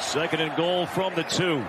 Second 0.00 0.40
and 0.40 0.54
goal 0.56 0.86
from 0.86 1.14
the 1.14 1.22
two. 1.22 1.64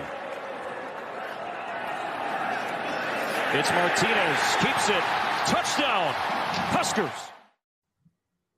It's 3.52 3.70
Martinez. 3.70 4.56
Keeps 4.60 4.88
it. 4.90 5.02
Touchdown. 5.46 6.12
Huskers. 6.74 7.10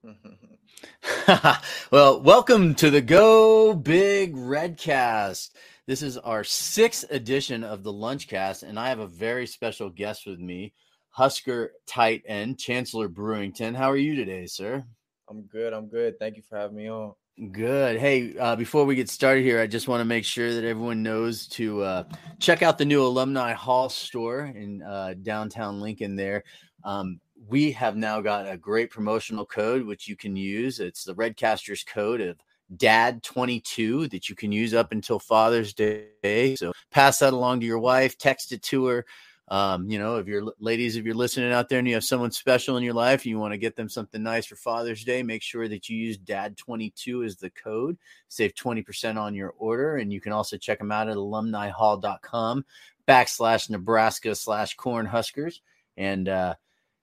well, 1.91 2.21
welcome 2.21 2.75
to 2.75 2.89
the 2.89 3.01
Go 3.01 3.73
Big 3.73 4.35
Redcast. 4.35 5.51
This 5.85 6.01
is 6.01 6.17
our 6.17 6.43
sixth 6.43 7.05
edition 7.09 7.63
of 7.63 7.83
the 7.83 7.93
Lunchcast, 7.93 8.63
and 8.63 8.77
I 8.77 8.89
have 8.89 8.99
a 8.99 9.07
very 9.07 9.47
special 9.47 9.89
guest 9.89 10.25
with 10.25 10.39
me, 10.39 10.73
Husker 11.09 11.71
tight 11.85 12.23
end 12.27 12.59
Chancellor 12.59 13.07
Brewington. 13.07 13.75
How 13.75 13.89
are 13.89 13.97
you 13.97 14.15
today, 14.15 14.45
sir? 14.45 14.83
I'm 15.29 15.43
good. 15.43 15.73
I'm 15.73 15.87
good. 15.87 16.19
Thank 16.19 16.35
you 16.35 16.43
for 16.43 16.57
having 16.57 16.75
me 16.75 16.89
on. 16.89 17.13
Good. 17.51 17.99
Hey, 17.99 18.35
uh, 18.39 18.55
before 18.55 18.83
we 18.83 18.95
get 18.95 19.09
started 19.09 19.43
here, 19.43 19.61
I 19.61 19.67
just 19.67 19.87
want 19.87 20.01
to 20.01 20.05
make 20.05 20.25
sure 20.25 20.55
that 20.55 20.63
everyone 20.63 21.03
knows 21.03 21.45
to 21.49 21.83
uh, 21.83 22.03
check 22.39 22.63
out 22.63 22.79
the 22.79 22.85
new 22.85 23.03
Alumni 23.03 23.53
Hall 23.53 23.89
store 23.89 24.45
in 24.55 24.81
uh, 24.81 25.13
downtown 25.21 25.79
Lincoln. 25.79 26.15
There, 26.15 26.43
um, 26.83 27.19
we 27.47 27.71
have 27.73 27.95
now 27.95 28.21
got 28.21 28.49
a 28.49 28.57
great 28.57 28.89
promotional 28.89 29.45
code 29.45 29.85
which 29.85 30.07
you 30.07 30.15
can 30.15 30.35
use. 30.35 30.79
It's 30.79 31.03
the 31.03 31.13
Redcasters 31.13 31.85
code 31.85 32.21
of 32.21 32.37
Dad22 32.75 34.09
that 34.09 34.29
you 34.29 34.35
can 34.35 34.51
use 34.51 34.73
up 34.73 34.91
until 34.91 35.19
Father's 35.19 35.75
Day. 35.75 36.55
So 36.55 36.73
pass 36.89 37.19
that 37.19 37.33
along 37.33 37.59
to 37.59 37.67
your 37.67 37.77
wife, 37.77 38.17
text 38.17 38.51
it 38.51 38.63
to 38.63 38.87
her. 38.87 39.05
Um, 39.49 39.89
you 39.89 39.97
know, 39.97 40.17
if 40.17 40.27
you're 40.27 40.43
ladies, 40.59 40.97
if 40.97 41.05
you're 41.05 41.15
listening 41.15 41.53
out 41.53 41.69
there 41.69 41.79
and 41.79 41.87
you 41.87 41.93
have 41.93 42.03
someone 42.03 42.31
special 42.31 42.75
in 42.75 42.83
your 42.83 42.93
life, 42.93 43.21
and 43.21 43.27
you 43.27 43.39
want 43.39 43.53
to 43.53 43.57
get 43.57 43.77
them 43.77 43.87
something 43.87 44.21
nice 44.21 44.45
for 44.45 44.57
Father's 44.57 45.05
Day, 45.05 45.23
make 45.23 45.41
sure 45.41 45.69
that 45.69 45.87
you 45.87 45.97
use 45.97 46.17
dad22 46.17 47.25
as 47.25 47.37
the 47.37 47.49
code, 47.51 47.97
save 48.27 48.53
20% 48.55 49.17
on 49.17 49.33
your 49.33 49.53
order. 49.57 49.97
And 49.97 50.11
you 50.11 50.19
can 50.19 50.33
also 50.33 50.57
check 50.57 50.79
them 50.79 50.91
out 50.91 51.07
at 51.07 51.15
alumnihall.com 51.15 52.65
backslash 53.07 53.69
Nebraska 53.69 54.35
slash 54.35 54.75
corn 54.75 55.05
huskers. 55.05 55.61
And, 55.95 56.27
uh, 56.27 56.55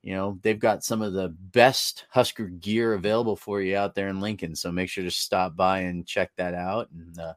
you 0.02 0.12
know, 0.12 0.38
they've 0.42 0.58
got 0.58 0.84
some 0.84 1.00
of 1.00 1.14
the 1.14 1.30
best 1.30 2.04
Husker 2.10 2.44
gear 2.44 2.92
available 2.92 3.36
for 3.36 3.62
you 3.62 3.74
out 3.74 3.94
there 3.94 4.08
in 4.08 4.20
Lincoln. 4.20 4.54
So 4.54 4.70
make 4.70 4.90
sure 4.90 5.02
to 5.04 5.10
stop 5.10 5.56
by 5.56 5.80
and 5.80 6.06
check 6.06 6.30
that 6.36 6.52
out. 6.52 6.90
And, 6.90 7.18
uh, 7.18 7.34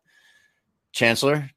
Chancellor, 0.92 1.49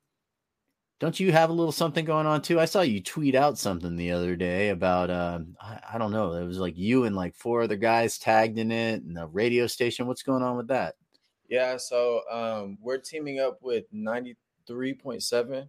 don't 1.00 1.18
you 1.18 1.32
have 1.32 1.48
a 1.48 1.52
little 1.54 1.72
something 1.72 2.04
going 2.04 2.26
on 2.26 2.42
too? 2.42 2.60
I 2.60 2.66
saw 2.66 2.82
you 2.82 3.00
tweet 3.00 3.34
out 3.34 3.56
something 3.56 3.96
the 3.96 4.12
other 4.12 4.36
day 4.36 4.68
about 4.68 5.08
uh, 5.08 5.40
I, 5.58 5.80
I, 5.94 5.98
don't 5.98 6.12
know. 6.12 6.34
It 6.34 6.44
was 6.44 6.58
like 6.58 6.76
you 6.76 7.04
and 7.04 7.16
like 7.16 7.34
four 7.34 7.62
other 7.62 7.76
guys 7.76 8.18
tagged 8.18 8.58
in 8.58 8.70
it 8.70 9.02
and 9.02 9.16
the 9.16 9.26
radio 9.26 9.66
station. 9.66 10.06
What's 10.06 10.22
going 10.22 10.42
on 10.42 10.58
with 10.58 10.68
that? 10.68 10.96
Yeah, 11.48 11.78
so 11.78 12.20
um, 12.30 12.76
we're 12.82 12.98
teaming 12.98 13.40
up 13.40 13.58
with 13.62 13.90
93.7 13.94 15.68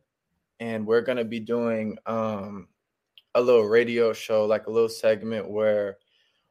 and 0.60 0.86
we're 0.86 1.02
gonna 1.02 1.24
be 1.24 1.40
doing 1.40 1.98
um, 2.06 2.68
a 3.34 3.42
little 3.42 3.64
radio 3.64 4.12
show, 4.12 4.46
like 4.46 4.68
a 4.68 4.72
little 4.72 4.90
segment 4.90 5.50
where 5.50 5.98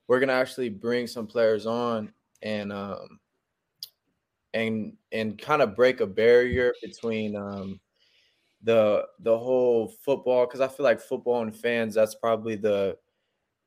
we're 0.09 0.21
gonna 0.21 0.33
actually 0.33 0.71
bring 0.71 1.07
some 1.07 1.27
players 1.27 1.67
on 1.67 2.15
and 2.41 2.73
um, 2.73 3.21
and 4.55 4.97
and 5.13 5.39
kind 5.39 5.61
of 5.61 5.77
break 5.77 6.01
a 6.01 6.07
barrier 6.07 6.73
between 6.83 7.37
um, 7.37 7.79
the 8.63 9.07
the 9.21 9.39
whole 9.39 9.89
football 9.89 10.47
because 10.47 10.61
I 10.61 10.69
feel 10.69 10.85
like 10.85 11.01
football 11.01 11.43
and 11.43 11.55
fans 11.57 11.95
that's 11.95 12.15
probably 12.15 12.57
the 12.57 12.99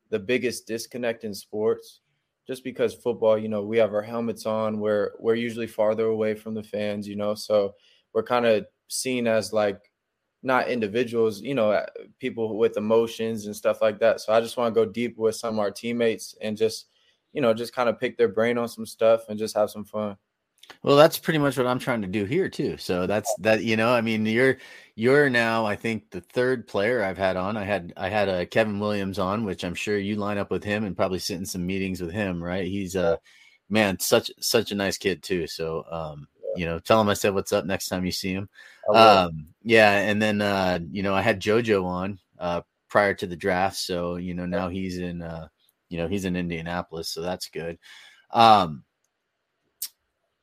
the 0.10 0.20
biggest 0.20 0.68
disconnect 0.68 1.24
in 1.24 1.34
sports. 1.34 2.02
Just 2.46 2.64
because 2.64 2.94
football, 2.94 3.38
you 3.38 3.48
know, 3.48 3.64
we 3.64 3.78
have 3.78 3.94
our 3.94 4.02
helmets 4.02 4.46
on, 4.46 4.80
we're 4.80 5.12
we're 5.20 5.36
usually 5.36 5.68
farther 5.68 6.08
away 6.08 6.36
from 6.36 6.54
the 6.54 6.64
fans, 6.64 7.08
you 7.08 7.16
know, 7.16 7.36
so 7.36 7.74
we're 8.14 8.24
kind 8.24 8.46
of 8.46 8.66
seen 8.90 9.28
as 9.28 9.54
like 9.54 9.92
not 10.44 10.68
individuals, 10.70 11.42
you 11.42 11.56
know, 11.56 11.86
people 12.20 12.58
with 12.58 12.76
emotions 12.78 13.46
and 13.46 13.56
stuff 13.56 13.82
like 13.82 14.00
that. 14.00 14.20
So 14.20 14.34
I 14.34 14.42
just 14.42 14.58
want 14.58 14.74
to 14.76 14.86
go 14.86 14.90
deep 14.90 15.18
with 15.18 15.36
some 15.36 15.56
of 15.56 15.60
our 15.60 15.72
teammates 15.72 16.36
and 16.42 16.58
just, 16.58 16.88
you 17.32 17.42
know, 17.42 17.54
just 17.54 17.74
kind 17.74 17.88
of 17.88 17.98
pick 18.00 18.18
their 18.18 18.28
brain 18.28 18.58
on 18.58 18.68
some 18.68 18.86
stuff 18.86 19.30
and 19.30 19.40
just 19.40 19.56
have 19.56 19.70
some 19.70 19.86
fun. 19.86 20.18
Well, 20.82 20.98
that's 20.98 21.18
pretty 21.18 21.40
much 21.40 21.58
what 21.58 21.68
I'm 21.68 21.80
trying 21.80 22.02
to 22.02 22.08
do 22.08 22.26
here 22.26 22.50
too. 22.50 22.78
So 22.78 23.08
that's 23.08 23.34
that. 23.40 23.64
You 23.64 23.78
know, 23.78 23.94
I 23.94 24.02
mean, 24.02 24.26
you're 24.26 24.58
you're 24.96 25.30
now, 25.30 25.66
I 25.66 25.76
think, 25.76 26.10
the 26.10 26.22
third 26.22 26.68
player 26.68 27.04
I've 27.04 27.18
had 27.18 27.38
on. 27.38 27.58
I 27.58 27.64
had 27.64 27.94
I 27.96 28.10
had 28.10 28.30
a 28.30 28.42
uh, 28.42 28.46
Kevin 28.46 28.80
Williams 28.80 29.20
on, 29.20 29.46
which 29.46 29.64
I'm 29.64 29.76
sure 29.76 29.98
you 29.98 30.16
line 30.16 30.38
up 30.38 30.52
with 30.52 30.64
him 30.64 30.84
and 30.84 30.96
probably 30.96 31.20
sit 31.20 31.38
in 31.38 31.46
some 31.46 31.66
meetings 31.66 32.02
with 32.02 32.12
him, 32.12 32.44
right? 32.44 32.66
He's 32.66 32.96
a 32.96 33.14
uh, 33.14 33.18
man, 33.70 34.00
such 34.00 34.32
such 34.40 34.72
a 34.72 34.76
nice 34.76 34.98
kid 34.98 35.24
too. 35.24 35.48
So, 35.48 35.86
um, 35.90 36.28
you 36.56 36.66
know, 36.66 36.80
tell 36.80 37.00
him 37.00 37.10
I 37.10 37.14
said 37.14 37.34
what's 37.34 37.54
up 37.54 37.66
next 37.66 37.88
time 37.88 38.06
you 38.06 38.12
see 38.12 38.34
him. 38.34 38.50
Um, 38.94 39.48
yeah, 39.64 39.98
and 39.98 40.22
then 40.22 40.42
uh, 40.42 40.80
you 40.92 41.04
know, 41.04 41.14
I 41.16 41.22
had 41.22 41.42
JoJo 41.42 41.84
on 41.86 42.20
uh, 42.40 42.62
prior 42.90 43.14
to 43.16 43.28
the 43.28 43.36
draft, 43.36 43.78
so 43.78 44.18
you 44.18 44.34
know 44.34 44.46
now 44.46 44.70
he's 44.70 44.98
in, 44.98 45.22
uh, 45.22 45.48
you 45.90 45.98
know, 45.98 46.08
he's 46.08 46.26
in 46.26 46.36
Indianapolis, 46.36 47.10
so 47.10 47.22
that's 47.22 47.50
good. 47.50 47.78
Um, 48.32 48.84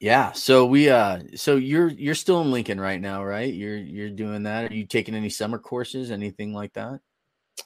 yeah. 0.00 0.32
So 0.32 0.64
we 0.64 0.88
uh 0.88 1.20
so 1.36 1.56
you're 1.56 1.88
you're 1.88 2.14
still 2.14 2.40
in 2.40 2.50
Lincoln 2.50 2.80
right 2.80 3.00
now, 3.00 3.22
right? 3.22 3.52
You're 3.52 3.76
you're 3.76 4.08
doing 4.10 4.44
that. 4.44 4.70
Are 4.70 4.74
you 4.74 4.86
taking 4.86 5.14
any 5.14 5.28
summer 5.28 5.58
courses, 5.58 6.10
anything 6.10 6.54
like 6.54 6.72
that? 6.72 7.00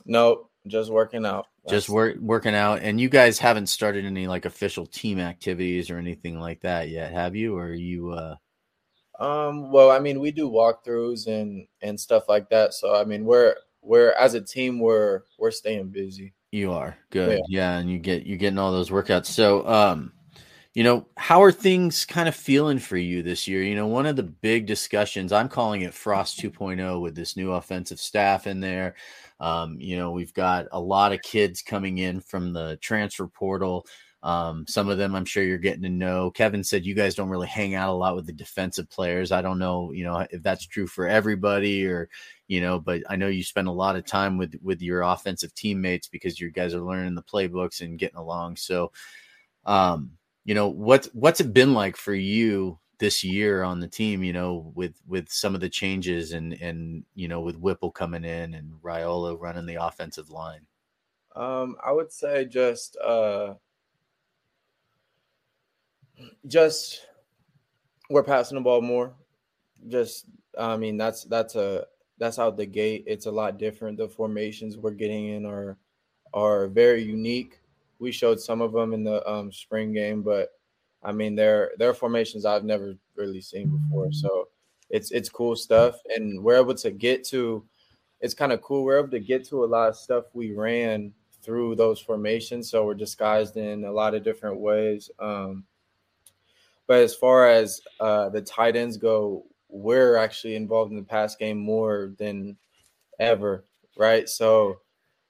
Nope, 0.05 0.51
just 0.67 0.91
working 0.91 1.25
out. 1.25 1.47
Just 1.69 1.89
work 1.89 2.17
working 2.19 2.57
out. 2.57 2.81
And 2.83 3.01
you 3.01 3.09
guys 3.09 3.39
haven't 3.39 3.69
started 3.69 4.05
any 4.05 4.27
like 4.27 4.47
official 4.47 4.85
team 4.85 5.21
activities 5.21 5.91
or 5.91 5.99
anything 5.99 6.41
like 6.41 6.63
that 6.63 6.89
yet, 6.89 7.13
have 7.13 7.37
you? 7.37 7.57
Or 7.57 7.73
you 7.73 8.11
uh 8.11 8.35
um 9.21 9.71
well, 9.71 9.93
I 9.93 10.01
mean, 10.01 10.19
we 10.19 10.33
do 10.33 10.51
walkthroughs 10.51 11.29
and 11.29 11.69
and 11.83 12.01
stuff 12.01 12.25
like 12.29 12.51
that. 12.51 12.75
So 12.75 12.97
I 12.97 13.05
mean, 13.05 13.25
we're 13.25 13.55
we're 13.81 14.11
as 14.13 14.35
a 14.35 14.41
team 14.41 14.81
we're 14.81 15.23
we're 15.39 15.53
staying 15.53 15.91
busy. 15.91 16.35
You 16.51 16.73
are. 16.73 16.97
Good. 17.11 17.39
Yeah, 17.49 17.73
yeah 17.73 17.79
and 17.79 17.89
you 17.89 18.01
get 18.01 18.27
you're 18.27 18.39
getting 18.39 18.59
all 18.59 18.73
those 18.73 18.91
workouts. 18.91 19.27
So 19.27 19.65
um 19.69 20.14
you 20.75 20.83
know, 20.83 21.07
how 21.17 21.41
are 21.43 21.53
things 21.53 22.05
kind 22.05 22.29
of 22.29 22.35
feeling 22.35 22.81
for 22.81 22.97
you 22.97 23.23
this 23.23 23.47
year? 23.47 23.63
You 23.63 23.77
know, 23.77 23.87
one 23.87 24.07
of 24.07 24.17
the 24.17 24.25
big 24.25 24.67
discussions, 24.67 25.33
I'm 25.33 25.49
calling 25.49 25.83
it 25.83 25.95
Frost 25.95 26.41
2.0 26.41 27.01
with 27.01 27.15
this 27.15 27.37
new 27.37 27.53
offensive 27.53 28.01
staff 28.01 28.49
in 28.49 28.59
there. 28.59 28.97
Um, 29.39 29.77
you 29.79 29.97
know, 29.97 30.11
we've 30.11 30.35
got 30.35 30.67
a 30.73 30.81
lot 30.81 31.13
of 31.13 31.23
kids 31.23 31.63
coming 31.63 31.99
in 31.99 32.21
from 32.21 32.53
the 32.53 32.77
transfer 32.81 33.29
portal. 33.29 33.87
Um, 34.25 34.65
some 34.67 34.89
of 34.89 34.99
them 34.99 35.15
I'm 35.15 35.27
sure 35.27 35.45
you're 35.45 35.59
getting 35.59 35.83
to 35.83 35.91
know. 35.91 36.31
Kevin 36.33 36.65
said 36.65 36.85
you 36.85 36.95
guys 36.95 37.15
don't 37.15 37.29
really 37.29 37.47
hang 37.47 37.77
out 37.77 37.91
a 37.91 37.93
lot 37.93 38.17
with 38.17 38.27
the 38.27 38.33
defensive 38.33 38.91
players. 38.91 39.31
I 39.31 39.43
don't 39.43 39.59
know, 39.61 39.93
you 39.93 40.03
know, 40.03 40.27
if 40.31 40.43
that's 40.43 40.67
true 40.67 40.89
for 40.89 41.07
everybody 41.07 41.87
or, 41.87 42.09
you 42.49 42.61
know, 42.61 42.81
but 42.81 43.03
I 43.09 43.15
know 43.15 43.29
you 43.29 43.45
spend 43.45 43.69
a 43.69 43.73
lot 43.73 43.97
of 43.97 44.07
time 44.07 44.39
with 44.39 44.55
with 44.63 44.83
your 44.83 45.03
offensive 45.03 45.55
teammates 45.55 46.09
because 46.09 46.41
you 46.41 46.51
guys 46.51 46.75
are 46.75 46.81
learning 46.81 47.15
the 47.15 47.23
playbooks 47.23 47.81
and 47.81 47.99
getting 47.99 48.17
along. 48.17 48.57
So, 48.57 48.93
um, 49.67 50.13
you 50.45 50.55
know 50.55 50.69
what 50.69 51.09
what's 51.13 51.41
it 51.41 51.53
been 51.53 51.75
like 51.75 51.97
for 51.97 52.15
you 52.15 52.79
this 52.99 53.25
year 53.25 53.63
on 53.63 53.81
the 53.81 53.89
team 53.89 54.23
you 54.23 54.33
know 54.33 54.73
with 54.75 54.95
with 55.07 55.29
some 55.29 55.55
of 55.55 55.61
the 55.61 55.69
changes 55.69 56.33
and 56.33 56.53
and 56.61 57.05
you 57.15 57.29
know 57.29 57.41
with 57.41 57.57
whipple 57.57 57.91
coming 57.91 58.25
in 58.25 58.55
and 58.55 58.73
Raiola 58.83 59.41
running 59.41 59.67
the 59.67 59.83
offensive 59.83 60.31
line? 60.31 60.67
Um 61.35 61.77
i 61.85 61.91
would 61.91 62.13
say 62.13 62.45
just 62.45 62.97
uh 62.99 63.55
just 66.47 67.07
we're 68.11 68.23
passing 68.23 68.57
the 68.57 68.61
ball 68.61 68.83
more. 68.83 69.15
Just 69.89 70.27
i 70.59 70.77
mean 70.77 70.97
that's 70.97 71.25
that's 71.25 71.57
a 71.57 71.87
that's 72.19 72.39
out 72.39 72.57
the 72.57 72.67
gate. 72.67 73.05
It's 73.07 73.27
a 73.27 73.33
lot 73.33 73.59
different. 73.59 73.99
The 73.99 74.09
formations 74.09 74.77
we're 74.77 74.93
getting 74.93 75.29
in 75.29 75.47
are 75.47 75.79
are 76.33 76.69
very 76.69 77.03
unique 77.03 77.61
we 77.99 78.13
showed 78.13 78.41
some 78.41 78.61
of 78.61 78.73
them 78.73 78.93
in 78.93 79.05
the 79.05 79.27
um, 79.29 79.53
spring 79.53 79.93
game, 79.93 80.23
but 80.23 80.51
I 81.03 81.13
mean, 81.13 81.35
they're 81.35 81.73
they're 81.79 81.95
formations 81.95 82.47
I've 82.47 82.65
never 82.65 82.95
really 83.17 83.41
seen 83.41 83.69
before. 83.69 84.13
So 84.13 84.49
it's 84.91 85.11
it's 85.11 85.29
cool 85.29 85.55
stuff, 85.55 85.97
and 86.15 86.43
we're 86.43 86.61
able 86.61 86.75
to 86.75 86.91
get 86.91 87.25
to. 87.29 87.65
It's 88.21 88.35
kind 88.35 88.53
of 88.53 88.63
cool. 88.63 88.85
We're 88.85 88.99
able 88.99 89.11
to 89.11 89.21
get 89.21 89.47
to 89.49 89.65
a 89.65 89.67
lot 89.67 89.91
of 89.91 89.97
stuff 89.97 90.25
we 90.33 90.53
ran 90.53 91.13
through 91.43 91.77
those 91.77 92.01
formations, 92.01 92.71
so 92.71 92.87
we're 92.87 92.95
disguised 92.95 93.57
in 93.59 93.85
a 93.85 93.93
lot 93.93 94.15
of 94.15 94.25
different 94.25 94.59
ways. 94.61 95.11
Um, 95.19 95.65
but 96.87 97.01
as 97.01 97.15
far 97.15 97.49
as 97.49 97.81
uh, 98.01 98.31
the 98.31 98.41
tight 98.41 98.77
ends 98.77 98.97
go, 98.97 99.45
we're 99.69 100.17
actually 100.17 100.57
involved 100.57 100.91
in 100.91 100.97
the 100.97 101.03
pass 101.03 101.37
game 101.37 101.59
more 101.59 102.15
than 102.19 102.57
ever, 103.19 103.65
right? 103.97 104.29
So, 104.29 104.81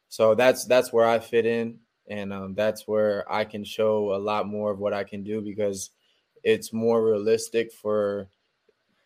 so 0.09 0.37
that's 0.37 0.65
that's 0.67 0.93
where 0.93 1.07
I 1.07 1.19
fit 1.19 1.47
in 1.47 1.79
and 2.09 2.33
um, 2.33 2.55
that's 2.55 2.87
where 2.87 3.31
I 3.33 3.45
can 3.45 3.65
show 3.65 4.15
a 4.15 4.19
lot 4.19 4.47
more 4.47 4.71
of 4.71 4.79
what 4.79 4.93
I 4.93 5.05
can 5.05 5.23
do 5.23 5.41
because 5.41 5.91
it's 6.43 6.73
more 6.73 7.05
realistic 7.05 7.73
for. 7.73 8.29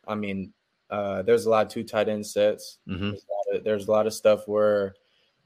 I 0.06 0.14
mean, 0.14 0.52
uh, 0.90 1.22
there's 1.22 1.46
a 1.46 1.50
lot 1.50 1.66
of 1.66 1.72
two 1.72 1.84
tight 1.84 2.08
end 2.08 2.26
sets. 2.26 2.78
Mm-hmm. 2.88 3.10
There's, 3.10 3.24
a 3.24 3.56
of, 3.56 3.64
there's, 3.64 3.88
a 3.88 3.90
lot 3.90 4.06
of 4.06 4.14
stuff 4.14 4.48
where 4.48 4.94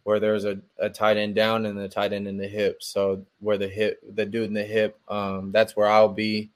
where 0.05 0.21
there's 0.21 0.45
a, 0.45 0.59
a 0.79 0.89
tight 0.89 1.17
end 1.17 1.35
down 1.35 1.67
and 1.67 1.79
the 1.79 1.89
tight 1.89 2.13
end 2.13 2.27
in 2.27 2.37
the 2.37 2.49
hip. 2.49 2.83
So 2.83 3.25
where 3.41 3.59
the 3.59 3.69
hip, 3.69 4.01
the 4.15 4.27
dude 4.27 4.49
in 4.49 4.55
the 4.55 4.65
hip, 4.65 4.99
um, 5.09 5.53
that's 5.53 5.77
where 5.77 5.89
I'll 5.89 6.09
be. 6.09 6.51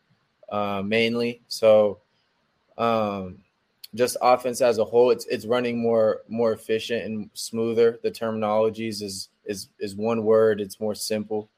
uh, 0.49 0.83
mainly. 0.85 1.43
So, 1.49 2.01
um, 2.79 3.39
just 3.95 4.17
offense 4.21 4.61
as 4.61 4.79
a 4.79 4.85
whole, 4.85 5.11
it's 5.11 5.27
it's 5.27 5.47
running 5.47 5.81
more 5.81 6.23
more 6.29 6.53
efficient 6.53 7.05
and 7.05 7.31
smoother. 7.35 7.99
The 8.03 8.11
terminologies 8.11 9.03
is 9.03 9.29
is 9.47 9.69
is 9.79 9.95
one 9.95 10.25
word. 10.25 10.61
It's 10.61 10.81
more 10.81 10.95
simple. 10.95 11.51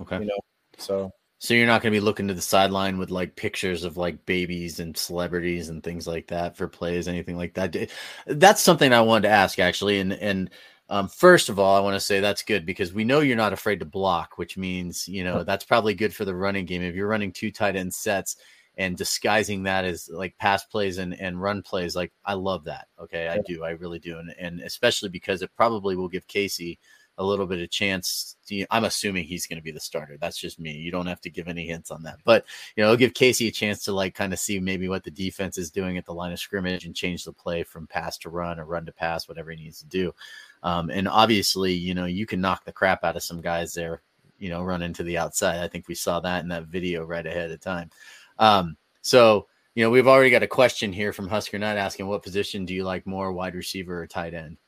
Okay. 0.00 0.20
You 0.20 0.26
know, 0.26 0.40
so 0.78 1.12
so 1.42 1.54
you're 1.54 1.66
not 1.66 1.82
going 1.82 1.92
to 1.92 1.96
be 1.96 2.04
looking 2.04 2.28
to 2.28 2.34
the 2.34 2.40
sideline 2.40 2.98
with 2.98 3.10
like 3.10 3.34
pictures 3.34 3.82
of 3.82 3.96
like 3.96 4.24
babies 4.26 4.78
and 4.78 4.96
celebrities 4.96 5.70
and 5.70 5.82
things 5.82 6.06
like 6.06 6.28
that 6.28 6.56
for 6.56 6.68
plays, 6.68 7.08
anything 7.08 7.36
like 7.36 7.54
that. 7.54 7.90
That's 8.26 8.62
something 8.62 8.92
I 8.92 9.00
wanted 9.00 9.26
to 9.26 9.34
ask 9.34 9.58
actually, 9.58 9.98
and 9.98 10.12
and 10.12 10.50
um, 10.88 11.08
first 11.08 11.48
of 11.48 11.58
all, 11.58 11.74
I 11.74 11.80
want 11.80 11.94
to 11.94 12.00
say 12.00 12.20
that's 12.20 12.42
good 12.44 12.64
because 12.64 12.92
we 12.92 13.02
know 13.02 13.20
you're 13.20 13.36
not 13.36 13.52
afraid 13.52 13.80
to 13.80 13.86
block, 13.86 14.38
which 14.38 14.56
means 14.56 15.08
you 15.08 15.24
know 15.24 15.42
that's 15.42 15.64
probably 15.64 15.94
good 15.94 16.14
for 16.14 16.24
the 16.24 16.34
running 16.34 16.64
game. 16.64 16.82
If 16.82 16.94
you're 16.94 17.08
running 17.08 17.32
two 17.32 17.50
tight 17.50 17.74
end 17.74 17.92
sets 17.92 18.36
and 18.76 18.96
disguising 18.96 19.64
that 19.64 19.84
as 19.84 20.08
like 20.08 20.38
pass 20.38 20.64
plays 20.64 20.98
and, 20.98 21.18
and 21.20 21.42
run 21.42 21.62
plays, 21.62 21.96
like 21.96 22.12
I 22.24 22.34
love 22.34 22.64
that. 22.64 22.86
Okay, 23.00 23.26
I 23.26 23.38
do, 23.38 23.64
I 23.64 23.70
really 23.70 23.98
do, 23.98 24.18
and 24.18 24.32
and 24.38 24.60
especially 24.60 25.08
because 25.08 25.42
it 25.42 25.50
probably 25.56 25.96
will 25.96 26.08
give 26.08 26.28
Casey 26.28 26.78
a 27.18 27.24
little 27.24 27.46
bit 27.46 27.60
of 27.60 27.70
chance. 27.70 28.36
To, 28.48 28.64
I'm 28.70 28.84
assuming 28.84 29.24
he's 29.24 29.46
going 29.46 29.58
to 29.58 29.62
be 29.62 29.70
the 29.70 29.80
starter. 29.80 30.16
That's 30.18 30.38
just 30.38 30.58
me. 30.58 30.72
You 30.72 30.90
don't 30.90 31.06
have 31.06 31.20
to 31.22 31.30
give 31.30 31.48
any 31.48 31.66
hints 31.66 31.90
on 31.90 32.02
that, 32.04 32.18
but 32.24 32.44
you 32.76 32.82
know, 32.82 32.96
give 32.96 33.14
Casey 33.14 33.48
a 33.48 33.52
chance 33.52 33.84
to 33.84 33.92
like 33.92 34.14
kind 34.14 34.32
of 34.32 34.38
see 34.38 34.58
maybe 34.60 34.88
what 34.88 35.04
the 35.04 35.10
defense 35.10 35.58
is 35.58 35.70
doing 35.70 35.98
at 35.98 36.06
the 36.06 36.14
line 36.14 36.32
of 36.32 36.38
scrimmage 36.38 36.84
and 36.84 36.94
change 36.94 37.24
the 37.24 37.32
play 37.32 37.62
from 37.62 37.86
pass 37.86 38.18
to 38.18 38.30
run 38.30 38.58
or 38.58 38.64
run 38.64 38.86
to 38.86 38.92
pass, 38.92 39.28
whatever 39.28 39.50
he 39.50 39.62
needs 39.62 39.80
to 39.80 39.86
do. 39.86 40.14
Um, 40.62 40.90
and 40.90 41.08
obviously, 41.08 41.72
you 41.72 41.94
know, 41.94 42.06
you 42.06 42.26
can 42.26 42.40
knock 42.40 42.64
the 42.64 42.72
crap 42.72 43.04
out 43.04 43.16
of 43.16 43.22
some 43.22 43.40
guys 43.40 43.74
there, 43.74 44.00
you 44.38 44.48
know, 44.48 44.62
run 44.62 44.82
into 44.82 45.02
the 45.02 45.18
outside. 45.18 45.62
I 45.62 45.68
think 45.68 45.88
we 45.88 45.94
saw 45.94 46.20
that 46.20 46.42
in 46.42 46.48
that 46.48 46.66
video 46.66 47.04
right 47.04 47.26
ahead 47.26 47.50
of 47.50 47.60
time. 47.60 47.90
Um, 48.38 48.76
so, 49.02 49.48
you 49.74 49.84
know, 49.84 49.90
we've 49.90 50.08
already 50.08 50.30
got 50.30 50.42
a 50.42 50.48
question 50.48 50.92
here 50.92 51.12
from 51.12 51.28
Husker 51.28 51.58
Nut 51.58 51.76
asking 51.78 52.06
what 52.06 52.22
position 52.22 52.64
do 52.64 52.74
you 52.74 52.84
like 52.84 53.06
more, 53.06 53.32
wide 53.32 53.54
receiver 53.54 54.02
or 54.02 54.06
tight 54.06 54.34
end? 54.34 54.58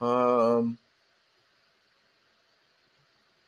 Um, 0.00 0.78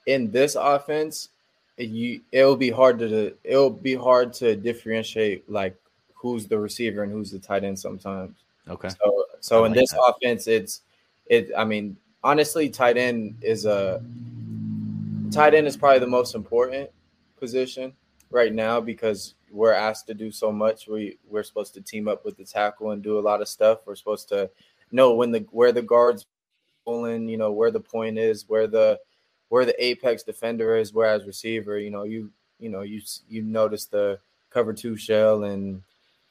in 0.06 0.30
this 0.30 0.54
offense, 0.54 1.28
you 1.76 2.20
it'll 2.32 2.56
be 2.56 2.70
hard 2.70 2.98
to 3.00 3.34
it'll 3.44 3.70
be 3.70 3.94
hard 3.94 4.32
to 4.34 4.56
differentiate 4.56 5.48
like 5.50 5.76
who's 6.14 6.46
the 6.46 6.58
receiver 6.58 7.02
and 7.02 7.12
who's 7.12 7.30
the 7.30 7.38
tight 7.38 7.64
end 7.64 7.78
sometimes. 7.78 8.36
Okay. 8.68 8.88
So 8.88 9.24
so 9.40 9.64
I 9.64 9.66
in 9.66 9.72
this 9.72 9.90
that. 9.90 10.00
offense, 10.00 10.46
it's 10.46 10.80
it. 11.26 11.50
I 11.56 11.64
mean, 11.64 11.96
honestly, 12.24 12.68
tight 12.70 12.96
end 12.96 13.36
is 13.42 13.66
a 13.66 14.02
tight 15.30 15.54
end 15.54 15.66
is 15.66 15.76
probably 15.76 15.98
the 15.98 16.06
most 16.06 16.34
important 16.34 16.90
position 17.38 17.92
right 18.30 18.54
now 18.54 18.80
because 18.80 19.34
we're 19.50 19.72
asked 19.72 20.06
to 20.06 20.14
do 20.14 20.30
so 20.30 20.50
much. 20.50 20.88
We 20.88 21.18
we're 21.28 21.42
supposed 21.42 21.74
to 21.74 21.80
team 21.80 22.08
up 22.08 22.24
with 22.24 22.36
the 22.36 22.44
tackle 22.44 22.92
and 22.92 23.02
do 23.02 23.18
a 23.18 23.20
lot 23.20 23.42
of 23.42 23.48
stuff. 23.48 23.80
We're 23.86 23.96
supposed 23.96 24.28
to 24.30 24.50
know 24.92 25.14
when 25.14 25.30
the 25.30 25.46
where 25.50 25.72
the 25.72 25.82
guards 25.82 26.26
pulling, 26.84 27.28
you 27.28 27.36
know, 27.36 27.52
where 27.52 27.70
the 27.70 27.80
point 27.80 28.18
is, 28.18 28.48
where 28.48 28.66
the 28.66 28.98
where 29.48 29.64
the 29.64 29.84
apex 29.84 30.22
defender 30.22 30.76
is. 30.76 30.92
Whereas 30.92 31.26
receiver, 31.26 31.78
you 31.78 31.90
know, 31.90 32.04
you 32.04 32.30
you 32.58 32.68
know 32.68 32.82
you 32.82 33.00
you 33.28 33.42
notice 33.42 33.86
the 33.86 34.18
cover 34.50 34.72
two 34.72 34.96
shell 34.96 35.44
and 35.44 35.82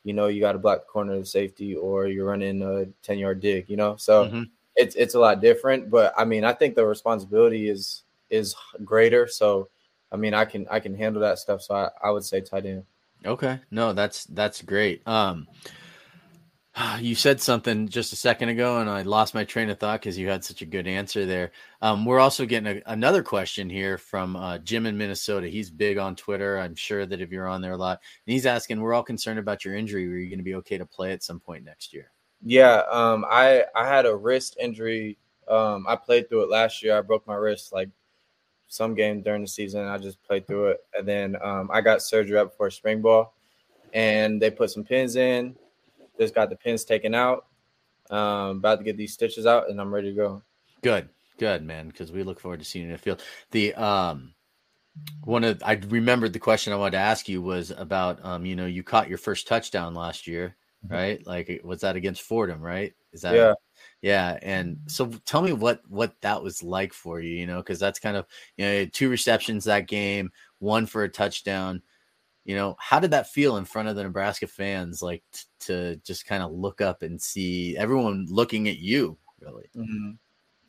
you 0.04 0.14
know 0.14 0.28
you 0.28 0.40
got 0.40 0.54
to 0.54 0.60
block 0.60 0.80
the 0.82 0.86
corner 0.86 1.14
of 1.14 1.20
the 1.20 1.26
safety 1.26 1.76
or 1.76 2.08
you're 2.08 2.26
running 2.26 2.62
a 2.64 2.86
10 3.04 3.20
yard 3.20 3.40
dig 3.40 3.70
you 3.70 3.78
know 3.78 3.96
so 3.98 4.26
Mhm. 4.26 4.50
it's 4.76 4.96
it's 4.96 5.14
a 5.14 5.20
lot 5.20 5.42
different 5.42 5.92
but 5.92 6.12
i 6.18 6.26
mean 6.26 6.44
i 6.44 6.52
think 6.54 6.74
the 6.74 6.84
responsibility 6.86 7.70
is 7.70 8.04
is 8.32 8.56
greater 8.84 9.28
so 9.28 9.70
i 10.12 10.16
mean 10.16 10.34
i 10.34 10.46
can 10.46 10.66
i 10.72 10.80
can 10.80 10.96
handle 10.96 11.22
that 11.22 11.38
stuff 11.38 11.62
so 11.62 11.76
i, 11.76 11.90
I 12.04 12.10
would 12.10 12.24
say 12.24 12.42
tight 12.42 12.66
end 12.66 12.84
Okay. 13.26 13.60
No, 13.72 13.94
that's 13.94 14.26
that's 14.26 14.62
great. 14.62 15.08
Um 15.08 15.48
you 17.00 17.16
said 17.16 17.42
something 17.42 17.88
just 17.88 18.13
a 18.13 18.16
second 18.16 18.50
ago 18.50 18.80
and 18.80 18.89
I 18.89 19.01
lost 19.04 19.33
my 19.33 19.44
train 19.44 19.69
of 19.69 19.80
thought 19.80 20.01
because 20.01 20.18
you 20.18 20.27
had 20.27 20.44
such 20.44 20.62
a 20.62 20.66
good 20.66 20.88
answer 20.88 21.25
there. 21.25 21.51
Um, 21.81 22.06
we're 22.06 22.19
also 22.19 22.45
getting 22.45 22.77
a, 22.77 22.81
another 22.92 23.24
question 23.24 23.69
here 23.69 23.98
from 23.98 24.36
uh, 24.36 24.57
Jim 24.60 24.86
in 24.86 24.98
Minnesota. 24.98 25.48
He's 25.48 25.69
big 25.69 25.98
on 25.98 26.16
Twitter. 26.16 26.57
I'm 26.60 26.75
sure 26.75 27.06
that 27.06 27.22
if 27.22 27.31
you're 27.31 27.48
on 27.48 27.62
there 27.62 27.74
a 27.74 27.77
lot, 27.77 28.01
and 28.25 28.33
he's 28.33 28.45
asking, 28.45 28.81
we're 28.81 28.94
all 28.94 29.04
concerned 29.04 29.39
about 29.39 29.63
your 29.63 29.75
injury. 29.75 30.06
Are 30.06 30.18
you 30.18 30.30
going 30.30 30.39
to 30.39 30.44
be 30.44 30.56
okay 30.56 30.77
to 30.77 30.86
play 30.86 31.12
at 31.12 31.24
some 31.24 31.39
point 31.39 31.63
next 31.63 31.94
year? 31.94 32.12
yeah 32.44 32.83
um 32.92 33.25
i 33.30 33.63
i 33.75 33.88
had 33.88 34.06
a 34.06 34.16
wrist 34.16 34.56
injury 34.62 35.18
um 35.48 35.86
i 35.88 35.95
played 35.95 36.30
through 36.30 36.44
it 36.44 36.50
last 36.50 36.83
year 36.83 36.98
i 36.98 37.01
broke 37.01 37.25
my 37.27 37.36
wrist 37.36 37.74
like 37.74 37.89
some 38.68 38.94
game 38.94 39.22
during 39.22 39.42
the 39.42 39.48
season 39.48 39.86
i 39.86 39.98
just 39.98 40.22
played 40.24 40.45
through 40.45 40.68
it 40.68 40.80
and 40.98 41.07
then 41.07 41.36
um 41.42 41.69
i 41.74 41.81
got 41.81 42.01
surgery 42.01 42.38
up 42.38 42.51
before 42.51 42.69
spring 42.69 43.01
ball 43.01 43.33
and 43.94 44.42
they 44.42 44.51
put 44.51 44.69
some 44.69 44.83
pins 44.83 45.16
in 45.16 45.56
just 46.20 46.36
got 46.36 46.50
the 46.50 46.56
pins 46.56 46.84
taken 46.84 47.14
out 47.14 47.46
um 48.10 48.58
about 48.58 48.78
to 48.78 48.84
get 48.84 48.98
these 48.98 49.14
stitches 49.14 49.46
out 49.46 49.70
and 49.70 49.80
i'm 49.82 49.94
ready 49.94 50.10
to 50.10 50.16
go 50.16 50.42
Good, 50.86 51.10
good, 51.40 51.64
man. 51.64 51.88
Because 51.88 52.12
we 52.12 52.22
look 52.22 52.40
forward 52.40 52.60
to 52.60 52.66
seeing 52.66 52.86
you 52.86 52.92
in 52.92 52.94
the 52.94 53.02
field. 53.02 53.24
The 53.50 53.74
um, 53.74 54.36
one 55.24 55.44
of 55.44 55.60
I 55.66 55.74
remembered 55.88 56.32
the 56.32 56.38
question 56.38 56.74
I 56.74 56.76
wanted 56.76 56.92
to 56.92 56.98
ask 56.98 57.28
you 57.28 57.42
was 57.42 57.72
about 57.72 58.24
um, 58.24 58.46
you 58.46 58.56
know, 58.56 58.68
you 58.68 58.84
caught 58.84 59.10
your 59.10 59.18
first 59.18 59.48
touchdown 59.48 59.96
last 59.96 60.28
year, 60.28 60.56
right? 60.88 61.26
Like, 61.26 61.62
was 61.64 61.82
that 61.82 61.96
against 61.96 62.22
Fordham, 62.22 62.62
right? 62.62 62.94
Is 63.14 63.22
that 63.22 63.34
Yeah. 63.34 63.54
yeah? 64.04 64.38
And 64.44 64.78
so, 64.86 65.08
tell 65.26 65.42
me 65.42 65.54
what 65.54 65.82
what 65.90 66.14
that 66.22 66.44
was 66.44 66.62
like 66.62 66.94
for 66.94 67.20
you, 67.20 67.32
you 67.32 67.48
know, 67.48 67.58
because 67.58 67.80
that's 67.80 67.98
kind 67.98 68.16
of 68.16 68.28
you 68.56 68.66
know, 68.66 68.72
you 68.72 68.86
two 68.86 69.10
receptions 69.10 69.64
that 69.64 69.88
game, 69.88 70.32
one 70.60 70.86
for 70.86 71.04
a 71.04 71.10
touchdown. 71.10 71.82
You 72.46 72.56
know, 72.56 72.76
how 72.80 73.00
did 73.00 73.12
that 73.12 73.30
feel 73.30 73.58
in 73.58 73.66
front 73.66 73.88
of 73.88 73.96
the 73.96 74.04
Nebraska 74.04 74.48
fans, 74.48 75.02
like 75.02 75.24
t- 75.34 75.44
to 75.62 75.96
just 75.98 76.28
kind 76.28 76.44
of 76.44 76.52
look 76.52 76.80
up 76.80 77.02
and 77.02 77.20
see 77.20 77.76
everyone 77.76 78.28
looking 78.30 78.70
at 78.70 78.78
you, 78.78 79.18
really? 79.40 79.68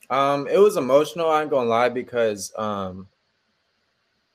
Um, 0.08 0.48
it 0.48 0.58
was 0.58 0.76
emotional. 0.76 1.30
i'm 1.30 1.48
gonna 1.48 1.68
lie 1.68 1.88
because 1.88 2.52
um, 2.56 3.08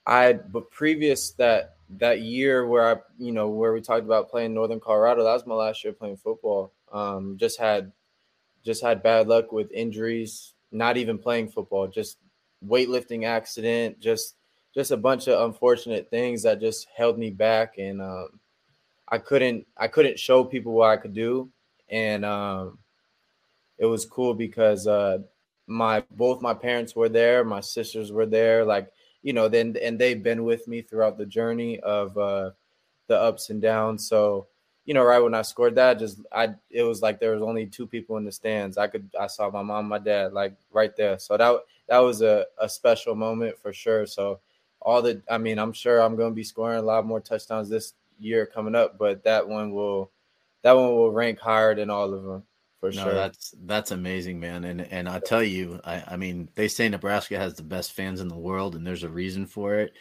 I 0.06 0.34
but 0.34 0.70
previous 0.70 1.32
that 1.32 1.76
that 1.98 2.22
year 2.22 2.68
where 2.68 2.96
I 2.96 3.00
you 3.18 3.32
know 3.32 3.50
where 3.50 3.74
we 3.74 3.82
talked 3.82 4.06
about 4.06 4.30
playing 4.30 4.54
Northern 4.54 4.80
Colorado, 4.80 5.24
that 5.24 5.34
was 5.34 5.46
my 5.46 5.56
last 5.56 5.84
year 5.84 5.94
playing 5.94 6.18
football. 6.18 6.72
Um, 6.92 7.38
just 7.38 7.60
had 7.60 7.92
just 8.64 8.84
had 8.84 9.04
bad 9.04 9.28
luck 9.28 9.52
with 9.52 9.72
injuries, 9.72 10.54
not 10.72 10.98
even 10.98 11.18
playing 11.18 11.50
football, 11.50 11.88
just 11.88 12.18
weightlifting 12.66 13.26
accident, 13.26 14.00
just 14.00 14.36
just 14.74 14.92
a 14.92 14.98
bunch 14.98 15.28
of 15.28 15.46
unfortunate 15.48 16.10
things 16.10 16.44
that 16.44 16.60
just 16.60 16.88
held 16.96 17.18
me 17.18 17.30
back, 17.30 17.78
and 17.78 18.02
um, 18.02 18.40
I 19.08 19.18
couldn't 19.18 19.68
I 19.78 19.88
couldn't 19.88 20.20
show 20.20 20.44
people 20.44 20.74
what 20.74 20.90
I 20.90 20.98
could 20.98 21.14
do, 21.14 21.50
and 21.90 22.24
um, 22.26 22.80
it 23.78 23.86
was 23.86 24.06
cool 24.06 24.34
because 24.34 24.88
uh, 24.88 25.20
my 25.68 26.04
both 26.12 26.42
my 26.42 26.54
parents 26.54 26.96
were 26.96 27.10
there, 27.10 27.44
my 27.44 27.62
sisters 27.62 28.12
were 28.12 28.26
there, 28.26 28.64
like 28.64 28.92
you 29.24 29.34
know, 29.34 29.48
then 29.48 29.76
and 29.82 30.00
they've 30.00 30.22
been 30.22 30.44
with 30.44 30.68
me 30.68 30.82
throughout 30.82 31.18
the 31.18 31.26
journey 31.26 31.80
of 31.82 32.18
uh, 32.18 32.52
the 33.08 33.20
ups 33.20 33.50
and 33.50 33.62
downs. 33.62 34.08
So 34.08 34.48
you 34.86 34.94
know, 34.94 35.04
right 35.04 35.20
when 35.20 35.34
I 35.36 35.44
scored 35.44 35.76
that, 35.76 36.00
just 36.00 36.20
I 36.32 36.56
it 36.70 36.84
was 36.84 37.02
like 37.02 37.20
there 37.20 37.34
was 37.34 37.42
only 37.42 37.66
two 37.66 37.86
people 37.88 38.18
in 38.18 38.24
the 38.24 38.32
stands. 38.32 38.78
I 38.78 38.88
could 38.88 39.10
I 39.20 39.28
saw 39.28 39.50
my 39.50 39.62
mom, 39.62 39.88
my 39.88 40.00
dad, 40.00 40.34
like 40.34 40.56
right 40.72 40.96
there. 40.96 41.20
So 41.20 41.38
that 41.38 41.60
that 41.88 42.00
was 42.00 42.22
a, 42.22 42.46
a 42.60 42.68
special 42.70 43.16
moment 43.16 43.58
for 43.60 43.74
sure. 43.74 44.06
So 44.06 44.40
all 44.82 45.02
the 45.02 45.22
I 45.30 45.38
mean, 45.38 45.60
I'm 45.60 45.74
sure 45.74 46.02
I'm 46.02 46.16
going 46.16 46.32
to 46.32 46.36
be 46.36 46.44
scoring 46.44 46.80
a 46.80 46.84
lot 46.84 47.06
more 47.06 47.20
touchdowns 47.20 47.70
this 47.70 47.94
year 48.20 48.46
coming 48.46 48.76
up, 48.76 48.98
but 48.98 49.24
that 49.24 49.48
one 49.48 49.72
will 49.74 50.12
that 50.64 50.74
one 50.74 50.96
will 50.96 51.12
rank 51.12 51.40
higher 51.40 51.76
than 51.76 51.90
all 51.90 52.14
of 52.14 52.24
them 52.24 52.44
for 52.80 52.92
No, 52.92 52.94
sure. 52.94 53.14
that's 53.14 53.54
that's 53.64 53.92
amazing, 53.92 54.40
man. 54.40 54.64
And 54.66 54.82
and 54.82 55.08
I 55.08 55.20
tell 55.20 55.44
you, 55.44 55.80
I, 55.86 56.04
I 56.08 56.18
mean, 56.18 56.50
they 56.56 56.68
say 56.68 56.90
Nebraska 56.90 57.38
has 57.38 57.54
the 57.56 57.64
best 57.64 57.94
fans 57.94 58.20
in 58.20 58.28
the 58.28 58.38
world, 58.38 58.76
and 58.76 58.86
there's 58.86 59.04
a 59.04 59.10
reason 59.10 59.46
for 59.46 59.76
it, 59.76 59.94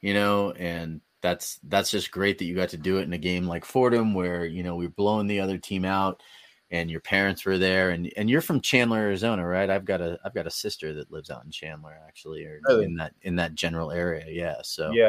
you 0.00 0.14
know. 0.14 0.52
And 0.52 1.02
that's 1.20 1.58
that's 1.64 1.90
just 1.90 2.10
great 2.10 2.38
that 2.38 2.46
you 2.46 2.54
got 2.54 2.70
to 2.70 2.78
do 2.78 2.98
it 2.98 3.02
in 3.02 3.12
a 3.12 3.18
game 3.18 3.46
like 3.46 3.64
Fordham, 3.66 4.14
where 4.14 4.46
you 4.46 4.62
know 4.62 4.76
we 4.76 4.86
are 4.86 4.90
blowing 4.90 5.26
the 5.26 5.40
other 5.40 5.58
team 5.58 5.84
out, 5.84 6.22
and 6.70 6.90
your 6.90 7.00
parents 7.00 7.44
were 7.44 7.58
there, 7.58 7.90
and 7.90 8.12
and 8.16 8.28
you're 8.28 8.40
from 8.40 8.60
Chandler, 8.60 8.98
Arizona, 8.98 9.46
right? 9.46 9.70
I've 9.70 9.84
got 9.84 10.00
a 10.00 10.18
I've 10.24 10.34
got 10.34 10.46
a 10.46 10.50
sister 10.50 10.92
that 10.94 11.10
lives 11.10 11.30
out 11.30 11.44
in 11.44 11.50
Chandler, 11.50 11.98
actually, 12.06 12.44
or 12.44 12.60
Really? 12.68 12.84
in 12.84 12.94
that 12.96 13.14
in 13.22 13.36
that 13.36 13.54
general 13.54 13.90
area. 13.90 14.26
Yeah. 14.28 14.56
So 14.62 14.90
yeah, 14.92 15.08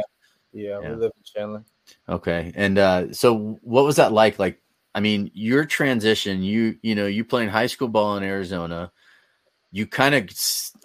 yeah, 0.54 0.80
Yeah. 0.82 0.90
we 0.92 0.96
live 0.96 1.12
in 1.16 1.24
Chandler. 1.24 1.64
Okay. 2.08 2.52
And 2.56 2.78
uh 2.78 3.14
so 3.14 3.58
what 3.62 3.86
was 3.86 3.98
that 3.98 4.14
like? 4.14 4.40
Like, 4.40 4.62
I 4.96 5.00
mean, 5.00 5.32
your 5.34 5.66
transition, 5.66 6.44
you 6.44 6.78
you 6.82 6.96
know, 6.96 7.08
you 7.08 7.26
playing 7.26 7.50
high 7.50 7.68
school 7.68 7.88
ball 7.90 8.16
in 8.18 8.24
Arizona, 8.24 8.92
you 9.72 9.86
kind 9.86 10.16
of 10.16 10.30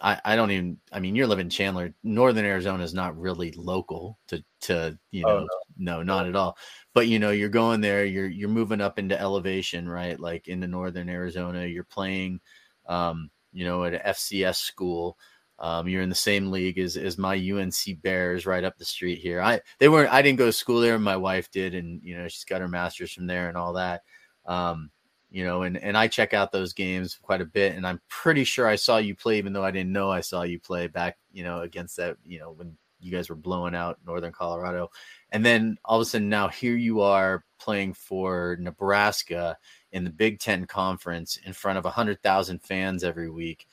I, 0.02 0.20
I 0.24 0.36
don't 0.36 0.50
even 0.50 0.78
I 0.92 1.00
mean, 1.00 1.14
you're 1.16 1.26
living 1.26 1.46
in 1.46 1.50
Chandler. 1.50 1.94
Northern 2.02 2.44
Arizona 2.44 2.82
is 2.84 2.94
not 2.94 3.18
really 3.18 3.52
local 3.52 4.18
to 4.28 4.44
to 4.62 4.98
you 5.10 5.24
Oh, 5.26 5.40
know, 5.40 5.48
no, 5.76 6.02
not 6.02 6.26
at 6.26 6.36
all. 6.36 6.56
But 6.92 7.08
you 7.08 7.18
know, 7.18 7.30
you're 7.30 7.48
going 7.48 7.80
there, 7.80 8.04
you're 8.04 8.28
you're 8.28 8.48
moving 8.48 8.80
up 8.80 8.98
into 8.98 9.18
elevation, 9.18 9.88
right? 9.88 10.18
Like 10.18 10.48
into 10.48 10.66
northern 10.66 11.08
Arizona, 11.08 11.66
you're 11.66 11.84
playing 11.84 12.40
um, 12.86 13.30
you 13.52 13.64
know, 13.64 13.84
at 13.84 13.94
a 13.94 13.98
FCS 14.10 14.56
school. 14.56 15.16
Um, 15.58 15.88
you're 15.88 16.02
in 16.02 16.08
the 16.08 16.14
same 16.16 16.50
league 16.50 16.78
as, 16.78 16.96
as 16.96 17.16
my 17.16 17.36
UNC 17.36 18.02
Bears 18.02 18.44
right 18.44 18.64
up 18.64 18.76
the 18.76 18.84
street 18.84 19.20
here. 19.20 19.40
I 19.40 19.60
they 19.78 19.88
weren't 19.88 20.12
I 20.12 20.20
didn't 20.20 20.38
go 20.38 20.46
to 20.46 20.52
school 20.52 20.80
there, 20.80 20.98
my 20.98 21.16
wife 21.16 21.50
did, 21.50 21.74
and 21.74 22.02
you 22.02 22.18
know 22.18 22.26
she's 22.28 22.44
got 22.44 22.60
her 22.60 22.68
master's 22.68 23.12
from 23.12 23.26
there 23.26 23.48
and 23.48 23.56
all 23.56 23.74
that. 23.74 24.02
Um, 24.46 24.90
you 25.34 25.44
know, 25.44 25.62
and 25.62 25.76
and 25.76 25.98
I 25.98 26.06
check 26.06 26.32
out 26.32 26.52
those 26.52 26.72
games 26.72 27.18
quite 27.20 27.40
a 27.40 27.44
bit, 27.44 27.74
and 27.74 27.84
I'm 27.84 28.00
pretty 28.08 28.44
sure 28.44 28.68
I 28.68 28.76
saw 28.76 28.98
you 28.98 29.16
play, 29.16 29.36
even 29.38 29.52
though 29.52 29.64
I 29.64 29.72
didn't 29.72 29.90
know 29.90 30.08
I 30.08 30.20
saw 30.20 30.42
you 30.42 30.60
play 30.60 30.86
back, 30.86 31.18
you 31.32 31.42
know, 31.42 31.62
against 31.62 31.96
that, 31.96 32.18
you 32.24 32.38
know, 32.38 32.52
when 32.52 32.76
you 33.00 33.10
guys 33.10 33.28
were 33.28 33.34
blowing 33.34 33.74
out 33.74 33.98
Northern 34.06 34.30
Colorado, 34.30 34.90
and 35.32 35.44
then 35.44 35.76
all 35.84 35.98
of 35.98 36.02
a 36.02 36.04
sudden 36.04 36.28
now 36.28 36.46
here 36.46 36.76
you 36.76 37.00
are 37.00 37.44
playing 37.58 37.94
for 37.94 38.56
Nebraska 38.60 39.58
in 39.90 40.04
the 40.04 40.10
Big 40.10 40.38
Ten 40.38 40.66
Conference 40.66 41.36
in 41.44 41.52
front 41.52 41.78
of 41.78 41.84
hundred 41.84 42.22
thousand 42.22 42.62
fans 42.62 43.02
every 43.02 43.28
week. 43.28 43.66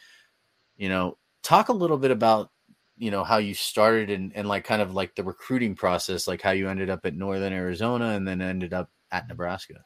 You 0.78 0.90
know, 0.90 1.20
talk 1.44 1.70
a 1.70 1.74
little 1.74 2.00
bit 2.00 2.10
about 2.10 2.50
you 2.98 3.12
know 3.12 3.24
how 3.24 3.38
you 3.38 3.54
started 3.54 4.10
and, 4.10 4.32
and 4.36 4.48
like 4.48 4.64
kind 4.64 4.82
of 4.82 4.96
like 4.96 5.14
the 5.14 5.24
recruiting 5.24 5.76
process 5.76 6.28
like 6.28 6.42
how 6.42 6.52
you 6.52 6.70
ended 6.70 6.90
up 6.90 7.06
at 7.06 7.16
northern 7.16 7.54
arizona 7.54 8.10
and 8.10 8.28
then 8.28 8.42
ended 8.42 8.74
up 8.74 8.90
at 9.12 9.28
nebraska 9.28 9.84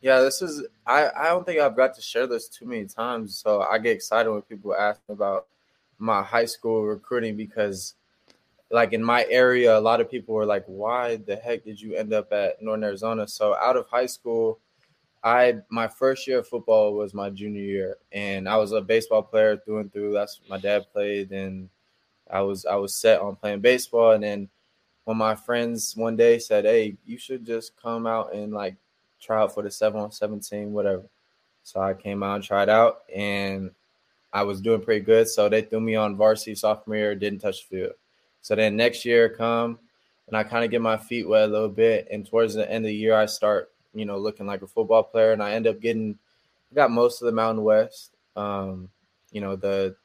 yeah 0.00 0.20
this 0.20 0.42
is 0.42 0.66
i 0.86 1.08
i 1.16 1.24
don't 1.24 1.44
think 1.46 1.60
i've 1.60 1.76
got 1.76 1.94
to 1.94 2.00
share 2.00 2.26
this 2.26 2.48
too 2.48 2.66
many 2.66 2.84
times 2.84 3.38
so 3.38 3.62
i 3.62 3.78
get 3.78 3.94
excited 3.94 4.30
when 4.30 4.42
people 4.42 4.74
ask 4.74 5.00
about 5.08 5.46
my 5.98 6.22
high 6.22 6.44
school 6.44 6.84
recruiting 6.84 7.36
because 7.36 7.94
like 8.70 8.92
in 8.92 9.02
my 9.02 9.24
area 9.30 9.76
a 9.76 9.80
lot 9.80 10.00
of 10.00 10.10
people 10.10 10.34
were 10.34 10.46
like 10.46 10.64
why 10.66 11.16
the 11.16 11.36
heck 11.36 11.64
did 11.64 11.80
you 11.80 11.94
end 11.94 12.12
up 12.12 12.32
at 12.32 12.60
northern 12.62 12.84
arizona 12.84 13.26
so 13.26 13.56
out 13.56 13.76
of 13.76 13.86
high 13.88 14.06
school 14.06 14.58
I 15.26 15.56
my 15.70 15.88
first 15.88 16.28
year 16.28 16.38
of 16.38 16.46
football 16.46 16.94
was 16.94 17.12
my 17.12 17.30
junior 17.30 17.60
year, 17.60 17.96
and 18.12 18.48
I 18.48 18.56
was 18.58 18.70
a 18.70 18.80
baseball 18.80 19.22
player 19.22 19.56
through 19.56 19.80
and 19.80 19.92
through. 19.92 20.12
That's 20.12 20.40
my 20.48 20.56
dad 20.56 20.86
played, 20.92 21.32
and 21.32 21.68
I 22.30 22.42
was 22.42 22.64
I 22.64 22.76
was 22.76 22.94
set 22.94 23.20
on 23.20 23.34
playing 23.34 23.60
baseball. 23.60 24.12
And 24.12 24.22
then 24.22 24.48
when 25.04 25.16
my 25.16 25.34
friends 25.34 25.96
one 25.96 26.16
day 26.16 26.38
said, 26.38 26.64
"Hey, 26.64 26.96
you 27.04 27.18
should 27.18 27.44
just 27.44 27.76
come 27.76 28.06
out 28.06 28.34
and 28.34 28.52
like 28.52 28.76
try 29.26 29.42
out 29.42 29.54
for 29.54 29.62
the 29.62 29.70
seven 29.70 30.00
on 30.00 30.12
seventeen, 30.12 30.72
whatever," 30.72 31.02
so 31.62 31.80
I 31.80 31.94
came 31.94 32.22
out 32.22 32.36
and 32.36 32.44
tried 32.44 32.68
out, 32.68 33.02
and 33.14 33.70
I 34.32 34.42
was 34.42 34.60
doing 34.60 34.80
pretty 34.80 35.04
good. 35.04 35.28
So 35.28 35.48
they 35.48 35.62
threw 35.62 35.80
me 35.80 35.96
on 35.96 36.16
varsity 36.16 36.54
sophomore 36.54 36.96
year, 36.96 37.14
didn't 37.14 37.40
touch 37.40 37.68
the 37.68 37.76
field. 37.76 37.92
So 38.42 38.54
then 38.54 38.76
next 38.76 39.04
year 39.04 39.28
come, 39.28 39.78
and 40.28 40.36
I 40.36 40.44
kind 40.44 40.64
of 40.64 40.70
get 40.70 40.80
my 40.80 40.96
feet 40.96 41.28
wet 41.28 41.48
a 41.48 41.52
little 41.52 41.68
bit, 41.68 42.08
and 42.10 42.26
towards 42.26 42.54
the 42.54 42.70
end 42.70 42.84
of 42.84 42.88
the 42.88 42.94
year, 42.94 43.14
I 43.14 43.26
start 43.26 43.70
you 43.96 44.04
know, 44.04 44.18
looking 44.18 44.46
like 44.46 44.62
a 44.62 44.66
football 44.66 45.02
player. 45.02 45.32
And 45.32 45.42
I 45.42 45.52
end 45.52 45.66
up 45.66 45.80
getting, 45.80 46.18
got 46.74 46.90
most 46.90 47.22
of 47.22 47.26
the 47.26 47.32
Mountain 47.32 47.64
West. 47.64 48.14
Um, 48.36 48.90
you 49.32 49.40
know, 49.40 49.56
the 49.56 49.96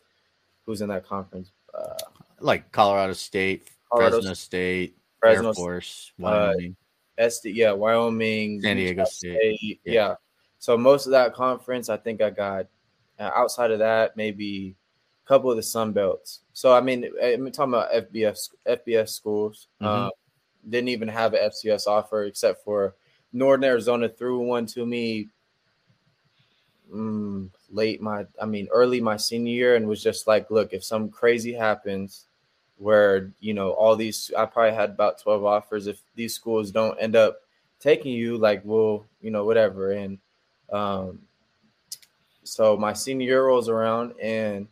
who's 0.65 0.81
in 0.81 0.89
that 0.89 1.05
conference? 1.05 1.51
Uh, 1.73 1.97
like 2.39 2.71
Colorado 2.71 3.13
State, 3.13 3.67
Colorado 3.91 4.17
Fresno 4.17 4.33
State, 4.33 4.95
Fresno, 5.19 5.49
Air 5.49 5.53
Force, 5.53 6.11
uh, 6.19 6.23
Wyoming. 6.23 6.71
Uh, 6.71 6.80
SD, 7.21 7.55
yeah, 7.55 7.71
Wyoming, 7.71 8.61
San 8.61 8.77
Diego 8.77 9.03
State. 9.05 9.57
State 9.57 9.81
yeah. 9.85 9.93
yeah. 9.93 10.15
So 10.59 10.77
most 10.77 11.05
of 11.05 11.11
that 11.11 11.33
conference, 11.33 11.89
I 11.89 11.97
think 11.97 12.21
I 12.21 12.29
got. 12.29 12.67
Uh, 13.19 13.29
outside 13.35 13.69
of 13.69 13.79
that, 13.79 14.17
maybe 14.17 14.75
a 15.23 15.27
couple 15.27 15.51
of 15.51 15.55
the 15.55 15.61
Sun 15.61 15.91
Belts. 15.93 16.39
So 16.53 16.73
I 16.73 16.81
mean, 16.81 17.09
I'm 17.23 17.51
talking 17.51 17.73
about 17.73 17.91
FBS 17.91 18.49
FBS 18.67 19.09
schools. 19.09 19.67
Mm-hmm. 19.81 20.05
Um, 20.05 20.11
didn't 20.67 20.89
even 20.89 21.07
have 21.07 21.33
an 21.33 21.49
FCS 21.49 21.87
offer 21.87 22.23
except 22.23 22.63
for 22.63 22.95
Northern 23.33 23.63
Arizona 23.63 24.09
threw 24.09 24.39
one 24.39 24.65
to 24.67 24.85
me 24.85 25.29
mm, 26.93 27.49
late 27.69 28.01
my, 28.01 28.25
I 28.41 28.45
mean, 28.45 28.67
early 28.71 29.01
my 29.01 29.17
senior 29.17 29.53
year, 29.53 29.75
and 29.75 29.87
was 29.87 30.03
just 30.03 30.27
like, 30.27 30.51
look, 30.51 30.73
if 30.73 30.83
some 30.83 31.09
crazy 31.09 31.53
happens, 31.53 32.25
where 32.81 33.31
you 33.39 33.53
know 33.53 33.71
all 33.71 33.95
these, 33.95 34.31
I 34.37 34.45
probably 34.45 34.73
had 34.73 34.91
about 34.91 35.21
twelve 35.21 35.45
offers. 35.45 35.87
If 35.87 36.01
these 36.15 36.33
schools 36.33 36.71
don't 36.71 36.97
end 36.99 37.15
up 37.15 37.39
taking 37.79 38.13
you, 38.13 38.37
like, 38.37 38.61
we'll, 38.63 39.05
you 39.21 39.31
know, 39.31 39.45
whatever. 39.45 39.91
And 39.91 40.19
um, 40.71 41.19
so 42.43 42.77
my 42.77 42.93
senior 42.93 43.25
year 43.25 43.45
rolls 43.45 43.69
around, 43.69 44.13
and 44.21 44.67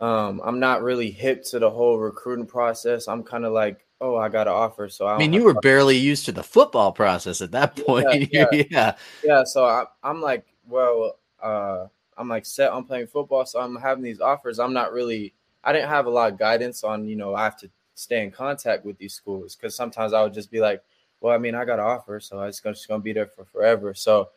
um, 0.00 0.40
I'm 0.44 0.60
not 0.60 0.82
really 0.82 1.10
hip 1.10 1.44
to 1.46 1.58
the 1.58 1.70
whole 1.70 1.98
recruiting 1.98 2.46
process. 2.46 3.08
I'm 3.08 3.22
kind 3.22 3.44
of 3.44 3.52
like 3.52 3.84
oh, 4.00 4.16
I 4.16 4.28
got 4.28 4.46
an 4.46 4.52
offer. 4.52 4.88
So 4.88 5.06
I, 5.06 5.14
I 5.14 5.18
mean, 5.18 5.32
you 5.32 5.44
were 5.44 5.54
barely 5.54 5.96
used 5.96 6.24
to 6.26 6.32
the 6.32 6.42
football 6.42 6.92
process 6.92 7.40
at 7.40 7.52
that 7.52 7.76
point. 7.76 8.32
Yeah, 8.32 8.46
yeah. 8.52 8.62
yeah. 8.70 8.94
yeah. 9.24 9.44
So 9.44 9.64
I, 9.64 9.84
I'm 10.02 10.20
like, 10.20 10.46
well, 10.66 11.18
uh, 11.42 11.86
I'm 12.16 12.28
like 12.28 12.46
set 12.46 12.70
on 12.70 12.84
playing 12.84 13.06
football. 13.06 13.46
So 13.46 13.60
I'm 13.60 13.76
having 13.76 14.04
these 14.04 14.20
offers. 14.20 14.58
I'm 14.58 14.72
not 14.72 14.92
really, 14.92 15.34
I 15.68 15.72
didn't 15.72 15.90
have 15.90 16.06
a 16.06 16.10
lot 16.10 16.32
of 16.32 16.38
guidance 16.38 16.82
on, 16.82 17.06
you 17.06 17.14
know, 17.14 17.34
I 17.34 17.44
have 17.44 17.58
to 17.58 17.68
stay 17.94 18.24
in 18.24 18.30
contact 18.30 18.86
with 18.86 18.96
these 18.96 19.12
schools 19.12 19.54
because 19.54 19.74
sometimes 19.74 20.14
I 20.14 20.22
would 20.22 20.32
just 20.32 20.50
be 20.50 20.60
like, 20.60 20.82
well, 21.20 21.34
I 21.34 21.36
mean, 21.36 21.54
I 21.54 21.66
got 21.66 21.78
an 21.78 21.84
offer, 21.84 22.20
so 22.20 22.40
it's 22.40 22.62
just 22.62 22.88
gonna 22.88 23.02
be 23.02 23.12
there 23.12 23.26
for 23.26 23.44
forever. 23.44 23.92
So 23.92 24.30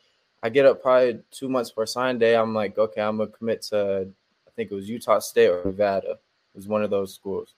I 0.43 0.49
get 0.49 0.65
up 0.65 0.81
probably 0.81 1.21
two 1.31 1.47
months 1.47 1.71
for 1.71 1.85
sign 1.85 2.17
day. 2.17 2.35
I'm 2.35 2.53
like, 2.53 2.77
okay, 2.77 2.99
I'm 2.99 3.15
gonna 3.15 3.29
commit 3.29 3.61
to, 3.69 4.09
I 4.45 4.51
think 4.57 4.71
it 4.71 4.75
was 4.75 4.89
Utah 4.89 5.19
State 5.19 5.47
or 5.47 5.63
Nevada. 5.63 6.11
It 6.11 6.57
was 6.57 6.67
one 6.67 6.83
of 6.83 6.89
those 6.89 7.13
schools. 7.13 7.53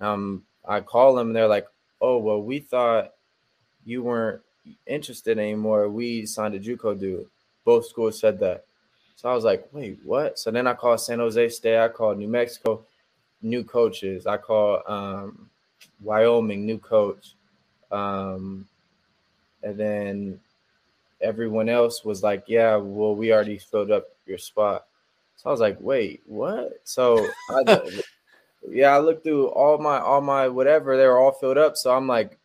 Um, 0.00 0.44
I 0.66 0.80
call 0.80 1.16
them 1.16 1.26
and 1.26 1.36
they're 1.36 1.48
like, 1.48 1.66
"Oh, 2.00 2.16
well, 2.16 2.42
we 2.42 2.60
thought 2.60 3.12
you 3.84 4.04
weren't 4.04 4.40
interested 4.86 5.38
anymore. 5.38 5.90
We 5.90 6.24
signed 6.24 6.54
a 6.54 6.58
JUCO 6.58 6.98
dude." 6.98 7.26
Both 7.62 7.88
schools 7.88 8.18
said 8.18 8.38
that. 8.38 8.64
So 9.16 9.30
I 9.30 9.34
was 9.34 9.44
like, 9.44 9.68
"Wait, 9.72 9.98
what?" 10.04 10.38
So 10.38 10.50
then 10.50 10.66
I 10.66 10.74
called 10.74 11.00
San 11.00 11.18
Jose 11.18 11.48
State. 11.48 11.78
I 11.78 11.88
called 11.88 12.18
New 12.18 12.28
Mexico, 12.28 12.84
new 13.42 13.64
coaches. 13.64 14.26
I 14.26 14.36
called 14.36 14.82
um, 14.86 15.50
Wyoming, 16.02 16.66
new 16.66 16.78
coach, 16.78 17.34
um, 17.90 18.68
and 19.62 19.78
then 19.78 20.40
everyone 21.22 21.70
else 21.70 22.04
was 22.04 22.22
like, 22.22 22.44
"Yeah, 22.46 22.76
well, 22.76 23.16
we 23.16 23.32
already 23.32 23.58
filled 23.58 23.90
up 23.90 24.08
your 24.26 24.38
spot." 24.38 24.86
So 25.36 25.48
I 25.48 25.52
was 25.52 25.60
like, 25.60 25.80
"Wait, 25.80 26.22
what?" 26.26 26.80
So 26.84 27.26
I, 27.50 27.80
yeah, 28.68 28.94
I 28.94 28.98
looked 28.98 29.24
through 29.24 29.48
all 29.48 29.78
my 29.78 29.98
all 29.98 30.20
my 30.20 30.48
whatever, 30.48 30.96
they 30.96 31.06
were 31.06 31.18
all 31.18 31.32
filled 31.32 31.58
up. 31.58 31.78
So 31.78 31.94
I'm 31.96 32.06
like, 32.06 32.38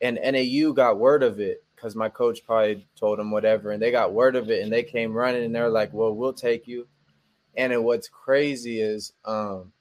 and 0.00 0.18
NAU 0.22 0.72
got 0.72 0.98
word 0.98 1.22
of 1.22 1.40
it 1.40 1.62
because 1.80 1.96
my 1.96 2.08
coach 2.08 2.44
probably 2.44 2.86
told 2.94 3.18
them 3.18 3.30
whatever, 3.30 3.70
and 3.70 3.82
they 3.82 3.90
got 3.90 4.12
word 4.12 4.36
of 4.36 4.50
it 4.50 4.62
and 4.62 4.70
they 4.70 4.82
came 4.82 5.14
running 5.14 5.44
and 5.44 5.54
they're 5.54 5.70
like, 5.70 5.92
Well, 5.92 6.14
we'll 6.14 6.32
take 6.32 6.68
you. 6.68 6.86
And 7.56 7.72
it, 7.72 7.82
what's 7.82 8.08
crazy 8.08 8.80
is 8.80 9.12
um 9.24 9.72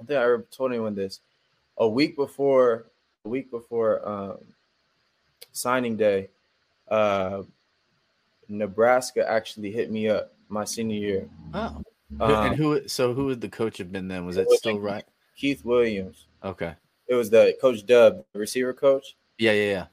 I 0.00 0.04
think 0.04 0.18
I 0.18 0.22
ever 0.24 0.46
told 0.50 0.72
anyone 0.72 0.94
this 0.94 1.20
a 1.78 1.88
week 1.88 2.16
before 2.16 2.86
a 3.24 3.28
week 3.28 3.50
before 3.50 4.06
um 4.06 4.38
signing 5.52 5.96
day, 5.96 6.30
uh 6.88 7.42
Nebraska 8.48 9.28
actually 9.28 9.70
hit 9.70 9.90
me 9.90 10.08
up 10.08 10.32
my 10.48 10.64
senior 10.64 10.98
year. 10.98 11.28
Oh. 11.54 11.82
Um, 12.20 12.30
and 12.30 12.54
who? 12.54 12.86
So 12.86 13.14
who 13.14 13.26
would 13.26 13.40
the 13.40 13.48
coach 13.48 13.78
have 13.78 13.90
been 13.90 14.06
then? 14.06 14.24
Was 14.26 14.36
it, 14.36 14.48
still 14.50 14.78
right? 14.78 15.04
Keith 15.36 15.64
Williams. 15.64 16.26
Okay. 16.44 16.74
It 17.08 17.14
was 17.14 17.30
the 17.30 17.56
coach 17.60 17.84
Dub, 17.84 18.24
the 18.32 18.38
receiver 18.38 18.72
coach. 18.72 19.16
Yeah, 19.38 19.52
yeah, 19.52 19.70
yeah. 19.70 19.86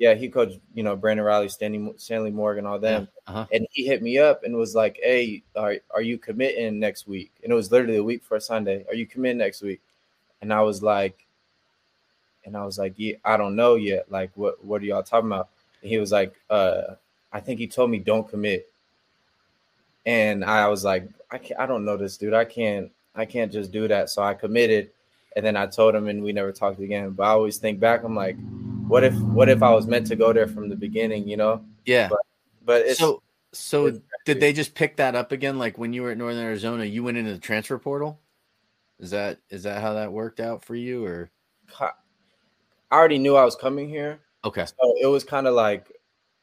Yeah, 0.00 0.14
he 0.14 0.30
coached, 0.30 0.58
you 0.74 0.82
know, 0.82 0.96
Brandon 0.96 1.26
Reilly, 1.26 1.50
Stanley, 1.50 1.92
Stanley 1.98 2.30
Morgan, 2.30 2.64
all 2.64 2.78
them. 2.78 3.06
Yeah. 3.28 3.32
Uh-huh. 3.32 3.46
And 3.52 3.66
he 3.70 3.86
hit 3.86 4.02
me 4.02 4.18
up 4.18 4.44
and 4.44 4.56
was 4.56 4.74
like, 4.74 4.98
"Hey, 5.02 5.42
are, 5.54 5.76
are 5.90 6.00
you 6.00 6.16
committing 6.16 6.80
next 6.80 7.06
week?" 7.06 7.30
And 7.44 7.52
it 7.52 7.54
was 7.54 7.70
literally 7.70 7.98
a 7.98 8.02
week 8.02 8.24
for 8.24 8.40
Sunday. 8.40 8.86
Are 8.88 8.94
you 8.94 9.06
committing 9.06 9.36
next 9.36 9.60
week? 9.60 9.82
And 10.40 10.54
I 10.54 10.62
was 10.62 10.82
like, 10.82 11.26
and 12.46 12.56
I 12.56 12.64
was 12.64 12.78
like, 12.78 12.94
yeah, 12.96 13.16
I 13.24 13.36
don't 13.36 13.56
know 13.56 13.74
yet. 13.74 14.10
Like, 14.10 14.30
what 14.36 14.64
what 14.64 14.80
are 14.80 14.86
y'all 14.86 15.02
talking 15.02 15.28
about? 15.28 15.50
And 15.82 15.90
he 15.90 15.98
was 15.98 16.12
like, 16.12 16.34
uh, 16.48 16.94
I 17.30 17.40
think 17.40 17.60
he 17.60 17.66
told 17.66 17.90
me 17.90 17.98
don't 17.98 18.26
commit. 18.26 18.72
And 20.06 20.42
I 20.44 20.66
was 20.68 20.82
like, 20.82 21.06
I 21.30 21.36
can't, 21.36 21.60
I 21.60 21.66
don't 21.66 21.84
know 21.84 21.98
this 21.98 22.16
dude. 22.16 22.32
I 22.32 22.46
can't 22.46 22.90
I 23.14 23.26
can't 23.26 23.52
just 23.52 23.70
do 23.70 23.86
that. 23.88 24.08
So 24.08 24.22
I 24.22 24.34
committed, 24.34 24.90
and 25.36 25.44
then 25.44 25.56
I 25.56 25.66
told 25.66 25.94
him, 25.94 26.08
and 26.08 26.22
we 26.22 26.32
never 26.32 26.52
talked 26.52 26.80
again. 26.80 27.10
But 27.10 27.24
I 27.24 27.28
always 27.30 27.58
think 27.58 27.80
back. 27.80 28.02
I'm 28.02 28.16
like, 28.16 28.36
what 28.90 29.04
if 29.04 29.14
what 29.20 29.48
if 29.48 29.62
I 29.62 29.70
was 29.70 29.86
meant 29.86 30.06
to 30.08 30.16
go 30.16 30.32
there 30.32 30.48
from 30.48 30.68
the 30.68 30.76
beginning? 30.76 31.28
You 31.28 31.36
know? 31.36 31.64
Yeah. 31.86 32.08
But, 32.08 32.20
but 32.64 32.96
so 32.96 33.22
so 33.52 34.00
did 34.24 34.40
they 34.40 34.52
just 34.52 34.74
pick 34.74 34.96
that 34.96 35.14
up 35.14 35.32
again? 35.32 35.58
Like 35.58 35.78
when 35.78 35.92
you 35.92 36.02
were 36.02 36.10
at 36.10 36.18
Northern 36.18 36.44
Arizona, 36.44 36.84
you 36.84 37.02
went 37.04 37.16
into 37.16 37.32
the 37.32 37.38
transfer 37.38 37.78
portal. 37.78 38.20
Is 38.98 39.10
that 39.12 39.38
is 39.48 39.62
that 39.62 39.80
how 39.80 39.94
that 39.94 40.12
worked 40.12 40.40
out 40.40 40.64
for 40.64 40.74
you, 40.74 41.04
or? 41.04 41.30
I 41.80 41.90
already 42.92 43.18
knew 43.18 43.36
I 43.36 43.44
was 43.44 43.54
coming 43.54 43.88
here. 43.88 44.20
Okay. 44.44 44.66
So 44.66 44.94
it 45.00 45.06
was 45.06 45.22
kind 45.24 45.46
of 45.46 45.54
like 45.54 45.92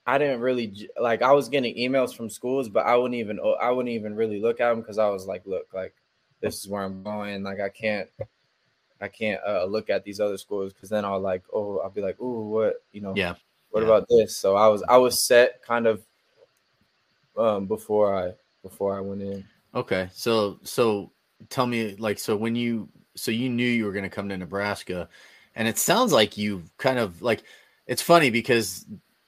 I 0.05 0.17
didn't 0.17 0.39
really 0.39 0.87
like 0.99 1.21
I 1.21 1.33
was 1.33 1.49
getting 1.49 1.75
emails 1.75 2.15
from 2.15 2.29
schools, 2.29 2.69
but 2.69 2.85
I 2.85 2.95
wouldn't 2.95 3.19
even 3.19 3.39
I 3.61 3.71
wouldn't 3.71 3.93
even 3.93 4.15
really 4.15 4.39
look 4.39 4.61
at 4.61 4.69
them 4.69 4.79
because 4.79 4.97
I 4.97 5.09
was 5.09 5.25
like, 5.25 5.45
look, 5.45 5.67
like 5.73 5.93
this 6.41 6.61
is 6.61 6.69
where 6.69 6.83
I'm 6.83 7.03
going. 7.03 7.43
Like 7.43 7.59
I 7.59 7.69
can't 7.69 8.09
I 9.01 9.07
can't 9.07 9.41
uh, 9.45 9.65
look 9.65 9.89
at 9.89 10.03
these 10.03 10.19
other 10.19 10.37
schools 10.37 10.73
because 10.73 10.89
then 10.89 11.05
I'll 11.05 11.19
like, 11.19 11.43
oh, 11.53 11.79
I'll 11.79 11.89
be 11.89 12.01
like, 12.01 12.17
oh, 12.19 12.47
what 12.47 12.83
you 12.91 13.01
know? 13.01 13.13
Yeah. 13.15 13.35
What 13.69 13.81
yeah. 13.81 13.87
about 13.87 14.07
this? 14.09 14.35
So 14.35 14.55
I 14.55 14.67
was 14.67 14.83
I 14.87 14.97
was 14.97 15.21
set 15.21 15.61
kind 15.61 15.87
of 15.87 16.03
um 17.37 17.67
before 17.67 18.15
I 18.15 18.33
before 18.63 18.97
I 18.97 19.01
went 19.01 19.21
in. 19.21 19.45
Okay, 19.75 20.09
so 20.13 20.59
so 20.63 21.11
tell 21.49 21.67
me 21.67 21.95
like 21.97 22.19
so 22.19 22.35
when 22.35 22.55
you 22.55 22.89
so 23.15 23.31
you 23.31 23.49
knew 23.49 23.67
you 23.67 23.85
were 23.85 23.91
going 23.91 24.03
to 24.03 24.09
come 24.09 24.29
to 24.29 24.37
Nebraska, 24.37 25.09
and 25.55 25.67
it 25.67 25.77
sounds 25.77 26.11
like 26.11 26.37
you 26.37 26.63
kind 26.77 26.99
of 26.99 27.21
like 27.21 27.43
it's 27.85 28.01
funny 28.01 28.29
because 28.29 28.85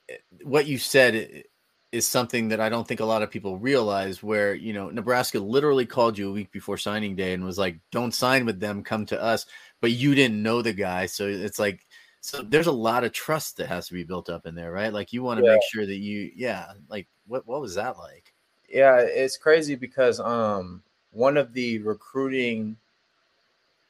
eh, 0.08 0.16
what 0.42 0.66
you 0.66 0.78
said 0.78 1.44
is 1.92 2.06
something 2.06 2.48
that 2.48 2.60
I 2.60 2.68
don't 2.68 2.86
think 2.86 3.00
a 3.00 3.04
lot 3.04 3.22
of 3.22 3.30
people 3.30 3.58
realize. 3.58 4.22
Where 4.22 4.54
you 4.54 4.72
know 4.72 4.90
Nebraska 4.90 5.38
literally 5.40 5.86
called 5.86 6.16
you 6.18 6.28
a 6.28 6.32
week 6.32 6.50
before 6.52 6.76
signing 6.78 7.16
day 7.16 7.32
and 7.34 7.44
was 7.44 7.58
like, 7.58 7.78
"Don't 7.90 8.14
sign 8.14 8.46
with 8.46 8.60
them, 8.60 8.82
come 8.82 9.06
to 9.06 9.20
us," 9.20 9.46
but 9.80 9.92
you 9.92 10.14
didn't 10.14 10.42
know 10.42 10.62
the 10.62 10.72
guy, 10.72 11.06
so 11.06 11.26
it's 11.26 11.58
like. 11.58 11.86
So 12.22 12.42
there's 12.42 12.66
a 12.66 12.72
lot 12.72 13.02
of 13.04 13.12
trust 13.12 13.56
that 13.56 13.68
has 13.68 13.86
to 13.88 13.94
be 13.94 14.04
built 14.04 14.28
up 14.28 14.44
in 14.46 14.54
there, 14.54 14.70
right? 14.70 14.92
Like 14.92 15.10
you 15.10 15.22
want 15.22 15.40
to 15.40 15.44
Yeah. 15.46 15.52
make 15.54 15.62
sure 15.72 15.86
that 15.86 15.96
you, 15.96 16.30
yeah. 16.36 16.72
Like 16.90 17.08
what 17.26 17.46
what 17.46 17.62
was 17.62 17.74
that 17.76 17.96
like? 17.96 18.34
yeah 18.68 18.98
it's 19.00 19.36
crazy 19.36 19.74
because 19.74 20.20
um 20.20 20.82
one 21.12 21.36
of 21.36 21.52
the 21.54 21.78
recruiting 21.78 22.76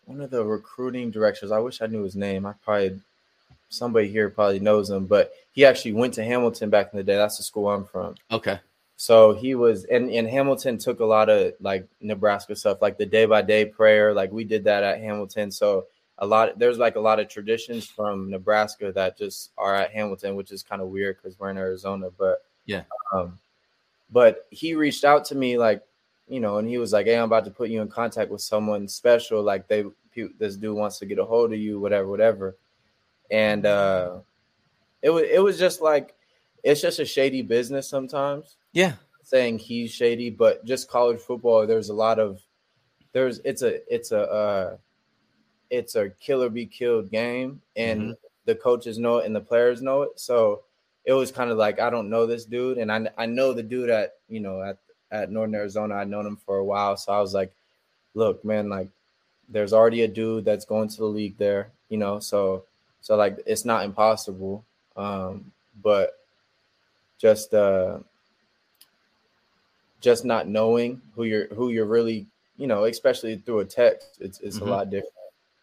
one 0.07 0.21
of 0.21 0.31
the 0.31 0.43
recruiting 0.45 1.11
directors 1.11 1.51
i 1.51 1.59
wish 1.59 1.83
i 1.83 1.87
knew 1.87 2.03
his 2.03 2.17
name 2.17 2.47
i 2.47 2.53
probably 2.65 2.99
somebody 3.71 4.09
here 4.09 4.29
probably 4.29 4.59
knows 4.61 4.91
him 4.91 5.07
but 5.07 5.33
he 5.53 5.65
actually 5.65 5.93
went 5.93 6.13
to 6.15 6.25
hamilton 6.25 6.69
back 6.71 6.91
in 6.93 6.97
the 6.99 7.03
day 7.05 7.17
that's 7.17 7.37
the 7.39 7.43
school 7.43 7.69
i'm 7.71 7.85
from 7.85 8.15
Okay. 8.31 8.59
so 8.97 9.33
he 9.33 9.55
was 9.55 9.85
and, 9.85 10.11
and 10.11 10.29
hamilton 10.29 10.77
took 10.77 11.01
a 11.01 11.05
lot 11.05 11.29
of 11.31 11.55
like 11.61 11.87
nebraska 12.01 12.55
stuff 12.57 12.83
like 12.83 12.99
the 12.99 13.07
day 13.07 13.25
by 13.27 13.41
day 13.43 13.65
prayer 13.65 14.13
like 14.13 14.31
we 14.33 14.45
did 14.45 14.65
that 14.65 14.83
at 14.83 14.99
hamilton 14.99 15.51
so 15.51 15.87
a 16.19 16.27
lot 16.27 16.59
there's 16.59 16.79
like 16.79 16.97
a 16.97 17.01
lot 17.01 17.19
of 17.21 17.29
traditions 17.29 17.87
from 17.87 18.29
nebraska 18.29 18.93
that 18.93 19.17
just 19.17 19.51
are 19.57 19.75
at 19.75 19.91
hamilton 19.93 20.35
which 20.37 20.51
is 20.53 20.63
kind 20.63 20.83
of 20.83 20.89
weird 20.89 21.17
because 21.17 21.39
we're 21.39 21.51
in 21.51 21.57
arizona 21.57 22.09
but 22.19 22.43
Yeah. 22.67 22.83
um 23.15 23.39
but 24.13 24.47
he 24.51 24.75
reached 24.75 25.05
out 25.05 25.25
to 25.27 25.35
me 25.37 25.57
like 25.57 25.83
you 26.29 26.41
know 26.41 26.59
and 26.59 26.69
he 26.69 26.79
was 26.79 26.93
like 26.93 27.07
hey 27.07 27.17
i'm 27.17 27.25
about 27.25 27.45
to 27.45 27.51
put 27.51 27.71
you 27.71 27.81
in 27.81 27.89
contact 27.89 28.31
with 28.31 28.41
someone 28.41 28.89
special 28.89 29.43
like 29.43 29.69
they 29.69 29.85
this 30.39 30.57
dude 30.57 30.77
wants 30.77 30.99
to 30.99 31.07
get 31.07 31.19
a 31.21 31.25
hold 31.25 31.53
of 31.53 31.59
you 31.59 31.79
whatever 31.81 32.09
whatever 32.09 32.57
and 33.31 33.67
uh 33.67 34.19
it 35.03 35.11
was 35.11 35.25
it 35.31 35.43
was 35.43 35.59
just 35.59 35.81
like 35.81 36.15
it's 36.63 36.81
just 36.81 36.99
a 36.99 37.05
shady 37.05 37.43
business 37.43 37.89
sometimes 37.89 38.57
Yeah. 38.73 38.95
saying 39.23 39.59
he's 39.59 39.91
shady 39.91 40.31
but 40.31 40.65
just 40.65 40.89
college 40.91 41.21
football 41.21 41.67
there's 41.67 41.89
a 41.89 41.95
lot 41.95 42.19
of 42.19 42.41
there's 43.13 43.39
it's 43.45 43.63
a 43.63 43.81
it's 43.93 44.13
a 44.13 44.21
uh 44.21 44.77
it's 45.71 45.95
a 45.95 46.11
killer 46.21 46.49
be 46.51 46.67
killed 46.67 47.11
game 47.11 47.61
and 47.77 48.17
the 48.47 48.55
coaches 48.55 48.99
know 48.99 49.19
it 49.19 49.27
and 49.27 49.35
the 49.37 49.41
players 49.41 49.81
know 49.83 50.03
it 50.03 50.19
so 50.19 50.63
it 51.05 51.13
was 51.15 51.33
kind 51.33 51.51
of 51.51 51.57
like 51.57 51.81
I 51.81 51.89
don't 51.89 52.11
know 52.11 52.27
this 52.27 52.45
dude, 52.45 52.77
and 52.77 52.93
I 52.93 53.09
I 53.17 53.25
know 53.25 53.55
the 53.55 53.63
dude 53.63 53.89
at 53.89 54.17
you 54.29 54.39
know 54.39 54.63
at 54.63 54.77
at 55.11 55.31
Northern 55.33 55.55
Arizona. 55.55 55.95
I'd 55.97 56.09
known 56.11 56.27
him 56.27 56.37
for 56.37 56.59
a 56.59 56.65
while, 56.65 56.95
so 56.99 57.11
I 57.11 57.21
was 57.21 57.33
like, 57.33 57.53
look, 58.15 58.45
man, 58.45 58.69
like 58.69 58.89
there's 59.49 59.73
already 59.73 60.03
a 60.03 60.09
dude 60.09 60.45
that's 60.45 60.67
going 60.67 60.89
to 60.91 60.97
the 60.99 61.07
league 61.07 61.39
there, 61.39 61.71
you 61.89 61.97
know, 61.97 62.21
so 62.21 62.65
so 63.01 63.17
like 63.17 63.39
it's 63.47 63.65
not 63.65 63.85
impossible, 63.85 64.65
um, 64.97 65.53
but 65.83 66.19
just 67.19 67.55
uh 67.55 67.99
just 70.01 70.25
not 70.25 70.49
knowing 70.49 71.01
who 71.15 71.25
you're 71.25 71.47
who 71.49 71.71
you're 71.71 71.87
really 71.87 72.27
you 72.57 72.67
know 72.67 72.85
especially 72.85 73.37
through 73.37 73.61
a 73.61 73.65
text 73.65 74.19
it's 74.21 74.41
it's 74.41 74.61
Mhm. 74.61 74.61
a 74.61 74.65
lot 74.65 74.91
different 74.91 75.15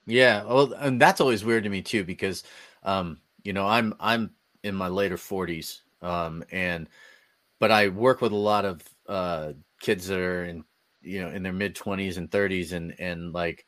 Yeah, 0.08 0.44
well, 0.46 0.74
and 0.74 1.02
that's 1.02 1.22
always 1.22 1.46
weird 1.46 1.64
to 1.66 1.70
me 1.70 1.82
too 1.82 2.04
because, 2.06 2.44
um, 2.84 3.22
you 3.44 3.54
know, 3.54 3.68
I'm 3.68 3.94
I'm 4.00 4.36
in 4.64 4.76
my 4.76 4.88
later 4.90 5.18
40s, 5.18 5.84
um, 6.02 6.44
and 6.52 6.90
but 7.60 7.72
I 7.72 7.90
work 7.90 8.22
with 8.22 8.32
a 8.34 8.36
lot 8.38 8.66
of 8.66 8.84
uh, 9.08 9.54
kids 9.82 10.08
that 10.08 10.20
are 10.20 10.46
in, 10.46 10.66
you 11.02 11.22
know, 11.22 11.30
in 11.32 11.44
their 11.44 11.54
mid 11.54 11.76
20s 11.76 12.18
and 12.18 12.32
30s, 12.32 12.74
and 12.74 12.96
and 13.00 13.34
like, 13.34 13.66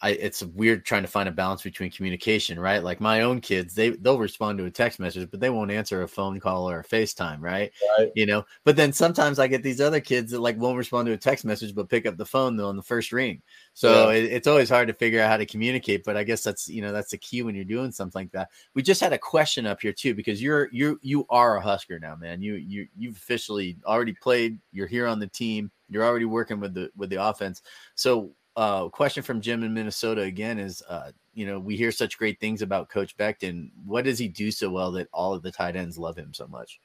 I 0.00 0.10
it's 0.10 0.42
weird 0.42 0.84
trying 0.84 1.02
to 1.02 1.08
find 1.08 1.28
a 1.28 1.32
balance 1.32 1.62
between 1.62 1.90
communication, 1.90 2.58
right? 2.60 2.82
Like 2.82 3.00
my 3.00 3.22
own 3.22 3.40
kids, 3.40 3.74
they 3.74 3.90
they'll 3.90 4.18
respond 4.18 4.58
to 4.58 4.64
a 4.64 4.70
text 4.70 5.00
message, 5.00 5.28
but 5.30 5.40
they 5.40 5.50
won't 5.50 5.72
answer 5.72 6.02
a 6.02 6.08
phone 6.08 6.38
call 6.38 6.70
or 6.70 6.80
a 6.80 6.84
FaceTime, 6.84 7.40
right? 7.40 7.72
right 7.98 8.12
You 8.14 8.26
know, 8.26 8.44
but 8.64 8.76
then 8.76 8.92
sometimes 8.92 9.38
I 9.38 9.48
get 9.48 9.62
these 9.62 9.80
other 9.80 10.00
kids 10.00 10.30
that 10.30 10.40
like 10.40 10.56
won't 10.56 10.78
respond 10.78 11.06
to 11.06 11.12
a 11.12 11.16
text 11.16 11.44
message 11.44 11.74
but 11.74 11.88
pick 11.88 12.06
up 12.06 12.16
the 12.16 12.24
phone 12.24 12.56
though 12.56 12.68
on 12.68 12.76
the 12.76 12.82
first 12.82 13.12
ring. 13.12 13.42
So 13.74 14.10
it, 14.10 14.24
it's 14.24 14.46
always 14.46 14.68
hard 14.68 14.88
to 14.88 14.94
figure 14.94 15.20
out 15.20 15.30
how 15.30 15.36
to 15.36 15.46
communicate, 15.46 16.04
but 16.04 16.16
I 16.16 16.22
guess 16.22 16.44
that's 16.44 16.68
you 16.68 16.82
know 16.82 16.92
that's 16.92 17.10
the 17.10 17.18
key 17.18 17.42
when 17.42 17.54
you're 17.54 17.64
doing 17.64 17.90
something 17.90 18.22
like 18.22 18.32
that. 18.32 18.50
We 18.74 18.82
just 18.82 19.00
had 19.00 19.12
a 19.12 19.18
question 19.18 19.66
up 19.66 19.80
here 19.80 19.92
too 19.92 20.14
because 20.14 20.40
you're 20.40 20.68
you 20.72 20.98
you 21.02 21.26
are 21.30 21.56
a 21.56 21.60
Husker 21.60 21.98
now, 21.98 22.14
man. 22.14 22.40
You 22.40 22.54
you 22.54 22.86
you've 22.96 23.16
officially 23.16 23.76
already 23.84 24.12
played. 24.12 24.58
You're 24.72 24.86
here 24.86 25.06
on 25.06 25.18
the 25.18 25.26
team. 25.26 25.70
You're 25.88 26.04
already 26.04 26.24
working 26.24 26.60
with 26.60 26.74
the 26.74 26.90
with 26.96 27.10
the 27.10 27.22
offense. 27.22 27.62
So, 27.94 28.32
uh, 28.58 28.88
question 28.88 29.22
from 29.22 29.40
Jim 29.40 29.62
in 29.62 29.72
Minnesota 29.72 30.22
again 30.22 30.58
is, 30.58 30.82
uh, 30.88 31.12
you 31.32 31.46
know, 31.46 31.60
we 31.60 31.76
hear 31.76 31.92
such 31.92 32.18
great 32.18 32.40
things 32.40 32.60
about 32.60 32.88
Coach 32.88 33.16
Beckton. 33.16 33.70
What 33.86 34.04
does 34.04 34.18
he 34.18 34.26
do 34.26 34.50
so 34.50 34.68
well 34.68 34.90
that 34.92 35.08
all 35.12 35.32
of 35.32 35.42
the 35.42 35.52
tight 35.52 35.76
ends 35.76 35.96
love 35.96 36.16
him 36.16 36.34
so 36.34 36.46
much? 36.48 36.80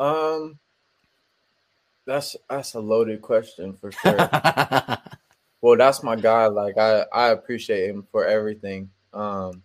um 0.00 0.58
that's 2.06 2.34
that's 2.48 2.74
a 2.74 2.80
loaded 2.80 3.22
question 3.22 3.74
for 3.74 3.92
sure. 3.92 4.18
Well 5.62 5.76
that's 5.76 6.02
my 6.02 6.16
guy. 6.16 6.46
Like 6.46 6.78
i 6.78 7.04
i 7.12 7.28
appreciate 7.28 7.90
him 7.90 8.06
for 8.10 8.24
everything. 8.24 8.90
Um 9.12 9.62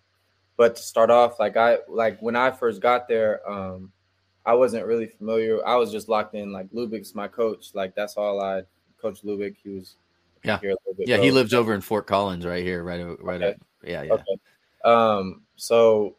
but 0.57 0.75
to 0.75 0.81
start 0.81 1.09
off 1.09 1.39
like 1.39 1.55
i 1.55 1.77
like 1.87 2.21
when 2.21 2.35
i 2.35 2.51
first 2.51 2.81
got 2.81 3.07
there 3.07 3.49
um 3.49 3.93
i 4.45 4.53
wasn't 4.53 4.85
really 4.85 5.07
familiar. 5.07 5.65
I 5.65 5.77
was 5.77 5.93
just 5.93 6.09
locked 6.09 6.35
in 6.35 6.51
like 6.51 6.67
lubick's 6.73 7.15
my 7.15 7.29
coach. 7.29 7.73
Like 7.73 7.95
that's 7.95 8.17
all 8.17 8.41
i 8.41 8.63
coach 9.01 9.23
lubick 9.23 9.55
he 9.63 9.69
was 9.69 9.95
Yeah. 10.47 10.59
here 10.59 10.71
a 10.71 10.77
little 10.85 10.93
bit 10.97 11.07
yeah, 11.07 11.17
he 11.17 11.31
lives 11.31 11.53
over 11.53 11.73
in 11.73 11.81
Fort 11.81 12.07
Collins, 12.07 12.45
right 12.45 12.63
here, 12.63 12.83
right, 12.83 13.03
right. 13.21 13.41
Okay. 13.41 13.55
Yeah, 13.83 14.03
yeah. 14.03 14.13
Okay. 14.13 14.37
Um, 14.83 15.41
so 15.55 16.15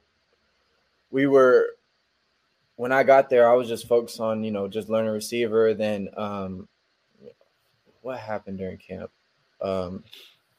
we 1.10 1.26
were 1.26 1.76
when 2.76 2.92
I 2.92 3.02
got 3.02 3.30
there, 3.30 3.48
I 3.48 3.54
was 3.54 3.68
just 3.68 3.88
focused 3.88 4.20
on, 4.20 4.44
you 4.44 4.50
know, 4.50 4.68
just 4.68 4.88
learning 4.88 5.12
receiver. 5.12 5.74
Then 5.74 6.08
um 6.16 6.68
what 8.02 8.18
happened 8.18 8.58
during 8.58 8.78
camp? 8.78 9.10
Um 9.60 10.04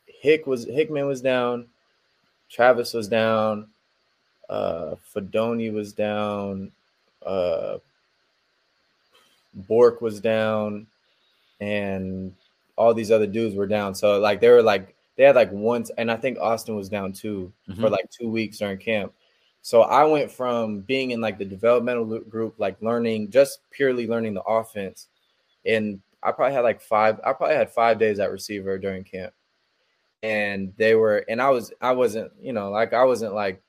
Hick 0.05 0.47
was 0.47 0.65
Hickman 0.65 1.05
was 1.07 1.21
down, 1.21 1.67
Travis 2.49 2.93
was 2.93 3.07
down, 3.07 3.67
uh 4.49 4.95
Fidone 5.13 5.73
was 5.73 5.93
down, 5.93 6.71
uh 7.25 7.77
Bork 9.53 10.01
was 10.01 10.19
down, 10.19 10.87
and 11.59 12.33
all 12.77 12.93
these 12.93 13.11
other 13.11 13.27
dudes 13.27 13.55
were 13.55 13.67
down. 13.67 13.93
So 13.95 14.19
like 14.19 14.39
they 14.39 14.49
were 14.49 14.63
like 14.63 14.95
they 15.15 15.23
had 15.23 15.35
like 15.35 15.51
once, 15.51 15.89
and 15.97 16.11
I 16.11 16.15
think 16.15 16.37
Austin 16.39 16.75
was 16.75 16.89
down 16.89 17.11
too 17.11 17.51
for 17.65 17.71
Mhm. 17.73 17.91
like 17.91 18.09
two 18.11 18.29
weeks 18.29 18.59
during 18.59 18.77
camp. 18.77 19.13
So 19.63 19.81
I 19.81 20.05
went 20.05 20.31
from 20.31 20.81
being 20.81 21.11
in 21.11 21.19
like 21.19 21.37
the 21.37 21.45
developmental 21.45 22.19
group, 22.19 22.55
like 22.57 22.81
learning 22.81 23.31
just 23.31 23.59
purely 23.71 24.07
learning 24.07 24.35
the 24.35 24.43
offense, 24.43 25.07
and 25.65 25.99
I 26.23 26.31
probably 26.31 26.53
had 26.53 26.61
like 26.63 26.79
five. 26.81 27.19
I 27.25 27.33
probably 27.33 27.55
had 27.55 27.69
five 27.71 27.99
days 27.99 28.19
at 28.19 28.31
receiver 28.31 28.77
during 28.77 29.03
camp, 29.03 29.33
and 30.23 30.73
they 30.77 30.95
were, 30.95 31.25
and 31.29 31.41
I 31.41 31.49
was, 31.49 31.73
I 31.81 31.91
wasn't, 31.91 32.31
you 32.41 32.53
know, 32.53 32.69
like 32.71 32.93
I 32.93 33.03
wasn't 33.03 33.33
like 33.33 33.61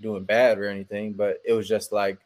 doing 0.00 0.24
bad 0.24 0.58
or 0.58 0.68
anything, 0.68 1.12
but 1.12 1.40
it 1.44 1.52
was 1.52 1.68
just 1.68 1.92
like 1.92 2.18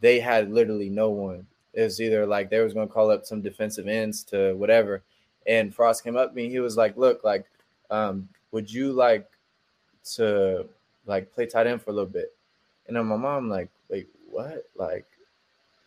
they 0.00 0.20
had 0.20 0.50
literally 0.52 0.88
no 0.90 1.10
one. 1.10 1.46
It 1.72 1.82
was 1.82 2.00
either 2.00 2.26
like 2.26 2.50
they 2.50 2.60
was 2.60 2.74
going 2.74 2.86
to 2.88 2.92
call 2.92 3.10
up 3.10 3.24
some 3.24 3.40
defensive 3.42 3.86
ends 3.88 4.22
to 4.24 4.54
whatever, 4.54 5.02
and 5.46 5.74
Frost 5.74 6.04
came 6.04 6.16
up 6.16 6.30
to 6.30 6.36
me. 6.36 6.48
He 6.48 6.60
was 6.60 6.76
like, 6.76 6.96
"Look, 6.96 7.24
like, 7.24 7.46
um, 7.90 8.28
would 8.50 8.72
you 8.72 8.92
like 8.92 9.28
to 10.14 10.66
like 11.06 11.32
play 11.34 11.46
tight 11.46 11.66
end 11.66 11.82
for 11.82 11.90
a 11.90 11.94
little 11.94 12.10
bit?" 12.10 12.34
And 12.86 12.96
then 12.96 13.06
my 13.06 13.16
mom 13.16 13.48
like, 13.48 13.68
"Wait, 13.88 14.08
what? 14.30 14.64
Like 14.76 15.06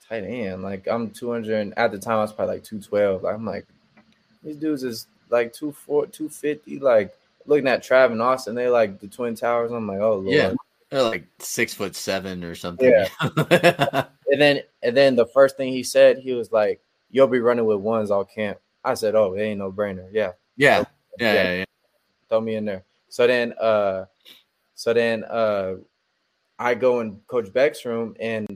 tight 0.08 0.24
end? 0.24 0.64
Like 0.64 0.88
I'm 0.88 1.10
200 1.10 1.54
and 1.54 1.78
at 1.78 1.92
the 1.92 2.00
time 2.00 2.18
I 2.18 2.22
was 2.22 2.34
probably 2.34 2.56
like 2.56 2.64
212. 2.64 3.24
Like, 3.24 3.36
I'm 3.36 3.46
like, 3.46 3.66
these 4.44 4.58
dudes 4.58 4.84
is 4.84 5.08
like 5.30 5.54
24, 5.54 6.08
250. 6.08 6.80
Like 6.80 7.16
looking 7.46 7.68
at 7.68 7.84
Trav 7.84 8.12
and 8.12 8.22
Austin, 8.22 8.56
they 8.56 8.70
like 8.70 9.00
the 9.00 9.08
Twin 9.08 9.36
Towers. 9.36 9.72
I'm 9.72 9.88
like, 9.88 10.00
oh 10.00 10.16
lord. 10.16 10.28
Yeah. 10.28 10.54
They're 10.90 11.02
like 11.02 11.26
six 11.40 11.74
foot 11.74 11.96
seven 11.96 12.44
or 12.44 12.56
something. 12.56 12.90
Yeah. 12.90 14.06
And 14.36 14.42
then 14.42 14.62
and 14.84 14.98
then 14.98 15.16
the 15.16 15.26
first 15.28 15.56
thing 15.56 15.72
he 15.72 15.84
said, 15.84 16.18
he 16.18 16.34
was 16.34 16.52
like, 16.52 16.82
"You'll 17.10 17.28
be 17.28 17.40
running 17.40 17.66
with 17.66 17.80
ones 17.80 18.12
all 18.12 18.26
camp." 18.26 18.58
I 18.86 18.94
said, 18.94 19.16
"Oh, 19.16 19.34
it 19.34 19.42
ain't 19.42 19.60
no 19.60 19.72
brainer." 19.72 20.08
Yeah, 20.12 20.34
yeah. 20.56 20.84
Yeah. 21.20 21.34
Yeah. 21.34 21.54
yeah. 21.58 21.66
throw 22.30 22.42
me 22.42 22.56
in 22.56 22.66
there. 22.66 22.84
So 23.10 23.28
then, 23.28 23.54
uh, 23.60 24.06
so 24.76 24.94
then, 24.94 25.24
uh, 25.26 25.76
I 26.60 26.76
go 26.76 27.00
in 27.02 27.20
Coach 27.28 27.52
Beck's 27.52 27.84
room, 27.86 28.16
and 28.20 28.48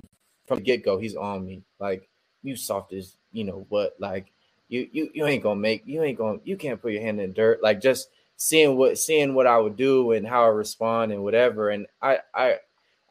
from 0.46 0.60
the 0.60 0.64
get 0.64 0.86
go, 0.86 0.98
he's 0.98 1.16
on 1.16 1.46
me 1.46 1.64
like, 1.80 2.08
"You 2.44 2.56
soft 2.56 2.94
as 2.94 3.18
you 3.32 3.44
know 3.44 3.66
what? 3.70 3.96
Like, 4.00 4.32
you 4.70 4.88
you 4.92 5.10
you 5.14 5.26
ain't 5.26 5.44
gonna 5.44 5.60
make 5.60 5.84
you 5.86 6.04
ain't 6.04 6.18
gonna 6.18 6.40
you 6.44 6.56
can't 6.58 6.82
put 6.82 6.94
your 6.94 7.02
hand 7.02 7.20
in 7.20 7.34
dirt. 7.34 7.62
Like, 7.62 7.82
just 7.82 8.10
seeing 8.38 8.78
what 8.78 8.98
seeing 8.98 9.34
what 9.34 9.48
I 9.48 9.58
would 9.58 9.76
do 9.76 10.14
and 10.14 10.26
how 10.26 10.44
I 10.44 10.48
respond 10.48 11.12
and 11.12 11.24
whatever. 11.24 11.70
And 11.70 11.88
I 12.02 12.20
I 12.34 12.56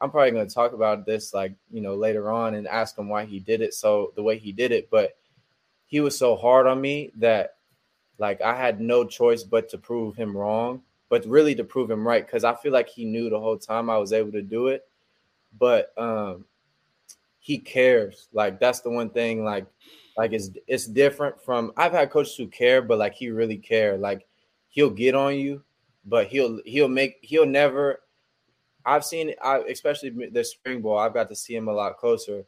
I'm 0.01 0.11
probably 0.11 0.31
gonna 0.31 0.49
talk 0.49 0.73
about 0.73 1.07
this 1.07 1.35
like 1.35 1.53
you 1.71 1.81
know 1.81 1.95
later 1.95 2.31
on 2.31 2.55
and 2.55 2.67
ask 2.67 2.97
him 2.99 3.09
why 3.09 3.25
he 3.25 3.39
did 3.41 3.61
it 3.61 3.75
so 3.75 4.13
the 4.17 4.23
way 4.23 4.39
he 4.39 4.53
did 4.53 4.73
it, 4.73 4.89
but 4.91 5.17
he 5.89 6.01
was 6.01 6.17
so 6.17 6.37
hard 6.37 6.67
on 6.67 6.81
me 6.81 7.11
that 7.17 7.57
like 8.19 8.41
I 8.43 8.55
had 8.55 8.81
no 8.81 9.05
choice 9.05 9.43
but 9.43 9.69
to 9.71 9.79
prove 9.79 10.15
him 10.15 10.37
wrong, 10.37 10.83
but 11.09 11.25
really 11.25 11.55
to 11.55 11.65
prove 11.65 11.91
him 11.91 12.07
right 12.07 12.25
because 12.25 12.45
I 12.45 12.55
feel 12.55 12.73
like 12.73 12.89
he 12.89 13.05
knew 13.05 13.31
the 13.31 13.41
whole 13.41 13.59
time 13.59 13.89
I 13.89 13.97
was 13.97 14.13
able 14.13 14.33
to 14.33 14.43
do 14.43 14.69
it. 14.69 14.87
But 15.59 15.93
um 15.97 16.45
he 17.41 17.59
cares. 17.59 18.29
Like 18.35 18.61
that's 18.61 18.81
the 18.81 18.91
one 18.91 19.09
thing. 19.09 19.45
Like 19.45 19.67
like 20.19 20.33
it's 20.35 20.51
it's 20.67 20.87
different 20.87 21.43
from 21.43 21.73
I've 21.77 21.93
had 21.93 22.11
coaches 22.11 22.37
who 22.37 22.49
care, 22.49 22.83
but 22.83 22.99
like 22.99 23.15
he 23.15 23.31
really 23.31 23.57
care. 23.57 23.97
Like 23.97 24.27
he'll 24.69 24.91
get 24.91 25.15
on 25.15 25.37
you, 25.37 25.63
but 26.05 26.27
he'll 26.27 26.61
he'll 26.67 26.89
make 26.89 27.17
he'll 27.23 27.47
never. 27.47 28.01
I've 28.85 29.07
seen 29.07 29.35
I 29.43 29.61
especially 29.71 30.11
the 30.29 30.45
spring 30.45 30.83
ball. 30.83 30.99
I've 30.99 31.15
got 31.15 31.31
to 31.31 31.37
see 31.37 31.57
him 31.57 31.69
a 31.69 31.73
lot 31.73 31.97
closer. 31.97 32.45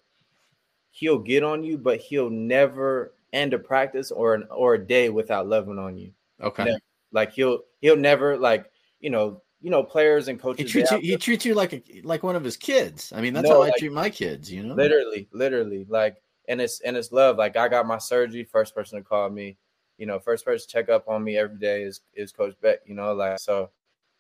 He'll 0.91 1.19
get 1.19 1.43
on 1.43 1.65
you, 1.65 1.79
but 1.79 2.01
he'll 2.01 2.29
never 2.29 3.15
end 3.33 3.55
a 3.55 3.59
practice 3.59 4.11
or 4.11 4.35
an 4.35 4.47
or 4.51 4.75
a 4.75 4.87
day 4.87 5.09
without 5.09 5.47
loving 5.47 5.79
on 5.79 5.97
you. 5.97 6.13
Okay. 6.43 6.65
Never. 6.65 6.79
Like 7.13 7.33
he'll 7.33 7.61
he'll 7.81 7.97
never 7.97 8.37
like 8.37 8.71
you 9.01 9.11
know 9.11 9.43
you 9.61 9.71
know 9.71 9.83
players 9.83 10.29
and 10.29 10.41
coaches. 10.41 10.67
He 10.67 10.71
treats 10.73 10.91
you 10.91 10.99
he 10.99 11.17
treats 11.17 11.45
you 11.45 11.55
like 11.55 11.73
a 11.73 11.83
like 12.03 12.23
one 12.23 12.37
of 12.37 12.45
his 12.45 12.57
kids. 12.57 13.13
I 13.15 13.21
mean 13.21 13.35
that's 13.35 13.49
No, 13.49 13.55
how 13.55 13.61
like- 13.61 13.75
I 13.75 13.79
treat 13.79 13.93
my 13.93 14.11
kids. 14.11 14.51
You 14.53 14.63
know. 14.63 14.75
literally 14.75 15.29
literally 15.33 15.87
like 15.89 16.23
and 16.49 16.61
it's 16.61 16.81
and 16.81 16.97
it's 16.97 17.13
love 17.13 17.37
like 17.37 17.57
i 17.57 17.69
got 17.69 17.87
my 17.87 17.99
surgery 17.99 18.43
first 18.43 18.75
person 18.75 18.99
to 18.99 19.05
call 19.05 19.29
me 19.31 19.57
you 19.99 20.07
know 20.07 20.19
first 20.19 20.45
person 20.45 20.67
to 20.67 20.73
check 20.73 20.89
up 20.89 21.07
on 21.07 21.23
me 21.23 21.37
every 21.37 21.59
day 21.59 21.83
is 21.83 22.01
is 22.15 22.33
coach 22.33 22.55
beck 22.61 22.81
you 22.87 22.95
know 22.95 23.13
like 23.13 23.39
so 23.39 23.71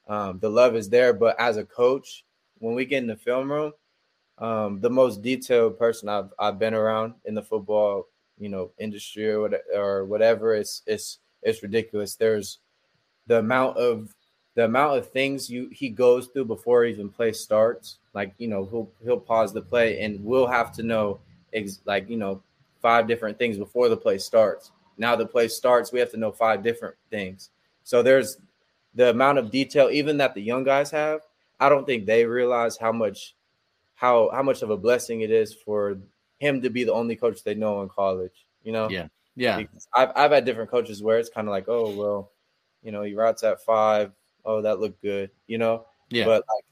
um 0.06 0.38
the 0.38 0.48
love 0.48 0.76
is 0.76 0.88
there 0.88 1.12
but 1.12 1.34
as 1.40 1.56
a 1.56 1.64
coach 1.64 2.24
when 2.58 2.74
we 2.74 2.84
get 2.84 2.98
in 2.98 3.06
the 3.08 3.16
film 3.16 3.50
room 3.50 3.72
um 4.38 4.80
the 4.80 4.90
most 4.90 5.22
detailed 5.22 5.78
person 5.78 6.08
i've 6.08 6.30
i've 6.38 6.58
been 6.58 6.74
around 6.74 7.14
in 7.24 7.34
the 7.34 7.42
football 7.42 8.04
you 8.40 8.48
know 8.48 8.70
industry 8.78 9.30
or 9.30 9.40
whatever, 9.40 9.64
or 9.74 10.04
whatever 10.04 10.54
it's 10.54 10.82
it's 10.86 11.18
it's 11.42 11.62
ridiculous. 11.62 12.16
There's 12.16 12.58
the 13.26 13.38
amount 13.38 13.76
of 13.76 14.14
the 14.54 14.64
amount 14.64 14.98
of 14.98 15.10
things 15.10 15.48
you 15.48 15.68
he 15.72 15.88
goes 15.88 16.28
through 16.28 16.46
before 16.46 16.84
even 16.84 17.08
play 17.08 17.32
starts. 17.32 17.98
Like 18.14 18.34
you 18.38 18.48
know 18.48 18.64
he'll 18.64 18.90
he'll 19.04 19.20
pause 19.20 19.52
the 19.52 19.62
play 19.62 20.00
and 20.02 20.24
we'll 20.24 20.46
have 20.46 20.72
to 20.72 20.82
know 20.82 21.20
ex- 21.52 21.80
like 21.84 22.08
you 22.08 22.16
know 22.16 22.42
five 22.82 23.06
different 23.06 23.38
things 23.38 23.58
before 23.58 23.88
the 23.88 23.96
play 23.96 24.18
starts. 24.18 24.72
Now 24.98 25.14
the 25.16 25.26
play 25.26 25.48
starts 25.48 25.92
we 25.92 26.00
have 26.00 26.10
to 26.10 26.16
know 26.16 26.32
five 26.32 26.62
different 26.62 26.96
things. 27.10 27.50
So 27.84 28.02
there's 28.02 28.38
the 28.94 29.10
amount 29.10 29.38
of 29.38 29.50
detail 29.50 29.88
even 29.90 30.16
that 30.18 30.34
the 30.34 30.42
young 30.42 30.64
guys 30.64 30.90
have 30.90 31.20
i 31.58 31.68
don't 31.68 31.86
think 31.86 32.06
they 32.06 32.24
realize 32.24 32.76
how 32.76 32.92
much 32.92 33.34
how 33.94 34.30
how 34.32 34.42
much 34.42 34.62
of 34.62 34.70
a 34.70 34.76
blessing 34.76 35.20
it 35.20 35.30
is 35.30 35.54
for 35.54 35.98
him 36.40 36.60
to 36.60 36.70
be 36.70 36.82
the 36.82 36.92
only 36.92 37.14
coach 37.14 37.44
they 37.44 37.54
know 37.54 37.82
in 37.82 37.88
college 37.88 38.46
you 38.62 38.72
know 38.72 38.88
Yeah. 38.90 39.06
Yeah. 39.36 39.58
because 39.58 39.88
I've 39.94 40.10
I've 40.16 40.32
had 40.32 40.44
different 40.44 40.70
coaches 40.70 41.02
where 41.02 41.18
it's 41.18 41.30
kind 41.30 41.48
of 41.48 41.52
like, 41.52 41.68
oh 41.68 41.94
well, 41.94 42.32
you 42.82 42.92
know, 42.92 43.02
he 43.02 43.14
routes 43.14 43.42
at 43.42 43.62
five. 43.62 44.12
Oh, 44.44 44.62
that 44.62 44.80
looked 44.80 45.02
good, 45.02 45.30
you 45.46 45.58
know. 45.58 45.86
Yeah. 46.10 46.24
But 46.24 46.44
like, 46.48 46.64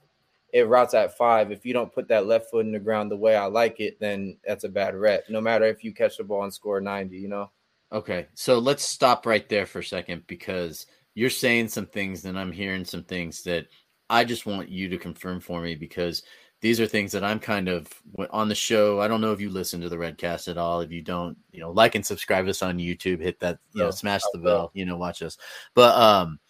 it 0.52 0.66
routes 0.66 0.94
at 0.94 1.16
five. 1.16 1.52
If 1.52 1.64
you 1.64 1.72
don't 1.72 1.92
put 1.92 2.08
that 2.08 2.26
left 2.26 2.50
foot 2.50 2.66
in 2.66 2.72
the 2.72 2.78
ground 2.78 3.10
the 3.10 3.16
way 3.16 3.36
I 3.36 3.46
like 3.46 3.80
it, 3.80 4.00
then 4.00 4.38
that's 4.46 4.64
a 4.64 4.68
bad 4.68 4.94
rep. 4.96 5.24
No 5.28 5.40
matter 5.40 5.66
if 5.66 5.84
you 5.84 5.92
catch 5.94 6.16
the 6.16 6.24
ball 6.24 6.44
and 6.44 6.52
score 6.52 6.80
ninety, 6.80 7.18
you 7.18 7.28
know. 7.28 7.50
Okay, 7.92 8.26
so 8.34 8.58
let's 8.58 8.84
stop 8.84 9.24
right 9.24 9.48
there 9.48 9.64
for 9.64 9.78
a 9.78 9.84
second 9.84 10.24
because 10.26 10.86
you're 11.14 11.30
saying 11.30 11.68
some 11.68 11.86
things 11.86 12.24
and 12.24 12.38
I'm 12.38 12.52
hearing 12.52 12.84
some 12.84 13.04
things 13.04 13.42
that 13.44 13.66
I 14.10 14.24
just 14.24 14.46
want 14.46 14.68
you 14.68 14.88
to 14.90 14.98
confirm 14.98 15.40
for 15.40 15.60
me 15.60 15.74
because 15.74 16.22
these 16.60 16.80
are 16.80 16.86
things 16.86 17.12
that 17.12 17.22
I'm 17.22 17.38
kind 17.38 17.68
of 17.68 17.88
on 18.30 18.48
the 18.48 18.54
show. 18.54 19.00
I 19.00 19.08
don't 19.08 19.20
know 19.20 19.32
if 19.32 19.40
you 19.40 19.48
listen 19.48 19.80
to 19.80 19.88
the 19.88 19.96
Redcast 19.96 20.48
at 20.48 20.58
all. 20.58 20.80
If 20.80 20.90
you 20.90 21.02
don't, 21.02 21.36
you 21.52 21.60
know, 21.60 21.70
like 21.70 21.94
and 21.94 22.04
subscribe 22.04 22.48
us 22.48 22.62
on 22.62 22.78
YouTube, 22.78 23.20
hit 23.20 23.38
that, 23.40 23.58
you 23.74 23.82
know, 23.82 23.90
smash 23.90 24.22
the 24.32 24.40
bell, 24.40 24.70
you 24.74 24.84
know, 24.84 24.96
watch 24.96 25.22
us. 25.22 25.38
But 25.74 25.96
um, 25.96 26.40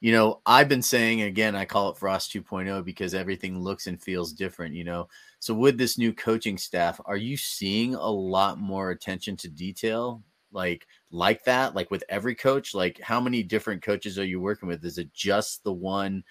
you 0.00 0.12
know, 0.12 0.40
I've 0.46 0.68
been 0.68 0.82
saying 0.82 1.22
again, 1.22 1.54
I 1.54 1.66
call 1.66 1.90
it 1.90 1.98
Frost 1.98 2.32
2.0 2.32 2.84
because 2.84 3.12
everything 3.12 3.60
looks 3.60 3.86
and 3.86 4.00
feels 4.00 4.32
different, 4.32 4.74
you 4.74 4.84
know. 4.84 5.08
So 5.40 5.52
with 5.52 5.76
this 5.76 5.98
new 5.98 6.14
coaching 6.14 6.56
staff, 6.56 6.98
are 7.04 7.18
you 7.18 7.36
seeing 7.36 7.94
a 7.94 8.10
lot 8.10 8.58
more 8.58 8.90
attention 8.90 9.36
to 9.38 9.48
detail? 9.48 10.22
Like 10.52 10.86
like 11.10 11.44
that, 11.44 11.74
like 11.74 11.90
with 11.90 12.02
every 12.08 12.34
coach, 12.34 12.74
like 12.74 12.98
how 13.00 13.20
many 13.20 13.42
different 13.42 13.82
coaches 13.82 14.18
are 14.18 14.24
you 14.24 14.40
working 14.40 14.68
with? 14.68 14.84
Is 14.86 14.96
it 14.96 15.12
just 15.12 15.62
the 15.64 15.72
one 15.72 16.24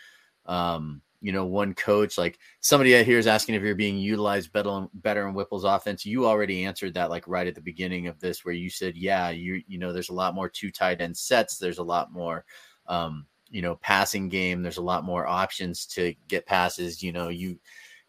um, 0.47 1.01
you 1.21 1.31
know, 1.31 1.45
one 1.45 1.73
coach? 1.73 2.17
Like 2.17 2.39
somebody 2.61 2.95
out 2.97 3.05
here 3.05 3.17
is 3.19 3.27
asking 3.27 3.55
if 3.55 3.61
you're 3.63 3.75
being 3.75 3.97
utilized 3.97 4.51
better 4.53 4.87
better 4.93 5.27
in 5.27 5.33
Whipple's 5.33 5.63
offense. 5.65 6.05
You 6.05 6.25
already 6.25 6.65
answered 6.65 6.93
that 6.95 7.09
like 7.09 7.27
right 7.27 7.47
at 7.47 7.55
the 7.55 7.61
beginning 7.61 8.07
of 8.07 8.19
this, 8.19 8.45
where 8.45 8.53
you 8.53 8.69
said, 8.69 8.95
Yeah, 8.97 9.29
you 9.29 9.61
you 9.67 9.77
know, 9.79 9.93
there's 9.93 10.09
a 10.09 10.13
lot 10.13 10.35
more 10.35 10.49
two 10.49 10.71
tight 10.71 11.01
end 11.01 11.17
sets, 11.17 11.57
there's 11.57 11.79
a 11.79 11.83
lot 11.83 12.11
more 12.11 12.45
um 12.87 13.25
you 13.49 13.61
know 13.61 13.75
passing 13.77 14.29
game 14.29 14.61
there's 14.61 14.77
a 14.77 14.81
lot 14.81 15.03
more 15.03 15.27
options 15.27 15.85
to 15.85 16.13
get 16.27 16.45
passes 16.45 17.01
you 17.03 17.11
know 17.11 17.29
you 17.29 17.59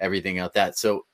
everything 0.01 0.39
out 0.39 0.53
that 0.55 0.79
so 0.79 1.05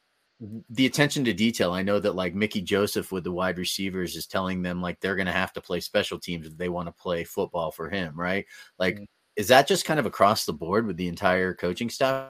the 0.71 0.85
attention 0.85 1.25
to 1.25 1.33
detail 1.33 1.73
i 1.73 1.83
know 1.83 1.99
that 1.99 2.15
like 2.15 2.35
mickey 2.35 2.61
joseph 2.61 3.11
with 3.11 3.25
the 3.25 3.33
wide 3.33 3.57
receivers 3.59 4.15
is 4.17 4.27
telling 4.27 4.61
them 4.63 4.83
like 4.83 5.01
they're 5.01 5.17
going 5.17 5.27
to 5.27 5.33
have 5.33 5.53
to 5.53 5.61
play 5.63 5.81
special 5.81 6.19
teams 6.19 6.47
if 6.47 6.57
they 6.59 6.69
want 6.69 6.87
to 6.87 6.93
play 6.93 7.25
football 7.25 7.71
for 7.71 7.89
him 7.89 8.15
right 8.19 8.45
like 8.79 8.97
Mhm. 8.97 9.07
Is 9.37 9.49
that 9.49 9.69
just 9.69 9.85
kind 9.85 10.01
of 10.01 10.07
across 10.07 10.47
the 10.47 10.53
board 10.53 10.87
with 10.87 10.97
the 10.97 11.09
entire 11.09 11.53
coaching 11.53 11.91
staff 11.91 12.29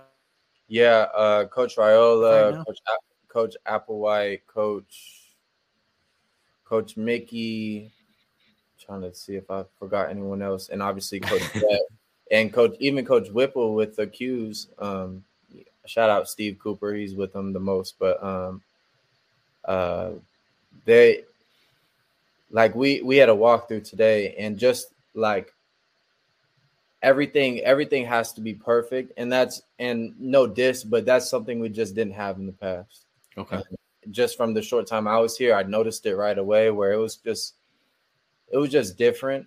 Yeah, 0.68 1.06
uh, 1.14 1.46
Coach 1.46 1.76
Raiola. 1.76 2.64
Coach 2.64 2.78
Coach 3.28 3.56
Applewhite, 3.66 4.40
Coach 4.46 5.32
Coach 6.64 6.96
Mickey. 6.96 7.92
Trying 8.78 9.02
to 9.02 9.14
see 9.14 9.36
if 9.36 9.50
I 9.50 9.64
forgot 9.78 10.10
anyone 10.10 10.42
else, 10.42 10.68
and 10.68 10.82
obviously 10.82 11.20
Coach 11.20 11.42
Brett 11.52 11.80
and 12.30 12.52
Coach 12.52 12.76
even 12.80 13.04
Coach 13.04 13.30
Whipple 13.30 13.74
with 13.74 13.96
the 13.96 14.06
Qs. 14.06 14.66
Um, 14.82 15.24
shout 15.86 16.10
out 16.10 16.28
Steve 16.28 16.58
Cooper, 16.58 16.94
he's 16.94 17.14
with 17.14 17.32
them 17.32 17.52
the 17.52 17.60
most, 17.60 17.96
but 17.98 18.22
um, 18.22 18.62
uh, 19.64 20.10
they 20.84 21.24
like 22.50 22.74
we 22.74 23.02
we 23.02 23.16
had 23.16 23.28
a 23.28 23.32
walkthrough 23.32 23.88
today, 23.88 24.34
and 24.38 24.58
just 24.58 24.88
like 25.14 25.52
everything 27.06 27.60
everything 27.60 28.04
has 28.04 28.32
to 28.32 28.40
be 28.40 28.52
perfect 28.52 29.12
and 29.16 29.30
that's 29.32 29.62
and 29.78 30.12
no 30.18 30.46
diss 30.46 30.82
but 30.82 31.06
that's 31.06 31.30
something 31.30 31.60
we 31.60 31.68
just 31.68 31.94
didn't 31.94 32.12
have 32.14 32.36
in 32.36 32.46
the 32.46 32.52
past 32.52 33.04
okay 33.38 33.62
just 34.10 34.36
from 34.36 34.52
the 34.52 34.60
short 34.62 34.86
time 34.86 35.06
i 35.06 35.18
was 35.18 35.36
here 35.36 35.54
i 35.54 35.62
noticed 35.62 36.04
it 36.06 36.16
right 36.16 36.38
away 36.38 36.70
where 36.70 36.92
it 36.92 36.96
was 36.98 37.16
just 37.16 37.54
it 38.52 38.58
was 38.58 38.70
just 38.70 38.98
different 38.98 39.46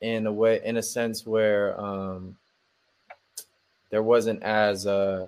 in 0.00 0.26
a 0.26 0.32
way 0.32 0.60
in 0.64 0.78
a 0.78 0.82
sense 0.82 1.26
where 1.26 1.78
um 1.78 2.34
there 3.90 4.02
wasn't 4.02 4.42
as 4.42 4.86
uh 4.86 5.26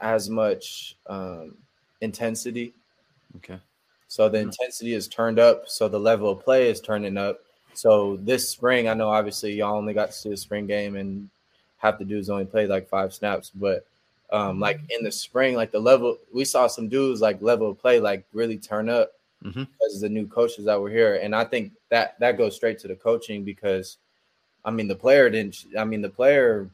as 0.00 0.30
much 0.30 0.96
um 1.08 1.56
intensity 2.00 2.72
okay 3.36 3.58
so 4.06 4.28
the 4.28 4.38
Mhm. 4.38 4.42
intensity 4.42 4.92
is 4.92 5.08
turned 5.08 5.38
up. 5.38 5.70
So 5.70 5.88
the 5.88 5.98
level 5.98 6.28
of 6.28 6.44
play 6.44 6.68
is 6.68 6.82
turning 6.82 7.16
up. 7.16 7.40
So 7.74 8.16
this 8.22 8.48
spring, 8.48 8.88
I 8.88 8.94
know 8.94 9.08
obviously 9.08 9.54
y'all 9.54 9.76
only 9.76 9.94
got 9.94 10.06
to 10.06 10.12
see 10.12 10.28
the 10.30 10.36
spring 10.36 10.66
game 10.66 10.96
and 10.96 11.28
half 11.78 11.98
the 11.98 12.04
dudes 12.04 12.30
only 12.30 12.44
played 12.44 12.68
like 12.68 12.88
five 12.88 13.12
snaps. 13.12 13.50
But 13.54 13.86
um, 14.30 14.60
like 14.60 14.80
in 14.90 15.04
the 15.04 15.12
spring, 15.12 15.54
like 15.56 15.72
the 15.72 15.80
level 15.80 16.18
we 16.32 16.44
saw 16.44 16.66
some 16.66 16.88
dudes 16.88 17.20
like 17.20 17.40
level 17.42 17.70
of 17.70 17.80
play 17.80 18.00
like 18.00 18.24
really 18.32 18.56
turn 18.58 18.88
up 18.88 19.12
Mhm. 19.44 19.66
because 19.66 19.96
of 19.96 20.00
the 20.02 20.08
new 20.08 20.26
coaches 20.26 20.64
that 20.66 20.80
were 20.80 20.88
here. 20.88 21.16
And 21.16 21.34
I 21.34 21.44
think 21.44 21.72
that 21.88 22.18
that 22.20 22.38
goes 22.38 22.54
straight 22.54 22.78
to 22.80 22.88
the 22.88 22.94
coaching 22.94 23.42
because 23.42 23.96
I 24.64 24.70
mean 24.70 24.86
the 24.86 24.94
player 24.94 25.28
didn't 25.28 25.64
I 25.76 25.84
mean 25.84 26.00
the 26.00 26.08
player 26.08 26.68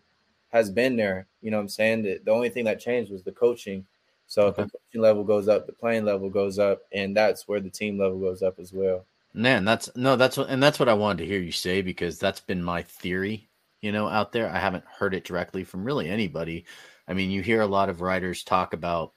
has 0.53 0.71
been 0.71 0.95
there. 0.97 1.27
You 1.43 1.51
know 1.51 1.57
what 1.57 1.63
I'm 1.63 1.69
saying? 1.69 2.03
The, 2.03 2.21
the 2.25 2.31
only 2.31 2.49
thing 2.51 2.65
that 2.65 2.81
changed 2.81 3.11
was 3.11 3.23
the 3.23 3.33
coaching. 3.33 3.87
So 4.27 4.49
if 4.49 4.57
the 4.57 4.63
coaching 4.65 5.01
level 5.01 5.25
goes 5.25 5.49
up, 5.49 5.67
the 5.67 5.73
playing 5.73 6.05
level 6.05 6.29
goes 6.29 6.59
up, 6.59 6.83
and 6.93 7.17
that's 7.17 7.49
where 7.49 7.61
the 7.61 7.71
team 7.71 7.99
level 7.99 8.19
goes 8.19 8.43
up 8.43 8.59
as 8.59 8.73
well. 8.73 9.05
Man, 9.35 9.65
that's 9.65 9.95
no, 9.95 10.17
that's 10.17 10.37
what, 10.37 10.49
and 10.49 10.63
that's 10.63 10.79
what 10.79 10.89
I 10.89 10.95
wanted 10.95 11.19
to 11.19 11.27
hear 11.27 11.39
you 11.41 11.53
say 11.53 11.83
because 11.83 12.19
that's 12.19 12.41
been 12.41 12.63
my 12.63 12.83
theory, 12.83 13.51
you 13.83 13.93
know, 13.93 14.09
out 14.09 14.33
there. 14.33 14.49
I 14.49 14.59
haven't 14.59 14.85
heard 14.87 15.15
it 15.15 15.25
directly 15.25 15.65
from 15.65 15.85
really 15.85 16.09
anybody. 16.09 16.67
I 17.07 17.15
mean, 17.15 17.31
you 17.31 17.43
hear 17.43 17.61
a 17.61 17.67
lot 17.67 17.89
of 17.91 18.01
writers 18.01 18.43
talk 18.43 18.73
about, 18.73 19.13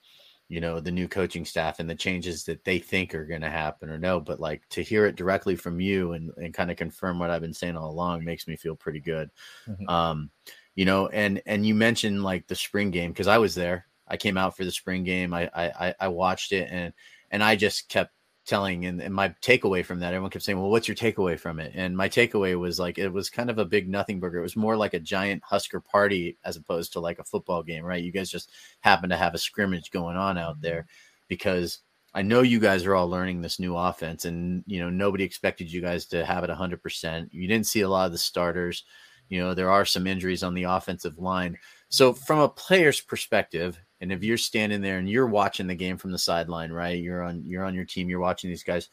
you 0.50 0.60
know, 0.60 0.80
the 0.82 0.92
new 0.92 1.08
coaching 1.08 1.46
staff 1.46 1.80
and 1.80 1.90
the 1.90 1.96
changes 1.96 2.44
that 2.46 2.66
they 2.66 2.78
think 2.78 3.16
are 3.16 3.26
going 3.26 3.42
to 3.42 3.50
happen 3.50 3.90
or 3.90 3.98
no, 3.98 4.20
but 4.20 4.40
like 4.40 4.68
to 4.70 4.84
hear 4.84 5.06
it 5.06 5.16
directly 5.16 5.56
from 5.56 5.80
you 5.80 6.12
and, 6.12 6.32
and 6.38 6.54
kind 6.54 6.70
of 6.72 6.78
confirm 6.78 7.18
what 7.18 7.30
I've 7.30 7.42
been 7.42 7.54
saying 7.54 7.78
all 7.78 7.90
along 7.90 8.24
makes 8.26 8.48
me 8.48 8.58
feel 8.58 8.76
pretty 8.76 9.00
good. 9.00 9.30
Mhm. 9.68 9.88
Um, 9.88 10.32
you 10.76 10.86
know, 10.86 11.08
and 11.08 11.42
and 11.46 11.66
you 11.66 11.76
mentioned 11.76 12.24
like 12.24 12.48
the 12.48 12.56
spring 12.56 12.92
game 12.92 13.12
because 13.12 13.28
I 13.28 13.38
was 13.38 13.56
there. 13.56 13.88
I 14.08 14.18
came 14.18 14.38
out 14.38 14.56
for 14.58 14.66
the 14.66 14.72
spring 14.72 15.04
game. 15.04 15.34
I 15.34 15.50
I 15.54 15.96
I 16.00 16.08
watched 16.10 16.52
it 16.52 16.70
and 16.72 16.94
and 17.30 17.44
I 17.44 17.56
just 17.56 17.90
kept 17.90 18.14
telling 18.46 18.86
and, 18.86 19.02
and 19.02 19.14
my 19.14 19.30
takeaway 19.42 19.86
from 19.86 20.00
that 20.00 20.14
everyone 20.14 20.32
kept 20.32 20.44
saying 20.44 20.60
well 20.60 20.72
what's 20.72 20.88
your 20.88 20.96
takeaway 20.96 21.40
from 21.40 21.60
it 21.60 21.72
and 21.76 21.96
my 21.96 22.10
takeaway 22.10 22.58
was 22.60 22.80
like 22.80 22.98
it 22.98 23.10
was 23.10 23.30
kind 23.30 23.52
of 23.52 23.60
a 23.60 23.66
big 23.66 23.88
nothing 23.88 24.20
burger 24.20 24.40
it 24.40 24.44
was 24.44 24.56
more 24.56 24.76
like 24.76 24.96
a 24.96 25.00
giant 25.00 25.44
husker 25.44 25.80
party 25.80 26.38
as 26.44 26.58
opposed 26.58 26.92
to 26.92 27.00
like 27.00 27.20
a 27.20 27.24
football 27.24 27.62
game 27.62 27.86
right 27.86 28.04
you 28.04 28.12
guys 28.12 28.32
just 28.32 28.52
happen 28.80 29.10
to 29.10 29.18
have 29.18 29.36
a 29.36 29.38
scrimmage 29.38 29.92
going 29.92 30.18
on 30.18 30.40
out 30.40 30.60
there 30.60 30.82
mm-hmm. 30.82 31.26
because 31.28 31.80
I 32.14 32.22
know 32.24 32.42
you 32.42 32.60
guys 32.60 32.86
are 32.86 32.96
all 32.96 33.10
learning 33.10 33.42
this 33.42 33.60
new 33.60 33.78
offense, 33.78 34.26
and 34.26 34.64
you 34.68 34.80
know 34.82 34.90
nobody 34.90 35.24
expected 35.24 35.72
you 35.72 35.82
guys 35.82 36.06
to 36.08 36.26
have 36.26 36.44
it 36.44 36.50
100. 36.50 36.84
percent 36.84 37.34
You 37.34 37.48
didn't 37.48 37.68
see 37.68 37.82
a 37.82 37.90
lot 37.90 38.06
of 38.06 38.12
the 38.12 38.18
starters. 38.18 38.84
You 39.30 39.40
know 39.40 39.54
there 39.54 39.72
are 39.72 39.86
some 39.86 40.08
injuries 40.08 40.44
on 40.44 40.54
the 40.54 40.64
offensive 40.64 41.18
line. 41.20 41.58
So 41.92 42.14
from 42.14 42.40
a 42.40 42.50
player's 42.50 43.02
perspective, 43.02 43.80
and 44.00 44.12
if 44.12 44.24
you're 44.24 44.38
standing 44.38 44.82
there 44.82 44.98
and 44.98 45.10
you're 45.10 45.28
watching 45.28 45.68
the 45.68 45.76
game 45.76 45.98
from 45.98 46.12
the 46.12 46.18
sideline, 46.18 46.72
right? 46.72 46.98
You're 46.98 47.22
on 47.22 47.44
you're 47.46 47.66
on 47.66 47.76
your 47.76 47.86
team. 47.86 48.10
You're 48.10 48.20
watching 48.20 48.50
these 48.50 48.64
guys. 48.64 48.90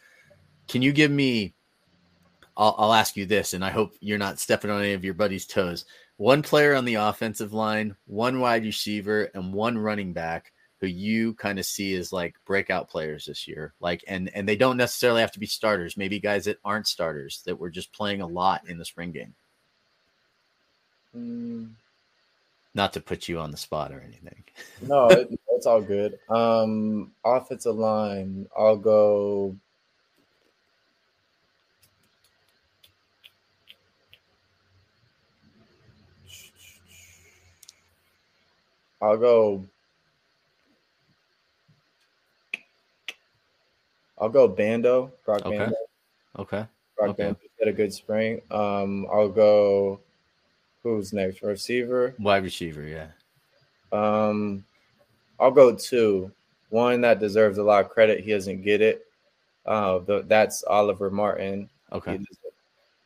Can 0.66 0.82
you 0.82 0.92
give 0.92 1.10
me? 1.10 1.54
I'll, 2.56 2.74
I'll 2.76 2.92
ask 2.92 3.16
you 3.16 3.24
this, 3.24 3.54
and 3.54 3.64
I 3.64 3.70
hope 3.70 3.94
you're 4.00 4.18
not 4.18 4.40
stepping 4.40 4.70
on 4.70 4.82
any 4.82 4.92
of 4.92 5.04
your 5.04 5.14
buddies' 5.14 5.46
toes. 5.46 5.84
One 6.16 6.42
player 6.42 6.74
on 6.74 6.84
the 6.84 6.96
offensive 6.96 7.52
line, 7.52 7.94
one 8.06 8.40
wide 8.40 8.64
receiver, 8.64 9.30
and 9.32 9.54
one 9.54 9.78
running 9.78 10.12
back 10.12 10.52
who 10.80 10.86
you 10.86 11.34
kind 11.34 11.58
of 11.58 11.66
see 11.66 11.94
as 11.94 12.12
like 12.12 12.36
breakout 12.44 12.88
players 12.88 13.26
this 13.26 13.48
year 13.48 13.74
like 13.80 14.04
and 14.06 14.30
and 14.32 14.48
they 14.48 14.54
don't 14.54 14.76
necessarily 14.76 15.20
have 15.20 15.32
to 15.32 15.40
be 15.40 15.46
starters 15.46 15.96
maybe 15.96 16.20
guys 16.20 16.44
that 16.44 16.58
aren't 16.64 16.86
starters 16.86 17.42
that 17.44 17.58
were 17.58 17.68
just 17.68 17.92
playing 17.92 18.20
a 18.20 18.26
lot 18.26 18.62
in 18.68 18.78
the 18.78 18.84
spring 18.84 19.10
game 19.10 19.34
Mm, 21.16 21.70
not 22.78 22.92
to 22.92 23.00
put 23.00 23.28
you 23.28 23.40
on 23.40 23.50
the 23.50 23.56
spot 23.56 23.92
or 23.92 24.00
anything 24.00 24.44
no, 24.82 25.08
it, 25.08 25.28
it's 25.50 25.66
all 25.66 25.82
good. 25.82 26.18
Um, 26.28 27.10
offensive 27.24 27.74
line, 27.74 28.46
I'll 28.56 28.76
go. 28.76 29.56
I'll 39.02 39.16
go. 39.18 39.66
I'll 44.20 44.28
go 44.28 44.46
Bando, 44.48 45.12
Broc 45.24 45.44
Okay. 45.46 45.58
Bando. 45.58 45.76
okay 46.38 46.66
Broc 46.96 47.10
Okay. 47.10 47.22
Bando 47.24 47.38
had 47.58 47.68
a 47.68 47.72
good 47.72 47.92
spring. 47.92 48.40
Um, 48.52 49.06
I'll 49.12 49.28
go. 49.28 50.00
Who's 50.82 51.12
next? 51.12 51.42
Receiver. 51.42 52.14
wide 52.18 52.44
receiver 52.44 52.82
yeah 52.84 53.08
Um, 53.92 54.64
I'll 55.40 55.50
go 55.50 55.74
two. 55.74 56.30
One 56.70 57.00
that 57.02 57.20
deserves 57.20 57.58
a 57.58 57.62
lot 57.62 57.84
of 57.84 57.90
credit. 57.90 58.20
He 58.20 58.32
doesn't 58.32 58.62
get 58.62 58.80
it. 58.82 59.06
Uh, 59.64 59.98
the, 60.00 60.24
that's 60.26 60.64
Oliver 60.64 61.10
Martin. 61.10 61.68
Okay 61.92 62.18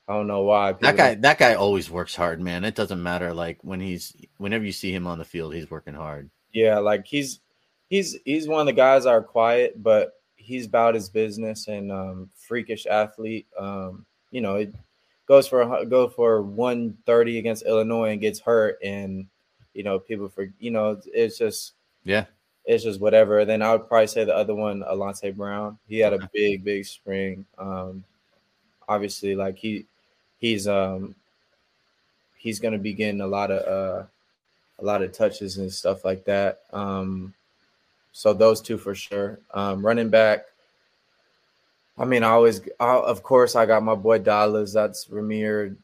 I 0.09 0.15
don't 0.15 0.27
know 0.27 0.43
why. 0.43 0.73
that 0.73 0.97
guy 0.97 1.15
that 1.15 1.39
guy 1.39 1.55
always 1.55 1.89
works 1.89 2.15
hard 2.15 2.41
man 2.41 2.65
it 2.65 2.75
doesn't 2.75 3.03
matter 3.03 3.33
like 3.33 3.59
when 3.63 3.81
he's 3.81 4.15
whenever 4.39 4.65
you 4.65 4.73
see 4.73 4.93
him 4.93 5.07
on 5.07 5.19
the 5.19 5.25
field 5.25 5.55
he's 5.55 5.71
working 5.71 5.95
hard 5.95 6.29
Yeah, 6.53 6.79
like 6.79 7.07
he's 7.07 7.41
he's 7.89 8.19
he's 8.25 8.49
one 8.49 8.61
of 8.61 8.67
the 8.67 8.73
guys 8.73 9.05
that 9.05 9.11
are 9.11 9.23
quiet, 9.23 9.83
but 9.83 10.15
he's 10.37 10.67
about 10.67 10.95
his 10.95 11.09
business 11.09 11.69
and 11.69 11.93
um, 11.93 12.31
freakish 12.35 12.87
athlete. 12.87 13.47
Um, 13.59 14.05
you 14.31 14.41
know, 14.41 14.57
it 14.57 14.75
goes 15.33 15.49
for 15.49 15.63
a 15.63 15.87
go 15.87 16.09
for 16.09 16.43
one 16.43 16.99
thirty 17.07 17.39
against 17.39 17.65
Illinois 17.65 18.11
and 18.11 18.21
gets 18.21 18.39
hurt, 18.39 18.79
and 18.85 19.27
you 19.73 19.83
know 19.83 19.99
people 19.99 20.29
for 20.29 20.53
you 20.61 20.71
know 20.71 21.01
it's 21.07 21.39
just 21.39 21.73
yeah 22.05 22.27
it's 22.67 22.85
just 22.85 23.01
whatever. 23.01 23.47
Then 23.47 23.63
I 23.63 23.73
would 23.73 23.89
probably 23.89 24.09
say 24.09 24.25
the 24.25 24.37
other 24.37 24.55
one, 24.55 24.83
Alante 24.83 25.35
Brown. 25.35 25.79
He 25.89 26.01
had 26.01 26.13
a 26.13 26.29
big, 26.35 26.63
big 26.65 26.85
spring. 26.85 27.47
Um, 27.57 28.05
obviously, 28.87 29.35
like 29.35 29.57
he, 29.57 29.87
he's 30.39 30.69
um, 30.69 31.15
he's 32.37 32.61
gonna 32.61 32.77
be 32.77 32.93
getting 32.93 33.23
a 33.23 33.27
lot 33.27 33.51
of 33.51 33.67
uh, 33.67 34.05
a 34.81 34.85
lot 34.85 35.01
of 35.01 35.13
touches 35.13 35.57
and 35.57 35.73
stuff 35.73 36.05
like 36.05 36.27
that. 36.27 36.61
Um, 36.75 37.33
so 38.13 38.35
those 38.35 38.61
two 38.61 38.77
for 38.77 38.95
sure. 38.95 39.39
Um, 39.55 39.85
running 39.85 40.11
back. 40.11 40.45
I 42.03 42.05
mean, 42.05 42.25
I 42.25 42.31
always, 42.31 42.61
I, 42.81 42.97
of 42.97 43.23
course, 43.23 43.55
I 43.55 43.65
got 43.65 43.85
my 43.85 43.95
boy 43.95 44.19
Dollars. 44.19 44.73
That's 44.73 45.07
Rahmir, 45.07 45.77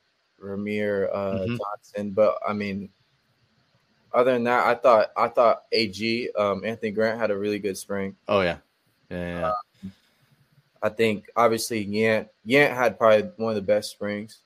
Rahmir 0.43 1.09
uh, 1.15 1.39
Mhm. 1.47 1.59
Johnson. 1.59 2.11
But 2.11 2.39
I 2.47 2.53
mean, 2.53 2.89
other 4.13 4.33
than 4.33 4.43
that, 4.45 4.67
I 4.67 4.75
thought 4.75 5.13
I 5.17 5.29
thought 5.29 5.63
AG 5.71 6.31
um, 6.37 6.65
Anthony 6.65 6.91
Grant 6.91 7.21
had 7.21 7.31
a 7.31 7.39
really 7.39 7.61
good 7.61 7.77
spring. 7.79 8.17
oh 8.27 8.41
yeah 8.41 8.59
yeah, 9.11 9.19
yeah, 9.41 9.53
yeah. 9.85 9.91
I 10.83 10.89
think 10.89 11.31
obviously 11.37 11.87
Yant 11.87 12.29
Yant 12.47 12.75
had 12.75 12.99
probably 12.99 13.31
one 13.37 13.51
of 13.51 13.57
the 13.57 13.63
best 13.63 13.91
springs. 13.93 14.39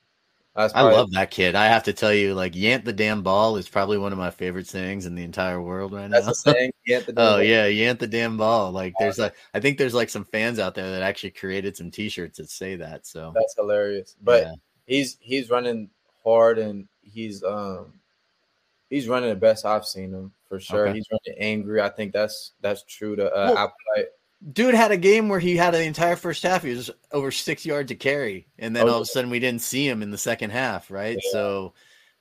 That's 0.55 0.75
I 0.75 0.83
love 0.83 1.11
that 1.13 1.31
kid. 1.31 1.55
I 1.55 1.65
have 1.65 1.85
to 1.85 1.95
tell 1.95 2.13
you, 2.13 2.35
like 2.35 2.53
Yant 2.53 2.85
the 2.85 2.93
damn 2.93 3.23
ball 3.23 3.57
is 3.57 3.71
probably 3.71 3.97
one 3.97 4.13
of 4.13 4.19
my 4.19 4.31
favorite 4.31 4.67
things 4.67 5.07
in 5.07 5.15
the 5.15 5.23
entire 5.23 5.63
world 5.63 5.93
right 5.95 6.11
that's 6.11 6.27
now. 6.27 6.33
the 6.33 6.35
saying. 6.35 6.73
Yant 6.87 7.07
the 7.07 7.15
oh 7.17 7.39
yeah, 7.39 7.67
Yant 7.67 7.99
the 7.99 8.07
damn 8.07 8.37
ball. 8.37 8.71
Like 8.71 8.93
there's 8.99 9.19
like 9.19 9.35
I 9.55 9.61
think 9.61 9.79
there's 9.79 9.95
like 9.95 10.11
some 10.11 10.27
fans 10.27 10.59
out 10.59 10.75
there 10.75 10.91
that 10.91 11.03
actually 11.03 11.31
created 11.31 11.75
some 11.75 11.91
T-shirts 11.91 12.37
that 12.37 12.51
say 12.51 12.77
that. 12.77 13.07
So 13.07 13.33
that's 13.35 13.55
hilarious. 13.57 14.17
But 14.23 14.43
yeah. 14.43 14.55
he's 14.87 15.17
he's 15.21 15.49
running 15.49 15.89
hard 16.23 16.59
and 16.59 16.87
he's 17.01 17.43
um 17.43 17.95
he's 18.91 19.09
running 19.09 19.31
the 19.31 19.37
best 19.37 19.65
I've 19.65 19.87
seen 19.87 20.13
him 20.13 20.33
for 20.51 20.61
sure. 20.61 20.87
Okay. 20.89 20.99
He's 20.99 21.07
running 21.11 21.41
angry. 21.41 21.81
I 21.81 21.89
think 21.89 22.13
that's 22.13 22.53
that's 22.61 22.83
true 22.83 23.17
to 23.17 23.27
uh, 23.33 23.53
Well- 23.55 23.59
appetite. 23.59 24.09
Dude 24.53 24.75
had 24.75 24.91
a 24.93 24.97
game 24.97 25.29
where 25.29 25.39
he 25.41 25.57
had 25.57 25.75
the 25.75 25.83
entire 25.83 26.17
first 26.17 26.43
half. 26.43 26.63
He 26.63 26.71
was 26.75 26.91
over 27.13 27.31
six 27.31 27.65
yards 27.67 27.89
to 27.89 27.95
carry, 27.95 28.47
and 28.59 28.75
then 28.75 28.89
Oh, 28.89 28.93
all 28.93 28.97
of 28.97 29.03
a 29.03 29.07
sudden 29.07 29.31
we 29.31 29.39
didn't 29.39 29.63
see 29.63 29.87
him 29.87 30.03
in 30.03 30.11
the 30.11 30.19
second 30.19 30.51
half. 30.51 30.91
Right. 30.91 31.19
Yeah. 31.23 31.31
So. 31.33 31.75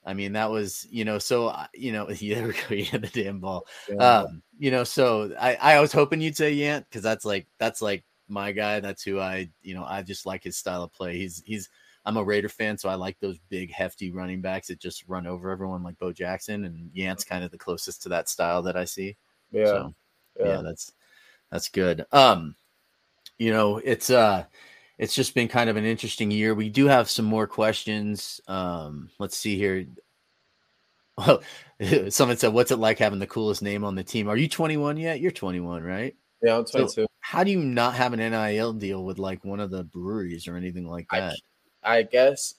I 0.03 0.15
mean 0.15 0.34
that 0.34 0.49
was 0.49 0.88
you 0.89 1.05
know 1.05 1.19
so 1.19 1.49
uh, 1.49 1.67
you 1.75 1.91
know 1.91 2.10
yeah 2.19 2.36
there 2.39 2.47
we 2.47 2.53
go 2.53 2.73
yeah 2.73 2.97
the 2.97 3.07
damn 3.13 3.39
ball 3.39 3.67
Yeah. 3.88 4.21
um 4.21 4.41
you 4.57 4.71
know 4.71 4.84
so 4.84 5.31
i 5.39 5.53
i 5.62 5.79
was 5.79 5.91
hoping 5.91 6.19
you'd 6.21 6.36
say 6.36 6.55
yant 6.55 6.86
because 6.89 7.03
that's 7.03 7.23
like 7.23 7.45
that's 7.60 7.84
like 7.84 8.03
my 8.27 8.51
guy 8.51 8.79
that's 8.79 9.03
who 9.03 9.19
i 9.19 9.47
you 9.62 9.75
know 9.75 9.84
i 9.86 10.01
just 10.01 10.25
like 10.25 10.43
his 10.43 10.57
style 10.57 10.81
of 10.81 10.91
play 10.91 11.19
he's 11.19 11.43
he's 11.45 11.69
i'm 12.03 12.17
a 12.17 12.23
raider 12.23 12.49
fan 12.49 12.79
so 12.79 12.89
i 12.89 12.95
like 12.95 13.19
those 13.19 13.38
big 13.49 13.71
hefty 13.71 14.10
running 14.10 14.41
backs 14.41 14.69
that 14.69 14.79
just 14.79 15.07
run 15.07 15.27
over 15.27 15.51
everyone 15.51 15.84
like 15.84 15.99
bo 15.99 16.12
jackson 16.12 16.63
and 16.65 16.89
yant's 16.95 17.23
kind 17.23 17.43
of 17.43 17.51
the 17.51 17.57
closest 17.60 18.01
to 18.01 18.10
that 18.10 18.27
style 18.27 18.63
that 18.63 18.75
i 18.75 18.86
see 18.86 19.15
yeah, 19.51 19.65
so 19.65 19.93
yeah. 20.39 20.47
yeah. 20.47 20.62
that's 20.63 20.93
that's 21.51 21.69
good. 21.69 22.05
Um 22.11 22.55
you 23.37 23.51
know 23.51 23.77
it's 23.77 24.09
uh 24.09 24.45
it's 24.97 25.15
just 25.15 25.33
been 25.33 25.47
kind 25.47 25.69
of 25.69 25.77
an 25.77 25.85
interesting 25.85 26.29
year. 26.31 26.53
We 26.53 26.69
do 26.69 26.85
have 26.87 27.09
some 27.09 27.25
more 27.25 27.47
questions. 27.47 28.39
Um 28.47 29.09
let's 29.19 29.37
see 29.37 29.57
here. 29.57 29.85
Well 31.17 31.41
someone 32.09 32.37
said 32.37 32.53
what's 32.53 32.71
it 32.71 32.77
like 32.77 32.99
having 32.99 33.19
the 33.19 33.27
coolest 33.27 33.61
name 33.61 33.83
on 33.83 33.95
the 33.95 34.03
team? 34.03 34.29
Are 34.29 34.37
you 34.37 34.47
21 34.47 34.97
yet? 34.97 35.19
You're 35.19 35.31
21 35.31 35.83
right? 35.83 36.15
Yeah, 36.41 36.57
I'm 36.57 36.65
So- 36.65 36.79
22. 36.79 37.07
how 37.19 37.43
do 37.43 37.51
you 37.51 37.59
not 37.59 37.93
have 37.95 38.13
an 38.13 38.19
nil 38.19 38.73
deal 38.73 39.03
with 39.03 39.19
like 39.19 39.43
one 39.45 39.59
of 39.59 39.69
the 39.71 39.83
breweries 39.83 40.47
or 40.47 40.55
anything 40.55 40.87
like 40.87 41.07
I 41.11 41.19
that? 41.19 41.35
I 41.83 42.03
guess, 42.03 42.55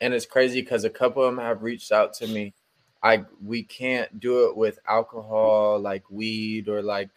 and 0.00 0.14
it's 0.14 0.24
crazy 0.26 0.62
because 0.62 0.84
a 0.84 0.90
couple 0.90 1.22
of 1.22 1.34
them 1.34 1.44
have 1.44 1.62
reached 1.62 1.92
out 1.92 2.14
to 2.14 2.26
me. 2.26 2.54
I 3.02 3.24
we 3.44 3.62
can't 3.62 4.18
do 4.18 4.48
it 4.48 4.56
with 4.56 4.78
alcohol 4.88 5.78
like 5.78 6.10
weed 6.10 6.68
or 6.68 6.82
like 6.82 7.10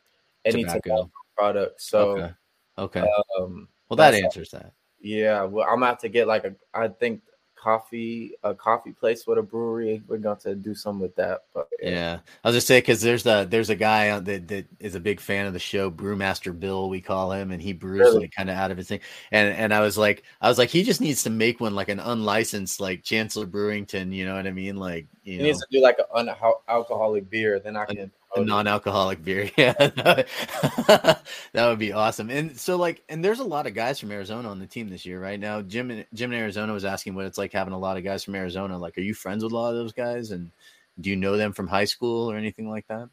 any 0.46 0.64
tobacco 0.64 1.12
product. 1.38 1.82
So, 1.82 2.12
okay 2.12 2.34
okay 2.78 3.06
um, 3.38 3.68
well 3.90 3.98
that 3.98 4.14
answers 4.14 4.52
that 4.52 4.74
yeah, 5.02 5.44
well, 5.44 5.66
I'm 5.66 5.76
gonna 5.76 5.88
have 5.88 6.00
to 6.00 6.10
get 6.10 6.28
like 6.28 6.46
a 6.46 6.56
I 6.74 6.88
think 6.90 7.22
coffee 7.56 8.34
a 8.44 8.56
coffee 8.56 8.92
place 8.92 9.26
with 9.28 9.38
a 9.38 9.42
brewery. 9.42 10.02
We're 10.08 10.18
going 10.18 10.38
to 10.40 10.56
do 10.56 10.74
something 10.74 11.02
with 11.02 11.16
that. 11.16 11.42
But 11.54 11.68
Yeah, 11.82 12.20
I 12.44 12.48
was 12.48 12.56
just 12.56 12.68
say 12.68 12.80
because 12.80 13.02
there's 13.02 13.26
a 13.26 13.46
there's 13.50 13.70
a 13.70 13.76
guy 13.76 14.18
that 14.20 14.48
that 14.50 14.66
is 14.80 14.96
a 14.96 15.00
big 15.00 15.20
fan 15.20 15.46
of 15.46 15.54
the 15.54 15.60
show, 15.60 15.90
Brewmaster 15.90 16.58
Bill, 16.58 16.90
we 16.90 17.02
call 17.02 17.32
him, 17.32 17.52
and 17.52 17.62
he 17.62 17.74
brews 17.74 18.00
Really? 18.00 18.20
like 18.22 18.32
kind 18.32 18.50
of 18.50 18.58
out 18.58 18.72
of 18.72 18.78
his 18.78 18.88
thing. 18.88 19.02
And 19.32 19.56
and 19.56 19.74
I 19.74 19.82
was 19.82 19.98
like, 19.98 20.24
I 20.42 20.50
was 20.50 20.58
like, 20.58 20.70
he 20.70 20.84
just 20.84 21.02
needs 21.02 21.24
to 21.24 21.30
make 21.30 21.60
one 21.60 21.76
like 21.76 21.90
an 21.90 22.00
unlicensed 22.00 22.80
like 22.82 23.04
Chancellor 23.04 23.48
Brewington, 23.48 24.14
you 24.14 24.26
know 24.26 24.36
what 24.36 24.48
I 24.48 24.52
mean? 24.52 24.76
Like 24.76 25.08
you 25.24 25.34
he 25.34 25.38
know, 25.40 25.46
needs 25.46 25.60
to 25.60 25.68
do 25.72 25.82
like 25.82 25.98
an 26.14 26.28
unalcoholic 26.68 27.30
beer. 27.30 27.60
Then 27.60 27.78
I 27.78 27.86
can 27.86 28.12
a 28.36 28.44
non-alcoholic 28.44 29.24
beer. 29.24 29.50
Yeah, 29.58 29.74
that 29.78 31.22
would 31.54 31.80
be 31.80 31.94
awesome. 31.94 32.30
And 32.30 32.58
so 32.58 32.76
like, 32.78 33.04
and 33.10 33.24
there's 33.24 33.40
a 33.40 33.44
lot 33.44 33.68
of 33.68 33.74
guys 33.74 34.00
from 34.00 34.12
Arizona 34.12 34.50
on 34.50 34.60
the 34.60 34.68
team 34.68 34.90
this 34.90 35.06
year, 35.06 35.20
right 35.20 35.40
now. 35.40 35.62
Jim 35.62 35.92
in 35.92 36.06
Jim 36.14 36.32
in 36.32 36.40
Arizona 36.40 36.74
was 36.74 36.86
asking 36.86 37.16
what 37.16 37.26
it's 37.26 37.38
like 37.38 37.52
having 37.52 37.74
a 37.74 37.80
lot 37.80 37.98
of 37.98 38.04
guys 38.04 38.24
from 38.24 38.36
Arizona. 38.36 38.78
Like, 38.78 38.98
are 38.98 39.02
you 39.02 39.14
friends 39.14 39.44
with 39.44 39.54
a 39.54 39.56
lot 39.56 39.70
of 39.70 39.76
those 39.76 39.94
guys, 39.94 40.32
and 40.32 40.52
do 41.00 41.10
you 41.10 41.16
know 41.16 41.38
them 41.38 41.54
from 41.54 41.68
high 41.68 41.86
school 41.86 42.30
or 42.32 42.38
anything 42.38 42.70
like 42.70 42.86
that? 42.88 43.10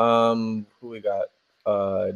Um, 0.00 0.66
who 0.80 0.88
we 0.88 1.00
got? 1.00 1.26
Uh, 1.66 2.12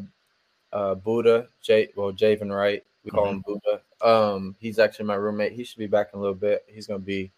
uh, 0.73 0.95
Buddha, 0.95 1.49
J. 1.63 1.89
Well, 1.97 2.13
Javin 2.13 2.55
Wright. 2.55 2.85
We 3.05 3.11
call 3.11 3.29
him 3.29 3.45
Buddha. 3.47 3.81
Um, 4.01 4.55
he's 4.61 4.79
actually 4.79 5.07
my 5.07 5.15
roommate. 5.15 5.53
He 5.53 5.65
should 5.65 5.79
be 5.79 5.87
back 5.87 6.11
in 6.13 6.19
a 6.19 6.23
little 6.23 6.35
bit. 6.35 6.65
He's 6.67 6.87
gonna 6.87 6.99
be 7.01 7.31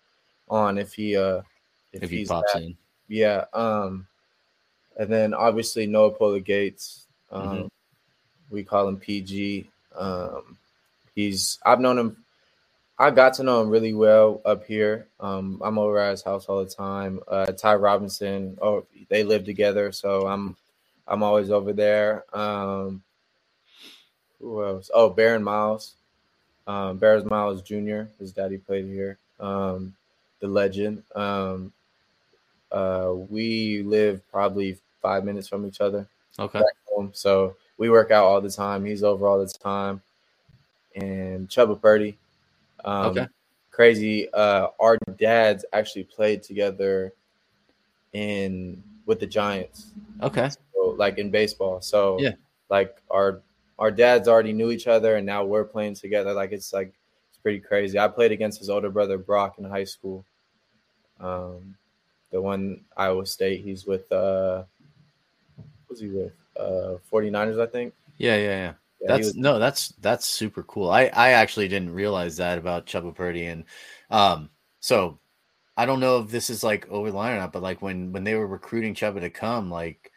on 0.49 0.79
if 0.79 0.93
he 0.93 1.17
uh 1.17 1.43
if, 1.93 2.05
If 2.05 2.11
he 2.11 2.25
pops 2.25 2.53
back. 2.53 2.63
in. 2.63 2.77
Yeah. 3.09 3.45
Um, 3.53 4.07
and 4.97 5.11
then 5.11 5.35
obviously 5.35 5.87
Noah 5.87 6.13
Pola 6.13 6.41
Gates. 6.41 7.07
Um, 7.31 7.43
Mhm. 7.65 7.71
we 8.51 8.65
call 8.65 8.89
him 8.89 8.99
PG. 8.99 9.69
Um, 9.95 10.59
he's 11.15 11.59
I've 11.65 11.81
known 11.81 11.99
him. 11.99 12.25
I 12.99 13.11
got 13.11 13.35
to 13.35 13.43
know 13.43 13.61
him 13.61 13.69
really 13.71 13.93
well 13.95 14.41
up 14.45 14.65
here. 14.67 15.07
Um, 15.21 15.61
I'm 15.63 15.79
over 15.79 15.99
at 15.99 16.13
his 16.13 16.23
house 16.23 16.47
all 16.47 16.65
the 16.65 16.71
time. 16.71 17.21
Uh, 17.29 17.47
Ty 17.47 17.75
Robinson. 17.77 18.59
Oh, 18.63 18.87
they 19.09 19.23
live 19.25 19.45
together, 19.45 19.93
so 19.93 20.27
I'm 20.27 20.57
I'm 21.07 21.23
always 21.23 21.51
over 21.51 21.73
there. 21.73 22.25
Um, 22.37 23.03
who 24.41 24.65
else? 24.65 24.91
Oh, 24.95 25.11
Barron 25.11 25.43
Miles, 25.43 25.95
um, 26.67 26.99
Barron 26.99 27.27
Miles 27.29 27.63
Jr. 27.63 28.03
His 28.19 28.33
daddy 28.33 28.59
played 28.59 28.87
here. 28.87 29.19
Um, 29.41 29.95
the 30.41 30.49
legend. 30.49 31.03
Um, 31.15 31.73
uh, 32.73 33.13
we 33.31 33.83
live 33.83 34.21
probably 34.31 34.79
five 35.01 35.25
minutes 35.25 35.49
from 35.49 35.67
each 35.67 35.81
other. 35.81 36.07
Okay. 36.39 36.61
So 37.13 37.57
we 37.79 37.91
work 37.91 38.11
out 38.11 38.25
all 38.25 38.41
the 38.41 38.51
time. 38.51 38.85
He's 38.85 39.03
over 39.03 39.27
all 39.27 39.39
the 39.39 39.47
time. 39.47 40.01
And 40.95 41.49
Chubba 41.49 41.81
Purdy. 41.81 42.17
Um, 42.85 43.07
Okay. 43.07 43.27
Crazy. 43.71 44.33
Uh, 44.33 44.69
our 44.81 44.97
dads 45.19 45.65
actually 45.75 46.05
played 46.05 46.43
together 46.43 47.13
in 48.15 48.83
with 49.05 49.21
the 49.21 49.27
Giants 49.27 49.93
Okay. 50.23 50.49
so, 50.49 50.95
like 50.97 51.19
in 51.19 51.31
baseball. 51.31 51.81
So 51.83 52.19
Yeah. 52.21 52.33
like 52.71 52.97
our 53.11 53.43
our 53.79 53.91
dads 53.91 54.27
already 54.27 54.55
knew 54.55 54.71
each 54.71 54.87
other, 54.87 55.17
and 55.17 55.27
now 55.27 55.45
we're 55.45 55.65
playing 55.65 55.95
together. 55.97 56.33
Like 56.33 56.53
it's 56.53 56.73
like 56.73 56.95
it's 57.29 57.39
pretty 57.39 57.61
crazy. 57.61 57.99
I 57.99 58.09
played 58.09 58.33
against 58.33 58.59
his 58.59 58.71
older 58.71 58.89
brother 58.89 59.19
Brock 59.19 59.59
in 59.59 59.65
high 59.65 59.85
school. 59.85 60.25
Um, 61.21 61.77
the 62.31 62.41
one 62.41 62.85
Iowa 62.97 63.27
State. 63.27 63.61
He's 63.63 63.85
with 63.87 64.11
uh, 64.11 64.65
who's 65.97 66.11
he 66.11 66.17
with? 66.17 66.33
Uh, 66.59 66.99
49ers, 67.13 67.61
I 67.61 67.67
think. 67.67 67.95
Yeah, 68.19 68.37
yeah, 68.37 68.43
yeah. 68.43 68.73
Yeah, 69.01 69.09
that's 69.09 69.27
was- 69.27 69.37
no, 69.37 69.59
that's 69.59 69.89
that's 70.01 70.27
super 70.27 70.63
cool. 70.63 70.91
I 70.91 71.05
I 71.07 71.31
actually 71.31 71.69
didn't 71.69 71.93
realize 71.93 72.37
that 72.39 72.59
about 72.59 72.87
Chubba 72.87 73.15
Purdy, 73.15 73.47
and 73.47 73.65
um, 74.11 74.51
so 74.81 75.21
I 75.77 75.87
don't 75.87 76.01
know 76.01 76.21
if 76.21 76.31
this 76.31 76.51
is 76.51 76.65
like 76.65 76.89
over 76.89 77.11
the 77.11 77.17
line 77.17 77.35
or 77.35 77.39
not, 77.39 77.53
but 77.53 77.63
like 77.63 77.83
when 77.83 78.13
when 78.13 78.25
they 78.25 78.35
were 78.35 78.47
recruiting 78.47 78.95
Chubba 78.95 79.21
to 79.21 79.31
come, 79.31 79.71
like 79.71 80.11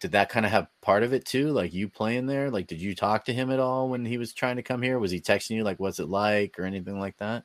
did 0.00 0.12
that 0.12 0.28
kind 0.30 0.46
of 0.46 0.52
have 0.52 0.68
part 0.82 1.02
of 1.02 1.12
it 1.12 1.24
too? 1.24 1.50
Like 1.50 1.72
you 1.74 1.88
playing 1.88 2.26
there, 2.26 2.50
like 2.50 2.66
did 2.66 2.80
you 2.80 2.94
talk 2.94 3.24
to 3.26 3.32
him 3.34 3.50
at 3.50 3.60
all 3.60 3.88
when 3.88 4.04
he 4.04 4.18
was 4.18 4.32
trying 4.34 4.56
to 4.56 4.62
come 4.62 4.82
here? 4.82 4.98
Was 4.98 5.10
he 5.10 5.20
texting 5.20 5.56
you 5.56 5.64
like 5.64 5.80
what's 5.80 6.00
it 6.00 6.08
like 6.08 6.58
or 6.58 6.64
anything 6.64 7.00
like 7.00 7.16
that? 7.18 7.44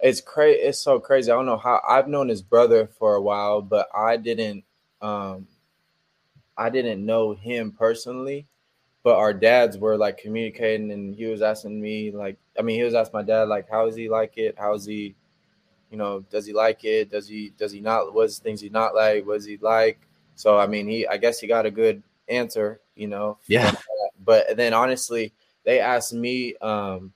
it's 0.00 0.20
crazy. 0.20 0.60
It's 0.60 0.78
so 0.78 1.00
crazy. 1.00 1.30
I 1.30 1.34
don't 1.34 1.46
know 1.46 1.56
how. 1.56 1.80
I've 1.88 2.08
known 2.08 2.28
his 2.28 2.42
brother 2.42 2.86
for 2.98 3.14
a 3.14 3.22
while, 3.22 3.62
but 3.62 3.88
I 3.94 4.16
didn't. 4.16 4.64
Um, 5.00 5.46
I 6.56 6.70
didn't 6.70 7.04
know 7.04 7.34
him 7.34 7.72
personally, 7.72 8.46
but 9.02 9.16
our 9.16 9.32
dads 9.32 9.78
were 9.78 9.96
like 9.96 10.18
communicating, 10.18 10.90
and 10.92 11.14
he 11.14 11.26
was 11.26 11.42
asking 11.42 11.80
me 11.80 12.10
like, 12.10 12.36
I 12.58 12.62
mean, 12.62 12.76
he 12.76 12.84
was 12.84 12.94
asking 12.94 13.18
my 13.18 13.22
dad 13.22 13.48
like, 13.48 13.68
how 13.70 13.86
is 13.86 13.96
he 13.96 14.08
like 14.08 14.36
it? 14.38 14.56
How 14.58 14.74
is 14.74 14.84
he? 14.84 15.14
You 15.90 15.98
know, 15.98 16.20
does 16.30 16.46
he 16.46 16.52
like 16.52 16.84
it? 16.84 17.10
Does 17.10 17.28
he? 17.28 17.52
Does 17.58 17.72
he 17.72 17.80
not? 17.80 18.12
What's 18.14 18.38
things 18.38 18.60
he 18.60 18.68
not 18.68 18.94
like? 18.94 19.26
What 19.26 19.34
does 19.34 19.46
he 19.46 19.56
like? 19.58 20.00
So 20.34 20.58
I 20.58 20.66
mean, 20.66 20.88
he. 20.88 21.06
I 21.06 21.16
guess 21.16 21.38
he 21.38 21.46
got 21.46 21.66
a 21.66 21.70
good 21.70 22.02
answer. 22.28 22.80
You 22.94 23.08
know. 23.08 23.38
Yeah. 23.46 23.72
But 24.24 24.56
then 24.56 24.72
honestly, 24.74 25.32
they 25.64 25.78
asked 25.78 26.12
me. 26.12 26.56
Um, 26.56 27.12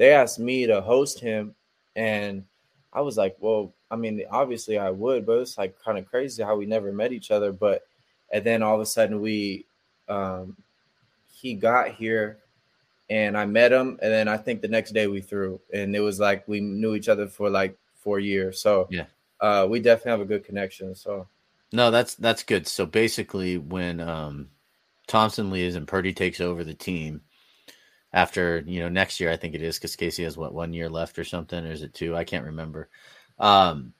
they 0.00 0.14
asked 0.14 0.38
me 0.38 0.66
to 0.66 0.80
host 0.80 1.20
him 1.20 1.54
and 1.94 2.42
I 2.90 3.02
was 3.02 3.18
like, 3.18 3.36
well, 3.38 3.74
I 3.90 3.96
mean, 3.96 4.22
obviously 4.30 4.78
I 4.78 4.88
would, 4.88 5.26
but 5.26 5.38
it's 5.38 5.58
like 5.58 5.78
kind 5.78 5.98
of 5.98 6.08
crazy 6.08 6.42
how 6.42 6.56
we 6.56 6.64
never 6.64 6.90
met 6.90 7.12
each 7.12 7.30
other. 7.30 7.52
But 7.52 7.82
and 8.32 8.44
then 8.44 8.62
all 8.62 8.74
of 8.74 8.80
a 8.80 8.86
sudden 8.86 9.20
we 9.20 9.66
um 10.08 10.56
he 11.28 11.54
got 11.54 11.90
here 11.90 12.38
and 13.08 13.36
I 13.36 13.44
met 13.44 13.72
him, 13.72 13.98
and 14.02 14.12
then 14.12 14.28
I 14.28 14.36
think 14.36 14.62
the 14.62 14.68
next 14.68 14.92
day 14.92 15.08
we 15.08 15.20
threw, 15.20 15.60
and 15.74 15.96
it 15.96 16.00
was 16.00 16.20
like 16.20 16.46
we 16.46 16.60
knew 16.60 16.94
each 16.94 17.08
other 17.08 17.26
for 17.26 17.50
like 17.50 17.76
four 17.96 18.20
years. 18.20 18.60
So 18.60 18.86
Yeah. 18.90 19.06
uh 19.40 19.66
we 19.68 19.80
definitely 19.80 20.12
have 20.12 20.20
a 20.20 20.24
good 20.26 20.44
connection. 20.44 20.94
So 20.94 21.26
No, 21.72 21.90
that's 21.90 22.14
that's 22.16 22.42
good. 22.42 22.66
So 22.66 22.86
basically, 22.86 23.58
when 23.58 24.00
um, 24.00 24.50
Thompson 25.06 25.50
leaves 25.50 25.76
and 25.76 25.86
Purdy 25.88 26.12
takes 26.12 26.40
over 26.40 26.64
the 26.64 26.74
team 26.74 27.22
after 28.12 28.62
you 28.66 28.80
know 28.80 28.88
next 28.88 29.20
year, 29.20 29.30
I 29.30 29.36
think 29.36 29.54
it 29.54 29.62
is 29.62 29.78
because 29.78 29.96
Casey 29.96 30.24
has 30.24 30.36
what 30.36 30.54
one 30.54 30.72
year 30.72 30.88
left 30.88 31.18
or 31.18 31.24
something, 31.24 31.64
or 31.64 31.70
is 31.70 31.82
it 31.82 31.94
two? 31.94 32.16
I 32.16 32.24
can't 32.24 32.46
remember. 32.46 32.88
Um, 33.38 33.92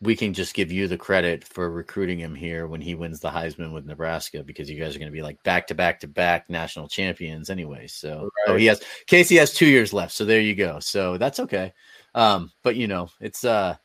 we 0.00 0.14
can 0.14 0.32
just 0.32 0.54
give 0.54 0.70
you 0.70 0.86
the 0.86 0.96
credit 0.96 1.42
for 1.44 1.70
recruiting 1.70 2.20
him 2.20 2.34
here 2.34 2.68
when 2.68 2.80
he 2.80 2.94
wins 2.94 3.18
the 3.18 3.30
Heisman 3.30 3.72
with 3.72 3.84
Nebraska 3.84 4.44
because 4.44 4.70
you 4.70 4.78
guys 4.78 4.94
are 4.94 4.98
going 4.98 5.10
to 5.10 5.16
be 5.16 5.22
like 5.22 5.42
back 5.42 5.66
to 5.68 5.74
back 5.74 6.00
to 6.00 6.08
back 6.08 6.48
national 6.48 6.88
champions 6.88 7.50
anyway. 7.50 7.88
So 7.88 8.30
oh, 8.46 8.56
he 8.56 8.66
has 8.66 8.80
Casey 9.06 9.36
has 9.36 9.52
two 9.52 9.66
years 9.66 9.92
left, 9.92 10.12
so 10.12 10.24
there 10.24 10.40
you 10.40 10.54
go. 10.54 10.78
So 10.78 11.18
that's 11.18 11.40
okay. 11.40 11.72
Um, 12.14 12.52
but 12.62 12.76
you 12.76 12.86
know, 12.86 13.08
it's 13.20 13.44
uh 13.44 13.76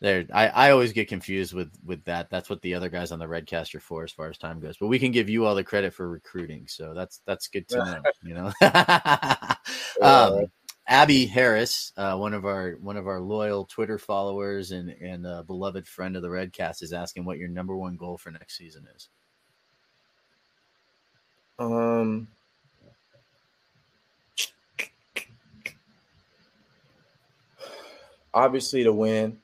there 0.00 0.26
I, 0.32 0.48
I 0.48 0.70
always 0.72 0.92
get 0.92 1.08
confused 1.08 1.54
with 1.54 1.72
with 1.84 2.04
that 2.04 2.28
that's 2.28 2.50
what 2.50 2.60
the 2.60 2.74
other 2.74 2.88
guys 2.88 3.12
on 3.12 3.18
the 3.18 3.26
redcast 3.26 3.74
are 3.74 3.80
for 3.80 4.04
as 4.04 4.12
far 4.12 4.28
as 4.28 4.36
time 4.36 4.60
goes 4.60 4.76
but 4.78 4.88
we 4.88 4.98
can 4.98 5.10
give 5.10 5.30
you 5.30 5.46
all 5.46 5.54
the 5.54 5.64
credit 5.64 5.94
for 5.94 6.08
recruiting 6.08 6.66
so 6.68 6.92
that's 6.92 7.22
that's 7.26 7.48
good 7.48 7.66
to 7.68 7.78
know 7.78 8.02
you 8.22 8.34
know 8.34 8.52
um, 10.02 10.46
abby 10.88 11.26
harris 11.26 11.92
uh, 11.96 12.16
one 12.16 12.32
of 12.32 12.44
our 12.44 12.72
one 12.80 12.96
of 12.96 13.06
our 13.08 13.20
loyal 13.20 13.64
twitter 13.64 13.98
followers 13.98 14.70
and 14.70 14.90
and 14.90 15.26
a 15.26 15.42
beloved 15.42 15.86
friend 15.86 16.16
of 16.16 16.22
the 16.22 16.28
redcast 16.28 16.82
is 16.82 16.92
asking 16.92 17.24
what 17.24 17.38
your 17.38 17.48
number 17.48 17.76
one 17.76 17.96
goal 17.96 18.16
for 18.16 18.30
next 18.30 18.56
season 18.56 18.86
is 18.94 19.08
um 21.58 22.28
obviously 28.36 28.84
to 28.84 28.92
win. 28.92 29.38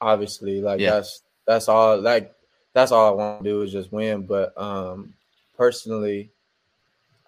Obviously, 0.00 0.60
like 0.60 0.80
Yeah. 0.80 0.90
that's 0.90 1.22
that's 1.46 1.68
all 1.68 1.98
like 1.98 2.34
that's 2.74 2.92
all 2.92 3.06
I 3.06 3.10
want 3.14 3.44
to 3.44 3.48
do 3.48 3.62
is 3.62 3.72
just 3.72 3.92
win. 3.92 4.26
But 4.26 4.52
um 4.60 5.14
personally, 5.56 6.30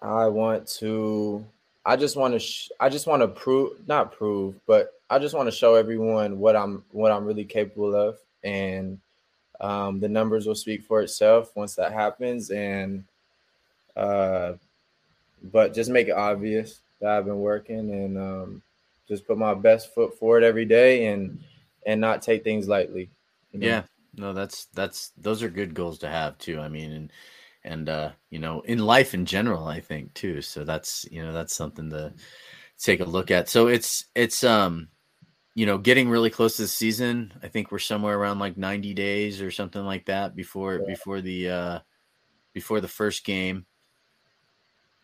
I 0.01 0.27
want 0.27 0.67
to 0.79 1.43
I 1.85 1.95
just 1.95 2.15
want 2.15 2.33
to 2.33 2.39
sh- 2.39 2.69
I 2.79 2.89
just 2.89 3.07
want 3.07 3.21
to 3.21 3.27
prove 3.27 3.87
not 3.87 4.11
prove, 4.11 4.55
but 4.67 4.93
I 5.09 5.19
just 5.19 5.35
want 5.35 5.47
to 5.47 5.55
show 5.55 5.75
everyone 5.75 6.39
what 6.39 6.55
I'm 6.55 6.83
what 6.91 7.11
I'm 7.11 7.25
really 7.25 7.45
capable 7.45 7.95
of 7.95 8.17
and 8.43 8.99
um 9.59 9.99
the 9.99 10.07
numbers 10.07 10.47
will 10.47 10.55
speak 10.55 10.83
for 10.83 11.01
itself 11.01 11.55
once 11.55 11.75
that 11.75 11.91
happens 11.91 12.49
and 12.51 13.03
uh 13.97 14.53
but 15.51 15.73
just 15.73 15.89
make 15.89 16.07
it 16.07 16.11
obvious 16.11 16.79
that 17.01 17.09
I've 17.11 17.25
been 17.25 17.39
working 17.39 17.91
and 17.91 18.17
um 18.17 18.61
just 19.07 19.25
put 19.27 19.37
my 19.37 19.53
best 19.53 19.93
foot 19.93 20.17
forward 20.17 20.43
every 20.43 20.65
day 20.65 21.07
and 21.07 21.39
and 21.85 21.99
not 21.99 22.21
take 22.21 22.43
things 22.43 22.67
lightly. 22.67 23.09
you 23.51 23.59
know? 23.59 23.65
Yeah, 23.65 23.83
no, 24.15 24.33
that's 24.33 24.65
that's 24.73 25.11
those 25.17 25.41
are 25.43 25.49
good 25.49 25.73
goals 25.73 25.99
to 25.99 26.07
have 26.09 26.37
too. 26.37 26.59
I 26.59 26.69
mean, 26.69 26.91
and 26.91 27.11
and 27.63 27.89
uh, 27.89 28.11
you 28.29 28.39
know, 28.39 28.61
in 28.61 28.79
life 28.79 29.13
in 29.13 29.25
general, 29.25 29.67
I 29.67 29.79
think 29.79 30.13
too. 30.13 30.41
So 30.41 30.63
that's 30.63 31.05
you 31.11 31.23
know 31.23 31.33
that's 31.33 31.55
something 31.55 31.89
to 31.91 32.13
take 32.77 32.99
a 32.99 33.05
look 33.05 33.31
at. 33.31 33.49
So 33.49 33.67
it's 33.67 34.05
it's 34.15 34.43
um, 34.43 34.89
you 35.55 35.65
know, 35.65 35.77
getting 35.77 36.09
really 36.09 36.29
close 36.29 36.55
to 36.57 36.63
the 36.63 36.67
season. 36.67 37.33
I 37.43 37.47
think 37.47 37.71
we're 37.71 37.79
somewhere 37.79 38.17
around 38.17 38.39
like 38.39 38.57
ninety 38.57 38.93
days 38.93 39.41
or 39.41 39.51
something 39.51 39.83
like 39.83 40.05
that 40.05 40.35
before 40.35 40.75
Yeah. 40.75 40.85
before 40.87 41.21
the 41.21 41.49
uh 41.49 41.79
before 42.53 42.81
the 42.81 42.87
first 42.87 43.25
game. 43.25 43.65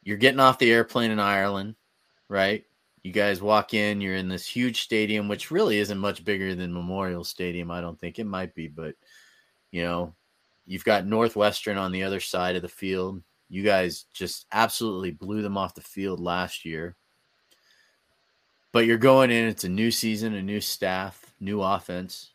You're 0.04 0.18
getting 0.18 0.40
off 0.40 0.60
the 0.60 0.72
airplane 0.72 1.12
in 1.12 1.20
Ireland, 1.20 1.76
right? 2.30 2.64
You 3.02 3.12
guys 3.12 3.42
walk 3.42 3.74
in, 3.74 4.02
you're 4.02 4.16
in 4.16 4.30
this 4.30 4.48
huge 4.48 4.82
stadium, 4.82 5.28
which 5.28 5.52
really 5.52 5.78
isn't 5.78 5.98
much 5.98 6.24
bigger 6.24 6.56
than 6.56 6.74
Memorial 6.74 7.24
Stadium. 7.24 7.72
I 7.72 7.82
don't 7.82 8.00
think 8.00 8.20
it 8.20 8.26
might 8.26 8.54
be, 8.56 8.68
but 8.68 8.96
you 9.72 9.84
know, 9.84 10.16
you've 10.66 10.84
got 10.84 11.06
Northwestern 11.06 11.78
on 11.78 11.92
the 11.92 12.04
other 12.04 12.20
side 12.20 12.56
of 12.56 12.62
the 12.62 12.68
field. 12.68 13.22
You 13.50 13.64
guys 13.64 14.06
just 14.14 14.46
absolutely 14.52 15.12
blew 15.12 15.42
them 15.42 15.58
off 15.58 15.76
the 15.76 15.82
field 15.82 16.20
last 16.20 16.66
year. 16.66 16.96
But 18.72 18.86
you're 18.86 18.98
going 18.98 19.32
in, 19.32 19.48
it's 19.48 19.64
a 19.64 19.70
new 19.70 19.92
season, 19.92 20.34
a 20.34 20.42
new 20.42 20.60
staff, 20.60 21.34
new 21.40 21.62
offense. 21.62 22.32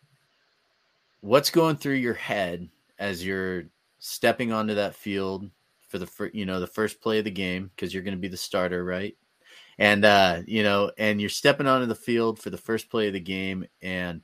What's 1.21 1.51
going 1.51 1.77
through 1.77 1.95
your 1.95 2.15
head 2.15 2.69
as 2.99 3.25
you're 3.25 3.65
stepping 3.99 4.53
onto 4.53 4.75
that 4.75 4.95
field 4.95 5.51
for 5.89 5.99
the 5.99 6.07
fir- 6.07 6.31
you 6.33 6.47
know 6.47 6.61
the 6.61 6.67
first 6.67 7.01
play 7.01 7.19
of 7.19 7.25
the 7.25 7.31
game 7.31 7.71
because 7.75 7.93
you're 7.93 8.03
going 8.03 8.15
to 8.17 8.21
be 8.21 8.29
the 8.29 8.37
starter, 8.37 8.85
right? 8.85 9.17
And 9.79 10.05
uh, 10.05 10.43
you 10.47 10.63
know, 10.63 10.93
and 10.97 11.21
you're 11.21 11.29
stepping 11.29 11.67
onto 11.67 11.87
the 11.87 11.95
field 11.95 12.39
for 12.39 12.51
the 12.51 12.57
first 12.57 12.89
play 12.91 13.09
of 13.09 13.13
the 13.13 13.21
game, 13.21 13.67
and 13.83 14.23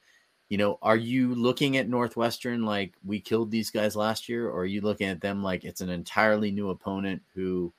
you 0.49 0.59
know, 0.59 0.79
are 0.83 0.97
you 0.97 1.35
looking 1.35 1.77
at 1.77 1.89
Northwestern 1.89 2.65
like 2.65 2.95
we 3.05 3.21
killed 3.21 3.51
these 3.51 3.71
guys 3.71 3.97
last 3.97 4.29
year, 4.29 4.49
or 4.49 4.61
are 4.61 4.67
you 4.67 4.81
looking 4.81 5.09
at 5.09 5.21
them 5.21 5.43
like 5.43 5.65
it's 5.65 5.81
an 5.81 5.91
entirely 5.91 6.51
new 6.51 6.71
opponent 6.71 7.23
who, 7.35 7.73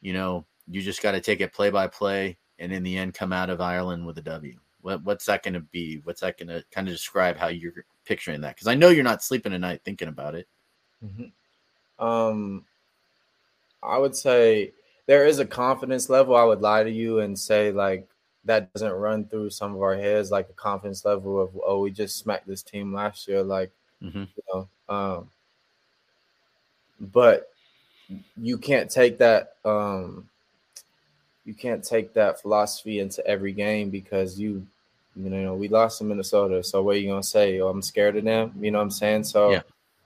you 0.00 0.12
know, 0.12 0.44
you 0.68 0.82
just 0.82 1.02
got 1.02 1.12
to 1.12 1.20
take 1.20 1.40
it 1.40 1.52
play 1.52 1.70
by 1.70 1.86
play, 1.86 2.36
and 2.58 2.72
in 2.72 2.82
the 2.82 2.96
end, 2.96 3.14
come 3.14 3.32
out 3.32 3.50
of 3.50 3.60
Ireland 3.60 4.04
with 4.04 4.18
a 4.18 4.22
W? 4.22 4.58
What, 4.82 5.04
what's 5.04 5.26
that 5.26 5.42
going 5.42 5.54
to 5.54 5.60
be? 5.60 6.00
What's 6.04 6.22
that 6.22 6.38
going 6.38 6.48
to 6.48 6.64
kind 6.72 6.88
of 6.88 6.94
describe 6.94 7.36
how 7.36 7.48
you're 7.48 7.84
picturing 8.04 8.40
that? 8.40 8.56
Because 8.56 8.66
I 8.66 8.74
know 8.74 8.88
you're 8.88 9.04
not 9.04 9.22
sleeping 9.22 9.52
at 9.52 9.60
night 9.60 9.82
thinking 9.84 10.08
about 10.08 10.34
it. 10.34 10.48
Mhm. 11.04 11.32
Um, 11.98 12.64
I 13.82 13.98
would 13.98 14.16
say 14.16 14.72
there 15.06 15.26
is 15.26 15.38
a 15.38 15.46
confidence 15.46 16.10
level. 16.10 16.34
I 16.34 16.44
would 16.44 16.60
lie 16.60 16.82
to 16.82 16.90
you 16.90 17.20
and 17.20 17.38
say 17.38 17.72
like 17.72 18.08
that 18.44 18.72
doesn't 18.72 18.92
run 18.92 19.24
through 19.26 19.50
some 19.50 19.74
of 19.74 19.82
our 19.82 19.96
heads, 19.96 20.30
like 20.30 20.48
a 20.48 20.54
confidence 20.54 21.04
level 21.04 21.40
of 21.40 21.50
oh, 21.64 21.80
we 21.80 21.90
just 21.90 22.16
smacked 22.16 22.46
this 22.46 22.62
team 22.62 22.92
last 22.92 23.28
year, 23.28 23.42
like 23.42 23.70
Mhm. 24.02 24.28
you 24.36 24.42
know. 24.52 24.68
Um, 24.88 25.30
but 27.00 27.50
you 28.40 28.58
can't 28.58 28.90
take 28.90 29.18
that. 29.18 29.54
Um, 29.64 30.28
you 31.44 31.54
can't 31.54 31.82
take 31.84 32.12
that 32.14 32.40
philosophy 32.40 33.00
into 33.00 33.26
every 33.26 33.52
game 33.52 33.90
because 33.90 34.38
you 34.38 34.66
you 35.16 35.28
know 35.28 35.54
we 35.54 35.68
lost 35.68 35.98
to 35.98 36.04
Minnesota. 36.04 36.62
So 36.62 36.82
what 36.82 36.96
are 36.96 36.98
you 36.98 37.08
gonna 37.08 37.22
say? 37.22 37.60
Oh, 37.60 37.68
I'm 37.68 37.82
scared 37.82 38.16
of 38.16 38.24
them. 38.24 38.52
You 38.60 38.70
know 38.70 38.78
what 38.78 38.84
I'm 38.84 38.90
saying? 38.90 39.24
So 39.24 39.50
Yeah. 39.52 39.62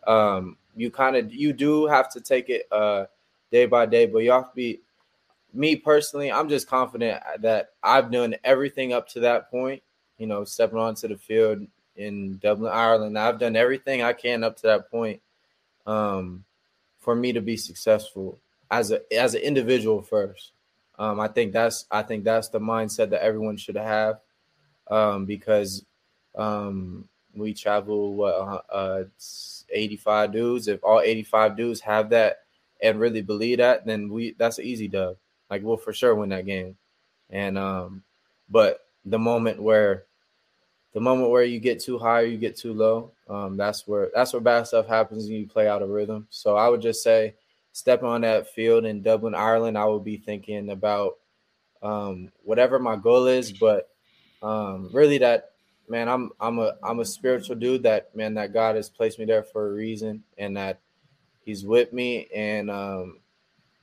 um, 0.07 0.57
you 0.77 0.91
kind 0.91 1.17
of 1.17 1.33
you 1.33 1.53
do 1.53 1.87
have 1.87 2.11
to 2.13 2.21
take 2.21 2.51
it 2.51 2.67
uh, 2.73 3.07
day 3.53 3.67
by 3.67 3.87
day, 3.87 4.07
but 4.07 4.19
you 4.19 4.33
have 4.33 4.51
to 4.51 4.57
be. 4.57 4.81
Me 5.55 5.77
personally, 5.77 6.33
I'm 6.33 6.49
just 6.49 6.69
confident 6.69 7.23
that 7.41 7.71
I've 7.83 8.11
done 8.11 8.35
everything 8.45 8.93
up 8.93 9.09
to 9.11 9.21
that 9.21 9.51
point. 9.51 9.83
You 10.19 10.27
know, 10.27 10.45
stepping 10.45 10.79
onto 10.79 11.09
the 11.09 11.17
field 11.17 11.67
in 11.97 12.39
Dublin, 12.39 12.73
Ireland. 12.73 13.19
I've 13.19 13.39
done 13.39 13.57
everything 13.57 14.03
I 14.03 14.13
can 14.13 14.45
up 14.45 14.57
to 14.57 14.67
that 14.69 14.91
point 14.91 15.21
um, 15.87 16.45
for 16.99 17.15
me 17.15 17.33
to 17.33 17.41
be 17.41 17.57
successful 17.57 18.39
as 18.71 18.91
a 18.91 19.01
as 19.13 19.35
an 19.35 19.43
individual 19.43 20.03
first. 20.03 20.53
Um, 20.99 21.21
I 21.21 21.29
think 21.29 21.53
that's 21.53 21.87
I 21.91 22.03
think 22.03 22.25
that's 22.25 22.49
the 22.49 22.61
mindset 22.61 23.11
that 23.11 23.23
everyone 23.23 23.57
should 23.57 23.77
have 23.77 24.21
um, 24.89 25.25
because 25.25 25.85
um, 26.35 27.09
we 27.35 27.55
travel 27.55 28.15
what 28.15 28.35
uh, 28.35 28.75
uh, 28.75 29.05
85 29.71 30.33
dudes. 30.33 30.69
If 30.69 30.83
all 30.85 31.01
85 31.01 31.57
dudes 31.57 31.81
have 31.81 32.11
that 32.11 32.39
and 32.83 33.01
really 33.01 33.23
believe 33.23 33.59
that, 33.59 33.87
then 33.87 34.09
we 34.09 34.35
that's 34.39 34.59
an 34.59 34.65
easy 34.65 34.89
dub. 34.89 35.17
Like 35.55 35.63
we'll 35.63 35.77
for 35.77 35.93
sure 35.93 36.17
win 36.17 36.31
that 36.31 36.47
game. 36.47 36.77
And 37.31 37.57
um, 37.57 38.03
but 38.51 38.81
the 39.05 39.21
moment 39.21 39.63
where 39.63 40.05
the 40.95 41.01
moment 41.01 41.31
where 41.31 41.45
you 41.45 41.61
get 41.61 41.79
too 41.79 41.97
high 41.97 42.23
or 42.23 42.27
you 42.27 42.39
get 42.39 42.57
too 42.57 42.73
low, 42.73 43.13
um, 43.29 43.57
that's 43.57 43.87
where 43.87 44.11
that's 44.13 44.33
where 44.33 44.43
bad 44.43 44.67
stuff 44.67 44.89
happens 44.89 45.27
and 45.27 45.35
you 45.35 45.47
play 45.47 45.69
out 45.69 45.81
of 45.81 45.91
rhythm. 45.91 46.27
So 46.31 46.57
I 46.57 46.69
would 46.69 46.83
just 46.83 47.05
say 47.05 47.35
stepping 47.71 48.09
on 48.09 48.23
that 48.23 48.53
field 48.53 48.85
in 48.85 49.03
Dublin, 49.03 49.37
Ireland, 49.37 49.79
I 49.79 49.85
would 49.85 50.03
be 50.03 50.17
thinking 50.17 50.71
about 50.71 51.19
um, 51.85 52.33
whatever 52.43 52.81
my 52.81 52.97
goal 52.97 53.27
is, 53.27 53.53
but 53.53 53.91
um, 54.43 54.91
really 54.93 55.19
that 55.19 55.53
man, 55.89 56.09
I'm 56.09 56.33
I'm 56.41 56.59
a 56.59 56.73
I'm 56.83 56.99
a 56.99 57.05
spiritual 57.05 57.55
dude 57.55 57.85
that 57.85 58.15
man 58.17 58.35
that 58.35 58.53
God 58.53 58.75
has 58.75 58.89
placed 58.89 59.21
me 59.21 59.25
there 59.25 59.45
for 59.45 59.69
a 59.69 59.73
reason 59.73 60.25
and 60.37 60.57
that 60.57 60.81
He's 61.45 61.65
with 61.65 61.93
me 61.93 62.27
and 62.35 62.71
um, 62.71 63.19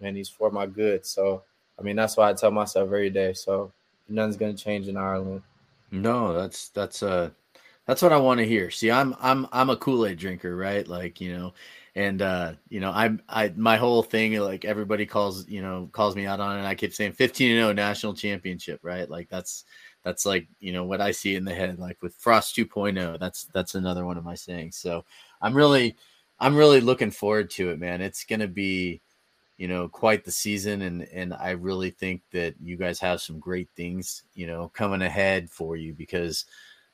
and 0.02 0.18
He's 0.18 0.30
for 0.30 0.52
my 0.52 0.66
good. 0.66 1.06
So 1.06 1.44
I 1.82 1.84
mean 1.84 1.96
that's 1.96 2.16
why 2.16 2.30
I 2.30 2.34
tell 2.34 2.52
myself 2.52 2.86
every 2.86 3.10
day. 3.10 3.34
So 3.34 3.72
nothing's 4.08 4.38
gonna 4.38 4.54
change 4.54 4.88
in 4.88 4.98
Ireland. 4.98 5.42
No, 5.90 6.34
that's 6.34 6.70
that's 6.70 7.02
uh 7.02 7.32
that's 7.88 8.02
what 8.02 8.14
I 8.14 8.18
want 8.18 8.40
to 8.40 8.46
hear. 8.46 8.70
See, 8.70 8.92
I'm 8.92 9.16
I'm 9.20 9.48
I'm 9.52 9.72
a 9.72 9.76
Kool-Aid 9.76 10.18
drinker, 10.18 10.56
right? 10.56 10.88
Like, 10.88 11.20
you 11.20 11.36
know, 11.36 11.54
and 11.96 12.22
uh, 12.22 12.54
you 12.70 12.80
know, 12.80 12.92
I'm 12.92 13.22
I 13.28 13.52
my 13.58 13.78
whole 13.78 14.04
thing, 14.04 14.40
like 14.40 14.64
everybody 14.64 15.06
calls, 15.06 15.50
you 15.50 15.62
know, 15.62 15.90
calls 15.92 16.16
me 16.16 16.28
out 16.28 16.40
on 16.40 16.56
it, 16.56 16.60
and 16.60 16.68
I 16.68 16.76
keep 16.76 16.94
saying 16.94 17.14
15 17.14 17.52
and 17.52 17.60
0 17.60 17.74
national 17.74 18.14
championship, 18.14 18.80
right? 18.84 19.10
Like 19.10 19.30
that's 19.30 19.66
that's 20.04 20.26
like, 20.26 20.48
you 20.60 20.72
know, 20.74 20.84
what 20.84 21.02
I 21.02 21.12
see 21.12 21.36
in 21.36 21.46
the 21.46 21.54
head, 21.54 21.80
like 21.80 22.02
with 22.02 22.16
Frost 22.16 22.56
2.0. 22.56 23.20
That's 23.20 23.46
that's 23.46 23.76
another 23.76 24.06
one 24.06 24.18
of 24.18 24.24
my 24.24 24.36
sayings. 24.36 24.78
So 24.78 25.04
I'm 25.42 25.56
really 25.56 25.96
I'm 26.40 26.56
really 26.56 26.82
looking 26.82 27.12
forward 27.12 27.50
to 27.52 27.72
it, 27.72 27.80
man. 27.80 28.02
It's 28.02 28.24
gonna 28.24 28.48
be 28.48 29.02
you 29.62 29.68
know 29.68 29.88
quite 29.88 30.26
the 30.26 30.32
season 30.32 30.82
and 30.82 31.04
and 31.14 31.36
i 31.36 31.52
really 31.52 31.92
think 31.92 32.24
that 32.32 32.56
you 32.64 32.76
guys 32.76 33.00
have 33.00 33.22
some 33.22 33.38
great 33.38 33.70
things 33.76 34.24
you 34.34 34.48
know 34.48 34.72
coming 34.74 35.04
ahead 35.04 35.52
for 35.52 35.76
you 35.76 35.94
because 35.94 36.46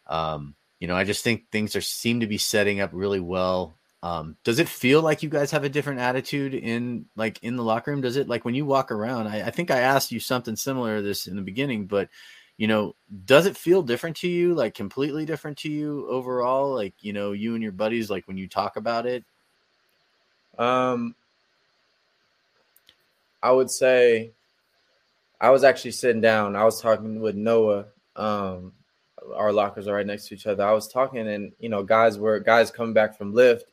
um 0.08 0.54
you 0.82 0.86
know 0.86 0.94
i 0.94 1.06
just 1.06 1.24
think 1.24 1.50
things 1.50 1.78
are 1.78 1.82
seem 1.82 2.20
to 2.20 2.28
be 2.28 2.38
setting 2.38 2.82
up 2.82 2.90
really 2.92 3.22
well. 3.22 3.78
Um 4.04 4.36
does 4.44 4.60
it 4.60 4.68
feel 4.68 5.02
like 5.02 5.24
you 5.24 5.30
guys 5.30 5.50
have 5.52 5.64
a 5.64 5.70
different 5.70 6.02
attitude 6.02 6.54
in 6.54 7.06
like 7.16 7.42
in 7.42 7.56
the 7.56 7.64
locker 7.64 7.90
room? 7.90 8.02
Does 8.02 8.18
it 8.18 8.28
like 8.28 8.44
when 8.44 8.54
you 8.54 8.66
walk 8.66 8.92
around 8.92 9.28
i, 9.28 9.48
I 9.48 9.50
think 9.50 9.72
i 9.72 9.80
asked 9.80 10.12
you 10.12 10.20
something 10.20 10.58
similar 10.58 11.02
this 11.02 11.26
in 11.26 11.38
the 11.38 11.42
beginning 11.42 11.86
but 11.86 12.10
you 12.58 12.68
know 12.68 12.96
does 13.24 13.46
it 13.46 13.56
feel 13.56 13.82
different 13.82 14.18
to 14.18 14.28
you 14.28 14.54
like 14.54 14.74
completely 14.74 15.26
different 15.26 15.58
to 15.60 15.72
you 15.72 16.06
overall? 16.10 16.76
Like 16.76 16.96
you 17.00 17.14
know 17.14 17.32
you 17.32 17.54
and 17.54 17.64
your 17.64 17.72
buddies 17.72 18.10
like 18.10 18.28
when 18.28 18.38
you 18.38 18.50
talk 18.50 18.76
about 18.76 19.06
it? 19.06 19.24
Um, 20.58 21.16
I 23.48 23.52
would 23.52 23.72
say 23.72 24.32
I 25.40 25.52
was 25.52 25.64
actually 25.64 25.92
sitting 25.92 26.20
down. 26.20 26.58
I 26.58 26.66
was 26.66 26.82
talking 26.82 27.22
with 27.22 27.36
Noah. 27.36 27.86
Um, 28.18 28.74
our 29.34 29.54
lockers 29.54 29.88
are 29.88 29.96
right 29.96 30.06
next 30.06 30.28
to 30.28 30.36
each 30.36 30.48
other. 30.48 30.66
I 30.66 30.74
was 30.74 30.90
talking, 30.90 31.30
and 31.30 31.54
you 31.60 31.70
know, 31.70 31.82
guys 31.82 32.20
were 32.20 32.40
guys 32.42 32.72
coming 32.72 32.94
back 32.94 33.18
from 33.18 33.34
lift, 33.34 33.72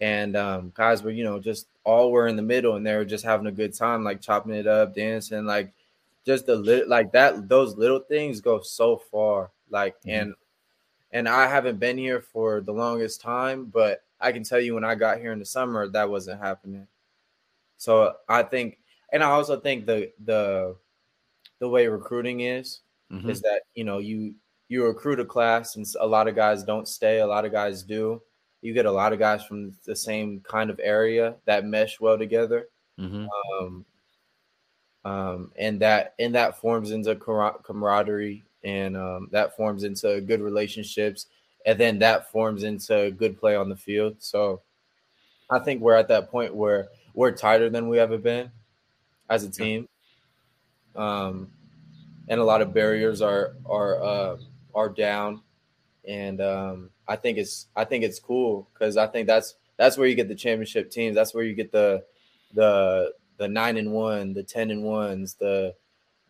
and 0.00 0.36
um, 0.36 0.72
guys 0.74 1.04
were 1.04 1.12
you 1.12 1.22
know 1.22 1.38
just 1.38 1.68
all 1.84 2.10
were 2.10 2.26
in 2.26 2.34
the 2.34 2.42
middle, 2.42 2.74
and 2.74 2.84
they 2.84 2.96
were 2.96 3.04
just 3.04 3.24
having 3.24 3.46
a 3.46 3.52
good 3.52 3.72
time, 3.72 4.02
like 4.02 4.20
chopping 4.20 4.52
it 4.54 4.66
up, 4.66 4.96
dancing, 4.96 5.44
like 5.44 5.72
just 6.26 6.46
the 6.46 6.56
lit 6.56 6.88
like 6.88 7.12
that. 7.12 7.48
Those 7.48 7.76
little 7.76 8.00
things 8.00 8.40
go 8.40 8.62
so 8.62 8.96
far. 8.96 9.50
Like, 9.70 9.94
Mhm. 10.02 10.20
and 10.22 10.34
and 11.12 11.28
I 11.28 11.46
haven't 11.46 11.78
been 11.78 11.98
here 11.98 12.20
for 12.20 12.60
the 12.62 12.72
longest 12.72 13.20
time, 13.20 13.66
but 13.66 14.02
I 14.20 14.32
can 14.32 14.42
tell 14.42 14.58
you 14.58 14.74
when 14.74 14.82
I 14.84 14.96
got 14.96 15.20
here 15.20 15.30
in 15.30 15.38
the 15.38 15.44
summer, 15.44 15.86
that 15.86 16.10
wasn't 16.10 16.40
happening. 16.40 16.88
So 17.76 18.14
I 18.28 18.42
think, 18.42 18.78
and 19.14 19.22
I 19.22 19.30
also 19.30 19.58
think 19.58 19.86
the 19.86 20.12
the 20.24 20.76
the 21.60 21.68
way 21.68 21.86
recruiting 21.86 22.40
is 22.40 22.80
Mhm. 23.12 23.30
is 23.30 23.40
that 23.42 23.62
you 23.74 23.84
know 23.84 23.98
you 23.98 24.34
you 24.68 24.84
recruit 24.84 25.20
a 25.20 25.24
class, 25.24 25.76
and 25.76 25.86
a 26.00 26.06
lot 26.06 26.26
of 26.28 26.34
guys 26.34 26.64
don't 26.64 26.88
stay, 26.88 27.20
a 27.20 27.26
lot 27.26 27.44
of 27.44 27.52
guys 27.52 27.82
do. 27.84 28.20
You 28.62 28.74
get 28.74 28.86
a 28.86 28.92
lot 28.92 29.12
of 29.12 29.18
guys 29.18 29.44
from 29.44 29.76
the 29.84 29.94
same 29.94 30.40
kind 30.40 30.70
of 30.70 30.80
area 30.82 31.36
that 31.44 31.64
mesh 31.66 32.00
well 32.00 32.18
together, 32.18 32.68
Mhm. 32.98 33.28
um, 33.60 33.86
um, 35.04 35.52
and 35.56 35.80
that 35.80 36.14
and 36.18 36.34
that 36.34 36.56
forms 36.60 36.90
into 36.90 37.14
camaraderie, 37.14 38.42
and 38.64 38.96
um, 38.96 39.28
that 39.32 39.54
forms 39.56 39.84
into 39.84 40.20
good 40.22 40.40
relationships, 40.40 41.26
and 41.66 41.78
then 41.78 41.98
that 42.00 42.32
forms 42.32 42.64
into 42.64 43.10
good 43.12 43.38
play 43.38 43.54
on 43.54 43.68
the 43.68 43.76
field. 43.76 44.16
So 44.18 44.62
I 45.50 45.58
think 45.60 45.82
we're 45.82 45.94
at 45.96 46.08
that 46.08 46.30
point 46.30 46.54
where 46.54 46.88
we're 47.14 47.32
tighter 47.32 47.68
than 47.70 47.88
we 47.88 47.98
ever 48.00 48.18
been 48.18 48.50
as 49.28 49.44
a 49.44 49.50
team, 49.50 49.88
um, 50.96 51.50
and 52.28 52.40
a 52.40 52.44
lot 52.44 52.62
of 52.62 52.74
barriers 52.74 53.22
are 53.22 53.54
are 53.66 54.02
uh, 54.02 54.36
are 54.74 54.88
down, 54.88 55.42
and 56.06 56.40
um, 56.40 56.90
I 57.08 57.16
think 57.16 57.38
it's 57.38 57.66
I 57.76 57.84
think 57.84 58.04
it's 58.04 58.18
cool 58.18 58.68
because 58.72 58.96
I 58.96 59.06
think 59.06 59.26
that's 59.26 59.54
that's 59.76 59.96
where 59.96 60.08
you 60.08 60.14
get 60.14 60.28
the 60.28 60.34
championship 60.34 60.90
teams. 60.90 61.14
That's 61.14 61.34
where 61.34 61.44
you 61.44 61.54
get 61.54 61.72
the 61.72 62.04
the 62.54 63.12
the 63.36 63.48
nine 63.48 63.76
and 63.76 63.92
one, 63.92 64.32
the 64.32 64.42
ten 64.42 64.70
and 64.70 64.84
ones, 64.84 65.34
the 65.34 65.74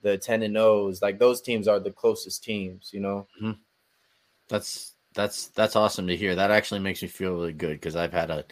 the 0.02 0.18
ten 0.18 0.42
and 0.42 0.56
O's. 0.56 1.02
Like 1.02 1.18
those 1.18 1.40
teams 1.40 1.68
are 1.68 1.80
the 1.80 1.90
closest 1.90 2.44
teams, 2.44 2.90
you 2.92 3.00
know. 3.00 3.26
That's 4.48 4.94
that's 5.14 5.48
that's 5.48 5.76
awesome 5.76 6.06
to 6.08 6.16
hear. 6.16 6.34
That 6.34 6.50
actually 6.50 6.80
makes 6.80 7.02
me 7.02 7.08
feel 7.08 7.34
really 7.34 7.52
good 7.52 7.80
because 7.80 7.96
I've 7.96 8.12
had 8.12 8.30
a 8.30 8.44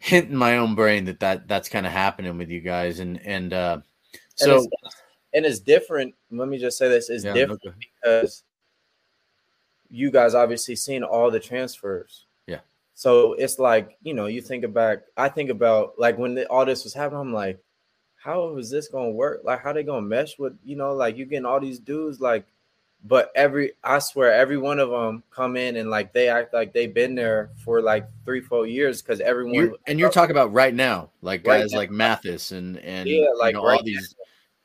hint 0.00 0.30
in 0.30 0.36
my 0.36 0.56
own 0.56 0.74
brain 0.74 1.04
that, 1.04 1.20
that 1.20 1.46
that's 1.46 1.68
kind 1.68 1.86
of 1.86 1.92
happening 1.92 2.36
with 2.38 2.48
you 2.50 2.60
guys, 2.60 2.98
and 2.98 3.24
and 3.24 3.52
uh, 3.52 3.80
And 4.40 4.48
so 4.48 4.56
it's, 4.56 4.96
and 5.34 5.46
it's 5.46 5.60
different. 5.60 6.14
Let 6.30 6.48
me 6.48 6.58
just 6.58 6.78
say 6.78 6.88
this: 6.88 7.10
is 7.10 7.24
yeah, 7.24 7.34
different 7.34 7.60
okay. 7.64 7.76
because 8.02 8.42
you 9.90 10.10
guys 10.10 10.34
obviously 10.34 10.74
seen 10.76 11.02
all 11.02 11.30
the 11.30 11.40
transfers. 11.40 12.26
Yeah. 12.46 12.60
So 12.94 13.34
it's 13.34 13.58
like 13.58 13.98
you 14.02 14.14
know, 14.14 14.26
you 14.26 14.40
think 14.40 14.64
about. 14.64 15.00
I 15.16 15.28
think 15.28 15.50
about 15.50 15.98
like 15.98 16.18
when 16.18 16.34
the, 16.34 16.46
all 16.48 16.64
this 16.64 16.82
was 16.82 16.94
happening. 16.94 17.20
I'm 17.20 17.32
like, 17.32 17.62
how 18.16 18.56
is 18.56 18.70
this 18.70 18.88
gonna 18.88 19.10
work? 19.10 19.42
Like, 19.44 19.62
how 19.62 19.72
they 19.72 19.82
gonna 19.82 20.02
mesh 20.02 20.38
with 20.38 20.56
you 20.64 20.76
know, 20.76 20.94
like 20.94 21.16
you 21.16 21.26
getting 21.26 21.46
all 21.46 21.60
these 21.60 21.78
dudes 21.78 22.20
like. 22.20 22.46
But 23.02 23.32
every, 23.34 23.72
I 23.82 23.98
swear, 23.98 24.32
every 24.32 24.58
one 24.58 24.78
of 24.78 24.90
them 24.90 25.22
come 25.30 25.56
in 25.56 25.76
and 25.76 25.88
like 25.88 26.12
they 26.12 26.28
act 26.28 26.52
like 26.52 26.72
they've 26.74 26.92
been 26.92 27.14
there 27.14 27.50
for 27.64 27.80
like 27.80 28.06
three, 28.24 28.40
four 28.40 28.66
years 28.66 29.00
because 29.00 29.20
everyone. 29.20 29.54
You're, 29.54 29.76
and 29.86 29.98
you're 29.98 30.10
talking 30.10 30.32
about 30.32 30.52
right 30.52 30.74
now, 30.74 31.10
like 31.22 31.44
Right 31.44 31.60
guys 31.60 31.72
now. 31.72 31.78
like 31.78 31.90
Mathis 31.90 32.52
and 32.52 32.76
and 32.78 33.08
Yeah, 33.08 33.26
like 33.38 33.54
you 33.54 33.60
know, 33.60 33.64
right 33.64 33.78
all 33.78 33.84
these 33.84 34.14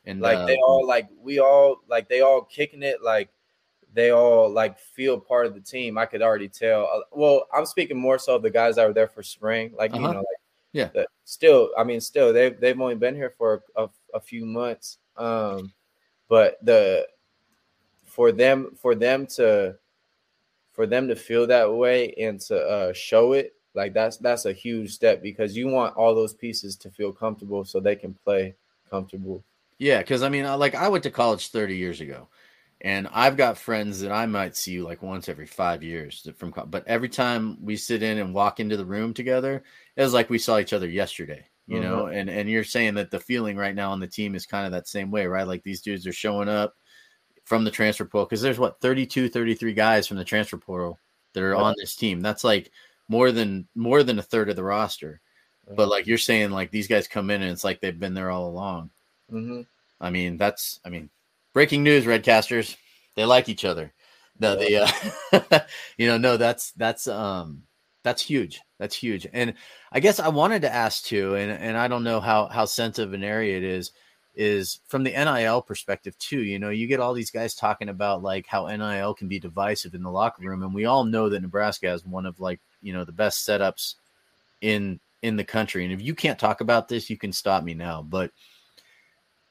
and 0.06 0.22
like 0.22 0.38
uh, 0.38 0.46
they 0.48 0.58
all 0.58 0.86
like 0.88 1.08
we 1.20 1.40
all 1.40 1.82
like 1.88 2.08
they 2.10 2.22
all 2.22 2.42
kicking 2.42 2.84
it 2.84 3.02
like 3.02 3.30
they 3.94 4.12
all 4.12 4.50
like 4.50 4.78
feel 4.78 5.20
part 5.20 5.46
of 5.46 5.54
the 5.54 5.60
team 5.62 5.98
i 5.98 6.06
could 6.06 6.22
already 6.22 6.48
tell 6.48 6.90
Uh, 6.94 7.00
well 7.12 7.48
i'm 7.54 7.66
speaking 7.66 7.98
more 7.98 8.18
so 8.20 8.36
of 8.36 8.42
the 8.42 8.50
guys 8.50 8.76
that 8.76 8.88
were 8.88 8.94
there 8.94 9.08
for 9.08 9.24
spring 9.24 9.74
like 9.78 9.94
you 9.94 10.00
Uh-huh. 10.00 10.14
know 10.14 10.20
like 10.20 10.40
Yeah. 10.74 10.90
the- 10.94 11.08
still 11.24 11.70
i 11.78 11.84
mean 11.84 12.00
still 12.02 12.32
they've, 12.34 12.60
they've 12.60 12.80
only 12.80 12.96
been 12.96 13.16
here 13.16 13.34
for 13.38 13.64
a, 13.76 13.88
a 14.14 14.20
few 14.20 14.46
months 14.46 14.98
um 15.18 15.72
but 16.28 16.58
the 16.64 17.08
for 18.16 18.32
them 18.32 18.72
for 18.76 18.96
them 18.96 19.28
to 19.28 19.76
for 20.72 20.88
them 20.88 21.08
to 21.08 21.16
feel 21.16 21.46
that 21.46 21.72
way 21.72 22.14
and 22.14 22.40
to 22.40 22.58
uh 22.58 22.94
show 22.94 23.34
it 23.34 23.54
like 23.76 23.94
that's 23.94 24.18
that's 24.18 24.46
a 24.46 24.54
huge 24.54 24.94
step 24.94 25.22
because 25.22 25.56
you 25.56 25.68
want 25.68 25.96
all 25.98 26.16
those 26.16 26.34
pieces 26.34 26.76
to 26.78 26.90
feel 26.90 27.12
comfortable 27.12 27.66
so 27.66 27.80
they 27.80 27.96
can 27.96 28.14
play 28.14 28.56
comfortable 28.90 29.44
Yeah, 29.78 30.00
because 30.00 30.24
I 30.24 30.30
mean, 30.30 30.46
like 30.58 30.76
I 30.76 30.88
went 30.88 31.04
to 31.04 31.12
college 31.12 31.50
30 31.50 31.76
years 31.76 32.02
ago, 32.02 32.30
and 32.82 33.08
I've 33.12 33.38
got 33.38 33.58
friends 33.58 34.00
that 34.02 34.12
I 34.12 34.26
might 34.26 34.56
see 34.56 34.82
like 34.82 35.02
once 35.02 35.28
every 35.28 35.48
five 35.48 35.84
years 35.84 36.28
from. 36.38 36.54
But 36.68 36.88
every 36.88 37.10
time 37.10 37.58
we 37.62 37.76
sit 37.76 38.02
in 38.04 38.18
and 38.18 38.34
walk 38.34 38.60
into 38.60 38.78
the 38.78 38.86
room 38.86 39.14
together, 39.14 39.64
it 39.96 40.02
was 40.02 40.14
like 40.14 40.30
we 40.30 40.38
saw 40.38 40.60
each 40.60 40.74
other 40.74 40.88
yesterday. 40.88 41.46
you 41.68 41.80
mm-hmm. 41.80 41.90
know, 41.90 42.06
and 42.08 42.30
and 42.30 42.50
you're 42.50 42.64
saying 42.64 42.94
that 42.96 43.12
the 43.12 43.20
feeling 43.20 43.58
right 43.58 43.76
now 43.76 43.92
on 43.92 44.00
the 44.00 44.08
team 44.08 44.36
is 44.36 44.46
kind 44.46 44.66
of 44.66 44.72
that 44.72 44.88
same 44.88 45.12
way, 45.12 45.26
right? 45.26 45.48
Like 45.48 45.64
these 45.64 45.82
dudes 45.82 46.08
are 46.08 46.14
showing 46.14 46.48
up 46.48 46.74
from 47.46 47.64
the 47.64 47.72
transfer 47.72 48.06
portal 48.06 48.26
because 48.26 48.42
there's 48.42 48.60
what 48.60 48.82
32, 48.82 49.30
33 49.30 49.74
guys 49.74 50.08
from 50.08 50.18
the 50.18 50.26
transfer 50.26 50.58
portal 50.58 51.00
that 51.34 51.44
are 51.44 51.56
on 51.56 51.76
this 51.78 51.96
team. 51.96 52.22
That's 52.22 52.44
like 52.44 52.72
more 53.08 53.32
than 53.32 53.68
more 53.76 54.04
than 54.04 54.20
a 54.20 54.24
third 54.24 54.50
of 54.50 54.56
the 54.56 54.64
roster. 54.64 55.22
But 55.68 55.88
like 55.88 56.06
you're 56.06 56.18
saying, 56.18 56.52
like 56.52 56.72
these 56.72 56.88
guys 56.88 57.08
come 57.08 57.30
in 57.30 57.42
and 57.42 57.52
it's 57.52 57.64
like 57.64 57.80
they've 57.80 58.00
been 58.00 58.14
there 58.14 58.30
all 58.30 58.50
along. 58.50 58.90
Mm-hmm. 59.32 59.62
I 60.00 60.10
mean, 60.10 60.38
that's 60.38 60.80
I 60.86 60.90
mean, 60.90 61.10
breaking 61.54 61.84
news, 61.84 62.06
Redcasters. 62.06 62.76
They 63.16 63.26
like 63.26 63.48
each 63.48 63.66
other. 63.66 63.94
No, 64.40 64.60
yeah. 64.60 64.92
they 65.32 65.38
uh, 65.38 65.60
you 65.98 66.08
know, 66.08 66.18
no, 66.18 66.38
that's 66.38 66.72
that's 66.72 67.08
um 67.08 67.64
that's 68.04 68.22
huge. 68.22 68.62
That's 68.78 68.96
huge. 68.96 69.26
And 69.32 69.56
I 69.92 70.00
guess 70.00 70.20
I 70.20 70.28
wanted 70.28 70.64
to 70.64 70.74
ask 70.74 71.04
too, 71.04 71.36
and 71.36 71.52
and 71.52 71.78
I 71.78 71.88
don't 71.88 72.04
know 72.04 72.20
how 72.20 72.48
how 72.48 72.66
sensitive 72.66 73.14
an 73.14 73.24
area 73.24 73.58
it 73.58 73.64
is, 73.64 73.92
is 74.36 74.80
from 74.88 75.04
the 75.04 75.12
NIL 75.12 75.62
perspective 75.62 76.18
too. 76.18 76.42
You 76.42 76.60
know, 76.60 76.70
you 76.70 76.88
get 76.88 77.00
all 77.00 77.14
these 77.14 77.32
guys 77.32 77.56
talking 77.56 77.90
about 77.90 78.22
like 78.22 78.46
how 78.48 78.68
NIL 78.68 79.14
can 79.14 79.28
be 79.28 79.40
divisive 79.40 79.94
in 79.94 80.04
the 80.04 80.12
locker 80.12 80.44
room, 80.44 80.64
and 80.64 80.74
we 80.74 80.86
all 80.86 81.04
know 81.04 81.30
that 81.30 81.42
Nebraska 81.42 81.88
has 81.88 82.06
one 82.06 82.26
of 82.26 82.40
like 82.40 82.60
you 82.82 82.94
know 82.94 83.06
the 83.06 83.12
best 83.12 83.48
setups 83.48 83.96
in 84.62 85.00
in 85.22 85.36
the 85.36 85.44
country. 85.44 85.84
And 85.84 85.94
if 85.94 86.02
you 86.02 86.14
can't 86.14 86.40
talk 86.40 86.62
about 86.62 86.88
this, 86.88 87.10
you 87.10 87.18
can 87.18 87.34
stop 87.34 87.64
me 87.64 87.74
now. 87.74 88.02
But 88.02 88.32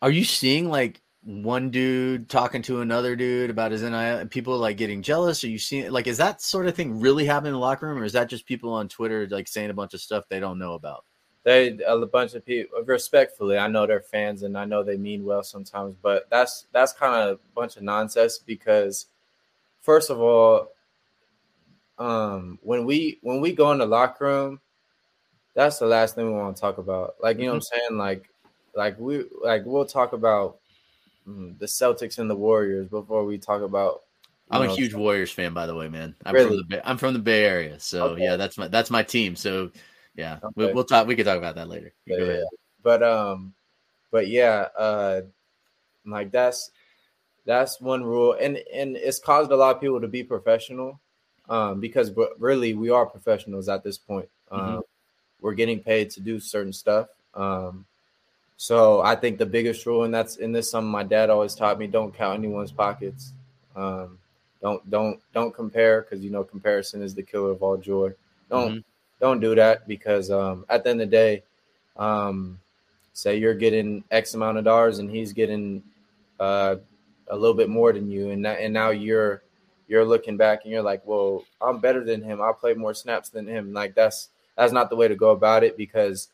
are 0.03 0.11
you 0.11 0.25
seeing 0.25 0.71
like 0.71 1.01
one 1.23 1.71
dude 1.71 2.29
talking 2.29 2.61
to 2.63 2.83
another 2.83 3.17
dude 3.17 3.51
about 3.51 3.73
his 3.73 3.83
NIL, 3.83 4.27
people 4.27 4.59
like 4.59 4.77
getting 4.77 5.03
jealous? 5.03 5.43
Are 5.43 5.49
you 5.49 5.59
seeing 5.59 5.91
like 5.91 6.07
is 6.07 6.19
that 6.19 6.43
sort 6.43 6.67
of 6.67 6.75
thing 6.75 7.01
really 7.01 7.25
happening 7.25 7.51
in 7.51 7.55
the 7.55 7.59
locker 7.59 7.89
room, 7.89 7.99
or 7.99 8.05
is 8.05 8.13
that 8.13 8.29
just 8.29 8.47
people 8.47 8.73
on 8.73 8.89
Twitter 8.89 9.27
like 9.31 9.49
saying 9.49 9.71
a 9.71 9.75
bunch 9.75 9.95
of 9.95 10.01
stuff 10.01 10.25
they 10.29 10.41
don't 10.41 10.59
know 10.59 10.75
about? 10.75 11.05
They 11.45 11.79
a 11.87 12.07
bunch 12.07 12.35
of 12.35 12.45
people 12.45 12.83
respectfully. 12.83 13.59
I 13.59 13.69
know 13.69 13.87
they're 13.87 14.01
fans 14.01 14.43
and 14.43 14.57
I 14.57 14.65
know 14.65 14.83
they 14.83 14.97
mean 14.97 15.25
well 15.25 15.43
sometimes, 15.43 15.95
but 16.03 16.29
that's 16.31 16.67
that's 16.73 16.93
kind 16.95 17.15
of 17.15 17.37
a 17.37 17.55
bunch 17.55 17.77
of 17.77 17.83
nonsense 17.83 18.39
because 18.39 19.07
first 19.83 20.09
of 20.09 20.21
all, 20.21 20.73
um, 21.99 22.59
when 22.63 22.87
we 22.87 23.19
when 23.21 23.43
we 23.43 23.53
go 23.53 23.71
in 23.73 23.79
the 23.79 23.87
locker 23.87 24.25
room, 24.25 24.61
that's 25.53 25.79
the 25.79 25.87
last 25.87 26.15
thing 26.15 26.27
we 26.27 26.33
want 26.33 26.57
to 26.57 26.61
talk 26.61 26.79
about. 26.79 27.17
Like 27.23 27.39
you 27.39 27.45
know 27.45 27.53
mm-hmm. 27.53 27.57
what 27.57 27.73
I'm 27.75 27.89
saying, 27.89 27.99
like 27.99 28.31
like 28.75 28.99
we 28.99 29.25
like 29.43 29.65
we'll 29.67 29.85
talk 29.85 30.15
about 30.15 30.57
mm, 31.29 31.59
the 31.59 31.67
Celtics 31.67 32.19
and 32.19 32.29
the 32.29 32.35
Warriors 32.35 32.89
before 32.89 33.25
we 33.25 33.37
talk 33.37 33.61
about. 33.61 34.03
I'm 34.51 34.65
know, 34.65 34.73
a 34.73 34.75
huge. 34.75 34.95
Warriors 34.95 35.31
fan, 35.31 35.53
by 35.53 35.67
the 35.67 35.75
way, 35.75 35.89
man. 35.89 36.15
I'm 36.25 36.35
really? 36.35 36.49
from 36.49 36.57
the 36.57 36.65
Bay, 36.65 36.81
I'm 36.85 36.97
from 36.97 37.13
the 37.13 37.19
Bay 37.19 37.45
Area, 37.45 37.79
so 37.79 38.09
okay. 38.09 38.23
yeah, 38.23 38.37
that's 38.37 38.57
my 38.57 38.69
that's 38.69 38.91
my 38.91 39.03
team. 39.03 39.37
So 39.37 39.71
yeah, 40.15 40.39
okay. 40.43 40.53
we'll, 40.55 40.75
we'll, 40.75 40.85
talk. 40.85 41.07
We 41.07 41.17
can 41.17 41.25
talk 41.25 41.39
about 41.39 41.57
that 41.57 41.69
later. 41.69 41.93
Yeah, 42.07 42.19
yeah. 42.19 42.43
But 42.83 43.03
um, 43.03 43.55
but 44.11 44.29
yeah, 44.29 44.69
uh, 44.77 45.23
like 46.07 46.31
that's 46.31 46.71
that's 47.45 47.81
one 47.81 48.05
rule, 48.05 48.37
and 48.41 48.59
and 48.73 48.97
it's 48.97 49.19
caused 49.19 49.51
a 49.51 49.57
lot 49.57 49.75
of 49.75 49.81
people 49.81 50.01
to 50.01 50.09
be 50.09 50.23
professional, 50.23 51.01
um, 51.49 51.81
because 51.81 52.13
really 52.39 52.75
we 52.75 52.91
are 52.91 53.07
professionals 53.07 53.69
at 53.69 53.83
this 53.83 53.99
point. 53.99 54.29
Um, 54.51 54.61
mm-hmm. 54.61 54.79
we're 55.41 55.55
getting 55.55 55.81
paid 55.81 56.11
to 56.11 56.21
do 56.21 56.39
certain 56.39 56.73
stuff. 56.73 57.09
Um, 57.35 57.87
so 58.57 59.01
I 59.01 59.17
think 59.17 59.39
the 59.39 59.47
biggest 59.47 59.85
rule, 59.85 60.05
and 60.05 60.15
that's 60.15 60.37
and 60.37 60.55
this 60.55 60.71
something 60.71 60.91
my 60.91 61.03
dad 61.03 61.29
always 61.31 61.55
taught 61.55 61.79
me: 61.79 61.87
don't 61.87 62.15
count 62.15 62.39
anyone's 62.39 62.73
pockets. 62.73 63.33
Um, 63.75 64.19
don't 64.63 64.89
don't 64.89 65.21
don't 65.33 65.53
compare 65.53 66.03
because 66.03 66.23
you 66.25 66.31
know 66.31 66.45
comparison 66.45 67.03
is 67.03 67.15
the 67.15 67.23
killer 67.23 67.51
of 67.51 67.63
all 67.63 67.77
joy. 67.77 68.13
Don't 68.49 68.71
mm-hmm. 68.71 68.79
Don't 69.21 69.41
do 69.41 69.55
that 69.55 69.87
because 69.89 70.31
um, 70.31 70.65
at 70.69 70.85
the 70.85 70.91
end 70.91 71.01
of 71.01 71.11
the 71.11 71.17
day, 71.17 71.43
um, 71.97 72.59
say 73.13 73.37
you're 73.37 73.55
getting 73.55 74.05
X 74.11 74.35
amount 74.35 74.59
of 74.59 74.65
dollars 74.65 74.99
and 74.99 75.11
he's 75.11 75.33
getting 75.33 75.83
uh, 76.41 76.77
a 77.29 77.37
little 77.37 77.57
bit 77.57 77.69
more 77.69 77.93
than 77.93 78.11
you, 78.11 78.31
and 78.31 78.45
that, 78.45 78.61
and 78.61 78.75
now 78.75 78.91
you're 78.91 79.43
you're 79.87 80.05
looking 80.05 80.37
back 80.37 80.61
and 80.65 80.73
you're 80.73 80.83
like, 80.83 81.03
well, 81.07 81.45
I'm 81.61 81.79
better 81.79 82.05
than 82.05 82.23
him. 82.23 82.41
I 82.41 82.53
play 82.53 82.75
more 82.75 82.95
snaps 82.95 83.29
than 83.29 83.47
him. 83.47 83.73
Like 83.73 83.95
that's 83.95 84.29
that's 84.57 84.73
not 84.73 84.91
the 84.91 84.97
way 84.97 85.09
to 85.09 85.17
go 85.17 85.31
about 85.31 85.65
it 85.65 85.77
because 85.77 86.29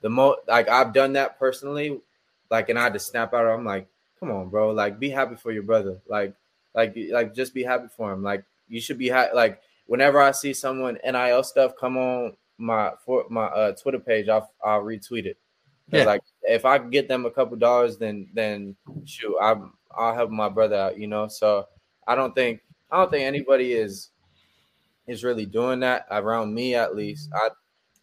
the 0.00 0.10
most 0.10 0.40
like 0.48 0.68
I've 0.68 0.92
done 0.92 1.14
that 1.14 1.38
personally, 1.38 2.00
like, 2.50 2.68
and 2.68 2.78
I 2.78 2.90
to 2.90 2.98
snap 2.98 3.32
out. 3.32 3.46
I'm 3.46 3.64
like, 3.64 3.88
come 4.20 4.30
on, 4.30 4.50
bro, 4.50 4.70
like, 4.70 5.00
be 5.00 5.10
happy 5.10 5.36
for 5.36 5.50
your 5.50 5.62
brother, 5.62 6.00
like, 6.06 6.34
like, 6.74 6.94
like, 7.10 7.34
just 7.34 7.54
be 7.54 7.62
happy 7.62 7.88
for 7.96 8.12
him. 8.12 8.22
Like, 8.22 8.44
you 8.68 8.80
should 8.80 8.98
be 8.98 9.08
happy. 9.08 9.34
Like, 9.34 9.60
whenever 9.92 10.18
I 10.18 10.30
see 10.30 10.54
someone 10.54 10.98
nil 11.04 11.42
stuff 11.42 11.74
come 11.78 11.98
on 11.98 12.32
my 12.56 12.92
for 13.04 13.26
my 13.28 13.44
uh, 13.44 13.72
Twitter 13.72 13.98
page, 13.98 14.26
I'll 14.26 14.50
I'll 14.64 14.82
retweet 14.82 15.26
it. 15.26 15.36
Yeah. 15.88 16.04
Like, 16.04 16.22
if 16.44 16.64
I 16.64 16.78
get 16.78 17.08
them 17.08 17.26
a 17.26 17.30
couple 17.30 17.58
dollars, 17.58 17.98
then 17.98 18.26
then 18.32 18.74
shoot, 19.04 19.36
I'm 19.38 19.74
I'll 19.94 20.14
help 20.14 20.30
my 20.30 20.48
brother 20.48 20.76
out, 20.76 20.98
you 20.98 21.08
know. 21.08 21.28
So 21.28 21.66
I 22.08 22.14
don't 22.14 22.34
think 22.34 22.62
I 22.90 22.96
don't 22.96 23.10
think 23.10 23.24
anybody 23.24 23.74
is 23.74 24.08
is 25.06 25.24
really 25.24 25.44
doing 25.44 25.80
that 25.80 26.06
around 26.10 26.54
me 26.54 26.74
at 26.74 26.96
least. 26.96 27.28
I 27.34 27.50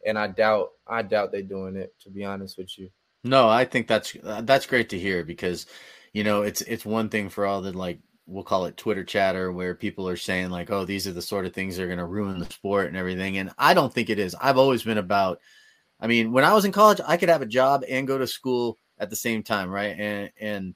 and 0.06 0.20
I 0.20 0.28
doubt 0.28 0.70
I 0.86 1.02
doubt 1.02 1.32
they're 1.32 1.42
doing 1.42 1.76
it 1.76 1.96
to 2.02 2.12
be 2.12 2.24
honest 2.24 2.60
with 2.60 2.78
you. 2.78 2.92
No, 3.24 3.50
I 3.50 3.66
think 3.66 3.88
that's 3.88 4.16
that's 4.22 4.68
great 4.68 4.90
to 4.90 5.00
hear 5.00 5.24
because 5.24 5.66
you 6.14 6.24
know 6.24 6.44
it's 6.44 6.62
it's 6.62 6.86
one 6.86 7.10
thing 7.10 7.30
for 7.30 7.48
all 7.48 7.62
the 7.62 7.76
like 7.76 7.98
we'll 8.30 8.44
call 8.44 8.66
it 8.66 8.78
Twitter 8.78 9.04
chatter 9.04 9.52
where 9.52 9.74
people 9.74 10.08
are 10.08 10.16
saying 10.18 10.50
like 10.50 10.70
oh 10.70 10.86
these 10.86 11.08
are 11.08 11.14
the 11.14 11.22
sort 11.22 11.46
of 11.46 11.54
things 11.54 11.76
that 11.76 11.84
are 11.84 11.88
going 11.88 11.98
to 11.98 12.06
ruin 12.06 12.40
the 12.40 12.46
sport 12.46 12.88
and 12.88 12.98
everything 12.98 13.38
and 13.38 13.52
I 13.58 13.74
don't 13.74 13.94
think 13.94 14.10
it 14.10 14.20
is. 14.20 14.36
I've 14.40 14.58
always 14.58 14.84
been 14.84 15.00
about 15.00 15.40
I 16.00 16.08
mean 16.08 16.32
when 16.32 16.44
I 16.44 16.54
was 16.54 16.66
in 16.66 16.72
college 16.72 17.02
I 17.06 17.18
could 17.18 17.30
have 17.30 17.42
a 17.42 17.48
job 17.48 17.84
and 17.90 18.08
go 18.08 18.18
to 18.18 18.28
school 18.28 18.78
at 19.00 19.10
the 19.10 19.16
same 19.16 19.44
time, 19.44 19.70
right? 19.70 19.96
And 19.98 20.32
and 20.40 20.76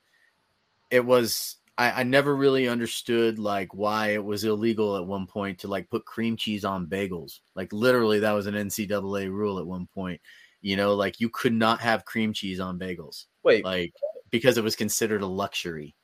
it 0.89 1.05
was 1.05 1.57
I, 1.77 2.01
I 2.01 2.03
never 2.03 2.35
really 2.35 2.67
understood 2.67 3.39
like 3.39 3.73
why 3.73 4.09
it 4.09 4.23
was 4.23 4.43
illegal 4.43 4.95
at 4.97 5.05
one 5.05 5.25
point 5.25 5.59
to 5.59 5.67
like 5.67 5.89
put 5.89 6.05
cream 6.05 6.37
cheese 6.37 6.65
on 6.65 6.87
bagels. 6.87 7.39
Like 7.55 7.73
literally, 7.73 8.19
that 8.19 8.31
was 8.31 8.47
an 8.47 8.55
NCAA 8.55 9.29
rule 9.31 9.59
at 9.59 9.65
one 9.65 9.87
point. 9.87 10.21
You 10.61 10.77
know, 10.77 10.93
like 10.93 11.19
you 11.19 11.29
could 11.29 11.53
not 11.53 11.81
have 11.81 12.05
cream 12.05 12.31
cheese 12.31 12.59
on 12.59 12.79
bagels. 12.79 13.25
Wait, 13.43 13.65
like 13.65 13.93
because 14.29 14.57
it 14.57 14.63
was 14.63 14.75
considered 14.75 15.21
a 15.21 15.27
luxury. 15.27 15.95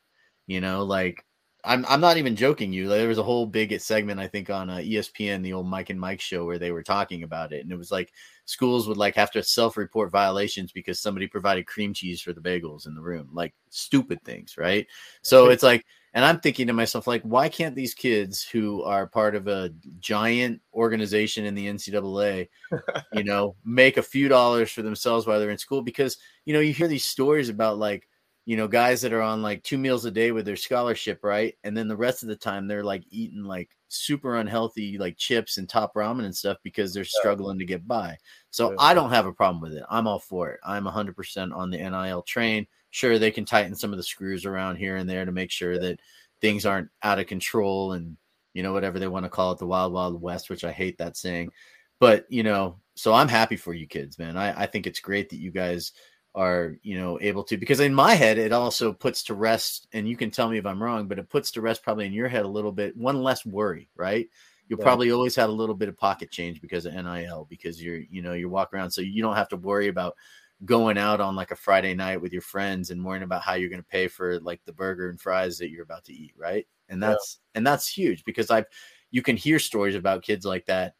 You 0.48 0.60
know, 0.60 0.84
like 0.84 1.24
I'm 1.66 1.86
I'm 1.90 2.00
not 2.00 2.18
even 2.18 2.36
joking 2.38 2.72
you. 2.72 2.88
There 2.88 3.08
was 3.08 3.18
a 3.18 3.24
whole 3.24 3.46
big 3.46 3.78
segment 3.82 4.20
I 4.20 4.28
think 4.28 4.50
on 4.50 4.70
uh, 4.70 4.78
ESPN, 4.78 5.44
the 5.44 5.54
old 5.54 5.68
Mike 5.68 5.90
and 5.90 6.00
Mike 6.00 6.22
show, 6.22 6.46
where 6.46 6.60
they 6.60 6.72
were 6.72 6.84
talking 6.84 7.24
about 7.24 7.52
it, 7.52 7.62
and 7.62 7.72
it 7.72 7.78
was 7.78 7.92
like 7.92 8.14
schools 8.46 8.88
would 8.88 8.98
like 8.98 9.16
have 9.16 9.32
to 9.32 9.44
self-report 9.44 10.10
violations 10.10 10.72
because 10.72 11.00
somebody 11.00 11.28
provided 11.28 11.68
cream 11.68 11.94
cheese 11.94 12.22
for 12.22 12.32
the 12.32 12.42
bagels 12.42 12.88
in 12.88 12.96
the 12.96 13.02
room, 13.02 13.30
like 13.34 13.54
stupid 13.70 14.24
things, 14.24 14.58
right? 14.58 14.88
So 15.22 15.50
it's 15.50 15.62
like, 15.64 15.86
and 16.14 16.24
I'm 16.24 16.40
thinking 16.40 16.66
to 16.68 16.74
myself, 16.74 17.06
like, 17.08 17.22
why 17.24 17.50
can't 17.50 17.76
these 17.76 17.94
kids 17.94 18.42
who 18.42 18.82
are 18.84 19.06
part 19.06 19.36
of 19.36 19.48
a 19.48 19.72
giant 20.00 20.62
organization 20.74 21.46
in 21.46 21.56
the 21.56 21.68
NCAA, 21.68 22.48
you 23.14 23.24
know, 23.24 23.56
make 23.66 23.98
a 23.98 24.02
few 24.02 24.30
dollars 24.30 24.72
for 24.72 24.82
themselves 24.82 25.28
while 25.28 25.40
they're 25.40 25.50
in 25.50 25.58
school? 25.58 25.82
Because 25.82 26.18
you 26.46 26.54
know, 26.54 26.62
you 26.62 26.74
hear 26.74 26.88
these 26.88 27.06
stories 27.06 27.50
about 27.50 27.78
like 27.78 28.08
you 28.50 28.58
know, 28.58 28.68
guys 28.68 29.00
that 29.00 29.14
are 29.14 29.22
on 29.22 29.44
like 29.44 29.62
two 29.62 29.78
meals 29.78 30.06
a 30.06 30.12
day 30.12 30.32
with 30.32 30.44
their 30.44 30.56
scholarship, 30.56 31.24
right? 31.24 31.54
And 31.64 31.78
then 31.78 31.88
the 31.88 31.96
rest 31.96 32.24
of 32.24 32.30
the 32.30 32.36
time 32.36 32.66
they're 32.68 32.84
like 32.84 33.04
eating 33.12 33.44
like 33.44 33.70
super 33.90 34.38
unhealthy 34.38 34.98
like 34.98 35.18
chips 35.18 35.60
and 35.60 35.70
top 35.70 35.94
ramen 35.94 36.26
and 36.26 36.36
stuff 36.36 36.58
because 36.64 36.92
they're 36.92 37.04
struggling 37.04 37.60
to 37.60 37.66
get 37.66 37.88
by. 37.88 38.18
So 38.50 38.72
yeah. 38.72 38.78
I 38.80 38.96
don't 38.96 39.12
have 39.12 39.28
a 39.28 39.32
problem 39.32 39.62
with 39.62 39.74
it. 39.74 39.84
I'm 39.88 40.08
all 40.08 40.18
for 40.18 40.50
it. 40.50 40.60
I'm 40.66 40.86
100% 40.86 41.56
on 41.56 41.70
the 41.70 41.78
NIL 41.78 42.24
train. 42.24 42.66
Sure, 42.90 43.20
they 43.20 43.30
can 43.30 43.46
tighten 43.46 43.76
some 43.76 43.92
of 43.92 43.98
the 43.98 44.04
screws 44.04 44.48
around 44.48 44.78
here 44.78 44.96
and 44.96 45.08
there 45.08 45.26
to 45.26 45.32
make 45.32 45.52
sure 45.52 45.78
that 45.78 46.00
things 46.42 46.66
aren't 46.66 46.90
out 47.04 47.20
of 47.20 47.28
control 47.28 47.92
and, 47.92 48.18
you 48.56 48.64
know, 48.64 48.74
whatever 48.74 48.98
they 48.98 49.08
want 49.08 49.26
to 49.26 49.30
call 49.30 49.52
it, 49.52 49.60
the 49.60 49.68
wild, 49.68 49.94
wild 49.94 50.20
west, 50.20 50.50
which 50.50 50.64
I 50.64 50.72
hate 50.72 50.98
that 50.98 51.18
saying. 51.18 51.52
But, 52.00 52.26
you 52.30 52.42
know, 52.42 52.80
so 52.96 53.14
I'm 53.14 53.28
happy 53.28 53.58
for 53.58 53.76
you 53.76 53.86
kids, 53.86 54.18
man. 54.18 54.38
I, 54.38 54.64
I 54.64 54.66
think 54.66 54.88
it's 54.88 55.00
great 55.00 55.30
that 55.30 55.40
you 55.40 55.52
guys– 55.52 55.92
are 56.40 56.78
you 56.84 56.98
know 56.98 57.20
able 57.22 57.44
to 57.44 57.58
because 57.58 57.82
in 57.82 57.94
my 57.94 58.14
head 58.14 58.38
it 58.38 58.54
also 58.54 58.94
puts 58.94 59.24
to 59.24 59.34
rest 59.34 59.90
and 59.92 60.08
you 60.08 60.16
can 60.16 60.32
tell 60.32 60.50
me 60.50 60.58
if 60.58 60.66
i'm 60.66 60.82
wrong 60.82 61.06
but 61.06 61.20
it 61.20 61.28
puts 61.28 61.52
to 61.52 61.60
rest 61.60 61.84
probably 61.84 62.06
in 62.06 62.14
your 62.14 62.30
head 62.30 62.46
a 62.46 62.48
little 62.48 62.72
bit 62.72 62.96
one 62.96 63.22
less 63.22 63.46
worry 63.46 63.90
right 63.98 64.30
you'll 64.70 64.80
yeah. 64.80 64.86
probably 64.86 65.12
always 65.12 65.36
have 65.36 65.50
a 65.50 65.54
little 65.54 65.76
bit 65.76 65.90
of 65.90 65.98
pocket 65.98 66.32
change 66.32 66.62
because 66.62 66.86
of 66.86 66.94
nil 66.94 67.46
because 67.50 67.84
you're 67.84 68.00
you 68.10 68.22
know 68.22 68.32
you 68.32 68.48
walk 68.48 68.74
around 68.74 68.90
so 68.90 69.02
you 69.02 69.22
don't 69.22 69.36
have 69.36 69.50
to 69.50 69.58
worry 69.58 69.90
about 69.90 70.16
going 70.64 70.98
out 70.98 71.20
on 71.20 71.36
like 71.36 71.52
a 71.52 71.58
friday 71.58 71.94
night 71.94 72.22
with 72.22 72.32
your 72.32 72.42
friends 72.42 72.90
and 72.90 73.04
worrying 73.04 73.24
about 73.24 73.42
how 73.42 73.56
you're 73.56 73.70
going 73.70 73.82
to 73.82 73.90
pay 73.90 74.08
for 74.08 74.40
like 74.40 74.62
the 74.64 74.72
burger 74.72 75.10
and 75.10 75.20
fries 75.20 75.58
that 75.58 75.70
you're 75.70 75.84
about 75.84 76.06
to 76.06 76.14
eat 76.14 76.34
right 76.38 76.66
and 76.88 77.04
that's 77.04 77.40
yeah. 77.54 77.58
and 77.58 77.68
that's 77.68 77.86
huge 77.86 78.24
because 78.24 78.50
i've 78.50 78.66
you 79.12 79.22
can 79.22 79.36
hear 79.36 79.60
stories 79.60 79.96
about 79.96 80.24
kids 80.24 80.46
like 80.46 80.66
that 80.68 80.94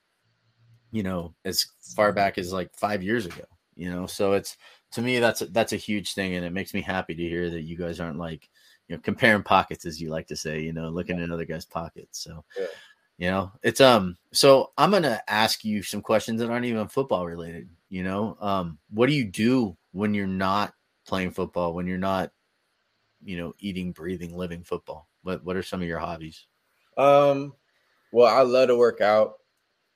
you 0.92 1.02
know 1.02 1.34
as 1.46 1.66
far 1.96 2.12
back 2.12 2.38
as 2.38 2.52
like 2.52 2.70
five 2.76 3.02
years 3.02 3.26
ago 3.26 3.46
you 3.76 3.90
know 3.90 4.06
so 4.06 4.34
it's 4.34 4.58
to 4.92 5.02
me 5.02 5.20
that's 5.20 5.42
a, 5.42 5.46
that's 5.48 5.74
a 5.74 5.78
huge 5.78 6.14
thing 6.14 6.36
and 6.36 6.46
it 6.46 6.52
makes 6.54 6.74
me 6.74 6.82
happy 6.82 7.16
to 7.16 7.24
hear 7.24 7.50
that 7.50 7.62
you 7.62 7.78
guys 7.78 8.00
aren't 8.00 8.18
like 8.18 8.50
you 8.88 8.96
know 8.96 9.02
comparing 9.04 9.44
pockets 9.44 9.86
as 9.86 10.02
you 10.02 10.10
like 10.10 10.28
to 10.28 10.36
say 10.36 10.60
you 10.60 10.74
know 10.74 10.90
looking 10.90 11.18
yeah. 11.18 11.26
at 11.26 11.32
other 11.32 11.46
guys 11.46 11.66
pockets 11.66 12.24
so 12.24 12.44
yeah. 12.58 12.66
you 13.18 13.30
know 13.30 13.52
it's 13.64 13.82
um 13.82 14.18
so 14.32 14.72
i'm 14.78 14.92
gonna 14.92 15.22
ask 15.28 15.64
you 15.64 15.84
some 15.84 16.02
questions 16.02 16.40
that 16.40 16.50
aren't 16.50 16.66
even 16.66 16.88
football 16.88 17.26
related 17.26 17.70
You 17.90 18.04
know, 18.04 18.38
um, 18.40 18.78
what 18.92 19.08
do 19.08 19.14
you 19.14 19.26
do 19.26 19.76
when 19.94 20.14
you're 20.14 20.28
not 20.28 20.74
playing 21.08 21.32
football? 21.32 21.74
When 21.74 21.88
you're 21.88 21.98
not, 21.98 22.32
you 23.24 23.36
know, 23.36 23.54
eating, 23.58 23.92
breathing, 23.92 24.38
living 24.38 24.64
football? 24.64 25.08
What 25.24 25.44
What 25.44 25.56
are 25.58 25.64
some 25.64 25.82
of 25.82 25.88
your 25.88 25.98
hobbies? 25.98 26.46
Um, 26.98 27.54
well, 28.12 28.28
I 28.28 28.44
love 28.44 28.68
to 28.68 28.78
work 28.78 29.02
out. 29.02 29.40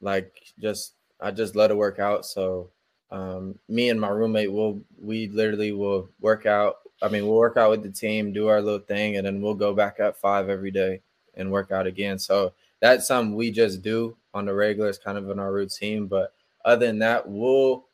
Like, 0.01 0.33
just 0.59 0.95
I 1.21 1.29
just 1.29 1.55
love 1.55 1.69
to 1.69 1.75
work 1.75 1.99
out. 1.99 2.25
So, 2.25 2.71
um, 3.13 3.59
me 3.69 3.89
and 3.89 4.01
my 4.01 4.09
roommate 4.09 4.51
will 4.51 4.81
we 4.99 5.27
literally 5.27 5.71
will 5.71 6.09
work 6.19 6.47
out. 6.47 6.77
I 7.01 7.09
mean, 7.09 7.27
we'll 7.27 7.37
work 7.37 7.57
out 7.57 7.69
with 7.69 7.83
the 7.83 7.91
team, 7.91 8.33
do 8.33 8.47
our 8.47 8.59
little 8.59 8.79
thing, 8.79 9.17
and 9.17 9.27
then 9.27 9.39
we'll 9.39 9.53
go 9.53 9.73
back 9.73 9.99
at 9.99 10.17
five 10.17 10.49
every 10.49 10.71
day 10.71 11.01
and 11.35 11.51
work 11.51 11.71
out 11.71 11.85
again. 11.85 12.17
So 12.17 12.53
that's 12.79 13.07
something 13.07 13.35
we 13.35 13.51
just 13.51 13.83
do 13.83 14.17
on 14.33 14.45
the 14.45 14.53
regular. 14.53 14.89
It's 14.89 14.97
kind 14.97 15.17
of 15.17 15.29
in 15.29 15.37
our 15.37 15.53
routine. 15.53 16.07
But 16.07 16.33
other 16.65 16.87
than 16.87 16.99
that, 16.99 17.29
we'll. 17.29 17.85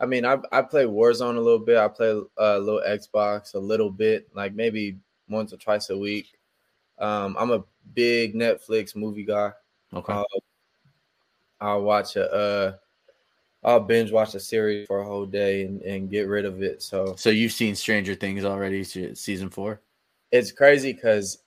I 0.00 0.06
mean, 0.06 0.24
I 0.24 0.38
I 0.50 0.62
play 0.62 0.86
Warzone 0.86 1.36
a 1.36 1.40
little 1.40 1.60
bit. 1.60 1.78
I 1.78 1.86
play 1.86 2.20
a 2.36 2.58
little 2.58 2.82
Xbox 2.84 3.54
a 3.54 3.58
little 3.58 3.90
bit, 3.90 4.28
like 4.34 4.54
maybe 4.54 4.98
once 5.28 5.52
or 5.52 5.56
twice 5.56 5.88
a 5.90 5.96
week. 5.96 6.36
Um, 6.98 7.36
I'm 7.38 7.52
a 7.52 7.64
big 7.94 8.34
Netflix 8.34 8.96
movie 8.96 9.24
guy. 9.24 9.52
Okay. 9.92 10.12
I'll, 10.12 10.26
I'll 11.60 11.82
watch 11.82 12.16
a 12.16 12.32
uh, 12.32 12.72
I'll 13.64 13.80
binge 13.80 14.12
watch 14.12 14.34
a 14.34 14.40
series 14.40 14.86
for 14.86 15.00
a 15.00 15.04
whole 15.04 15.26
day 15.26 15.64
and, 15.64 15.80
and 15.82 16.10
get 16.10 16.28
rid 16.28 16.44
of 16.44 16.62
it. 16.62 16.82
So 16.82 17.14
so 17.16 17.30
you've 17.30 17.52
seen 17.52 17.74
Stranger 17.74 18.14
Things 18.14 18.44
already, 18.44 18.84
season 18.84 19.50
four? 19.50 19.80
It's 20.30 20.52
crazy 20.52 20.92
because 20.92 21.38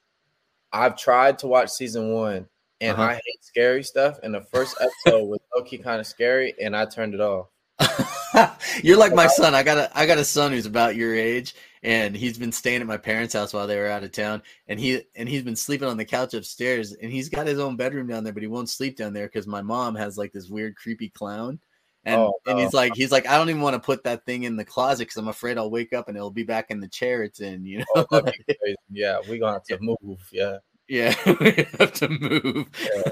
I've 0.72 0.97
tried 0.97 1.39
to 1.39 1.47
watch 1.47 1.70
season 1.70 2.13
one 2.13 2.47
and 2.82 2.93
uh-huh. 2.93 3.03
I 3.03 3.13
hate 3.13 3.43
scary 3.43 3.84
stuff. 3.84 4.20
And 4.24 4.34
the 4.34 4.41
first 4.41 4.78
episode 4.80 5.26
was 5.26 5.39
okay, 5.59 5.78
kind 5.78 5.99
of 5.99 6.07
scary, 6.07 6.53
and 6.61 6.76
I 6.76 6.86
turned 6.86 7.13
it 7.13 7.22
off. 7.22 7.47
You're 8.84 8.97
like 8.97 9.13
my 9.13 9.28
son. 9.28 9.55
I 9.55 9.63
got 9.63 9.78
a 9.78 9.97
I 9.97 10.05
got 10.05 10.18
a 10.18 10.26
son 10.26 10.51
who's 10.51 10.65
about 10.65 10.95
your 10.95 11.15
age, 11.15 11.55
and 11.84 12.15
he's 12.15 12.38
been 12.38 12.51
staying 12.51 12.82
at 12.82 12.88
my 12.88 12.97
parents' 12.97 13.34
house 13.34 13.53
while 13.53 13.68
they 13.68 13.78
were 13.78 13.88
out 13.88 14.03
of 14.03 14.11
town. 14.11 14.41
And 14.68 14.80
he 14.80 15.03
and 15.15 15.30
he's 15.30 15.43
been 15.43 15.55
sleeping 15.55 15.88
on 15.88 15.97
the 15.97 16.05
couch 16.05 16.34
upstairs, 16.34 16.93
and 16.93 17.11
he's 17.11 17.30
got 17.30 17.47
his 17.47 17.59
own 17.59 17.76
bedroom 17.76 18.07
down 18.07 18.24
there, 18.24 18.34
but 18.34 18.43
he 18.43 18.47
won't 18.47 18.70
sleep 18.70 18.97
down 18.97 19.13
there 19.13 19.28
because 19.28 19.47
my 19.47 19.61
mom 19.61 19.95
has 19.95 20.18
like 20.18 20.34
this 20.34 20.49
weird 20.49 20.76
creepy 20.76 21.09
clown. 21.09 21.59
And, 22.08 22.22
oh, 22.22 22.39
and 22.45 22.58
he's 22.58 22.74
like 22.74 22.95
he's 22.95 23.12
like 23.12 23.28
I 23.28 23.38
don't 23.38 23.49
even 23.49 23.62
want 23.62 23.74
to 23.74 23.82
put 23.82 24.05
that 24.05 24.26
thing 24.26 24.43
in 24.43 24.55
the 24.55 24.64
closet 24.64 25.03
because 25.03 25.18
I'm 25.18 25.28
afraid 25.28 25.58
I'll 25.58 25.70
wake 25.70 25.91
up 25.91 26.08
and 26.08 26.16
it'll 26.16 26.32
be 26.32 26.43
back 26.43 26.72
in 26.72 26.80
the 26.80 26.88
chair 26.88 27.22
it's 27.24 27.41
in. 27.41 27.66
You 27.66 27.80
know. 27.80 28.05
Oh, 28.12 28.24
yeah, 28.89 29.20
we're 29.28 29.39
gonna 29.39 29.53
have 29.53 29.64
to 29.66 29.78
move. 29.82 30.20
Yeah. 30.32 30.60
Yeah, 30.88 31.14
we 31.41 31.68
have 31.80 31.91
to 31.93 32.08
move. 32.08 32.68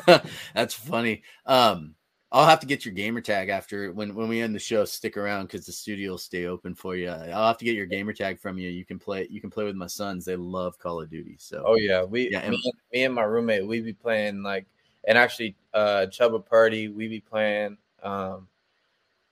Yeah. 0.07 0.25
That's 0.55 0.73
funny. 0.73 1.23
Um, 1.45 1.95
I'll 2.31 2.45
have 2.45 2.61
to 2.61 2.65
get 2.65 2.85
your 2.85 2.93
gamer 2.93 3.19
tag 3.19 3.49
after 3.49 3.91
when 3.91 4.15
when 4.15 4.29
we 4.29 4.41
end 4.41 4.55
the 4.55 4.59
show. 4.59 4.85
Stick 4.85 5.17
around 5.17 5.47
because 5.47 5.65
the 5.65 5.73
studio 5.73 6.11
will 6.11 6.17
stay 6.17 6.45
open 6.45 6.73
for 6.73 6.95
you. 6.95 7.09
I'll 7.09 7.47
have 7.47 7.57
to 7.57 7.65
get 7.65 7.75
your 7.75 7.85
gamer 7.85 8.13
tag 8.13 8.39
from 8.39 8.57
you. 8.57 8.69
You 8.69 8.85
can 8.85 8.97
play. 8.97 9.27
You 9.29 9.41
can 9.41 9.49
play 9.49 9.65
with 9.65 9.75
my 9.75 9.87
sons. 9.87 10.23
They 10.23 10.37
love 10.37 10.79
Call 10.79 11.01
of 11.01 11.09
Duty. 11.09 11.35
So. 11.37 11.63
Oh 11.65 11.75
yeah, 11.75 12.03
we 12.03 12.29
yeah, 12.31 12.49
me, 12.49 12.61
and, 12.63 12.73
me 12.93 13.03
and 13.03 13.13
my 13.13 13.23
roommate 13.23 13.67
we 13.67 13.81
be 13.81 13.93
playing 13.93 14.41
like 14.41 14.65
and 15.05 15.17
actually 15.17 15.57
uh 15.73 16.05
Chubba 16.09 16.45
Purdy 16.45 16.87
we 16.87 17.09
be 17.09 17.19
playing. 17.19 17.77
Um, 18.01 18.47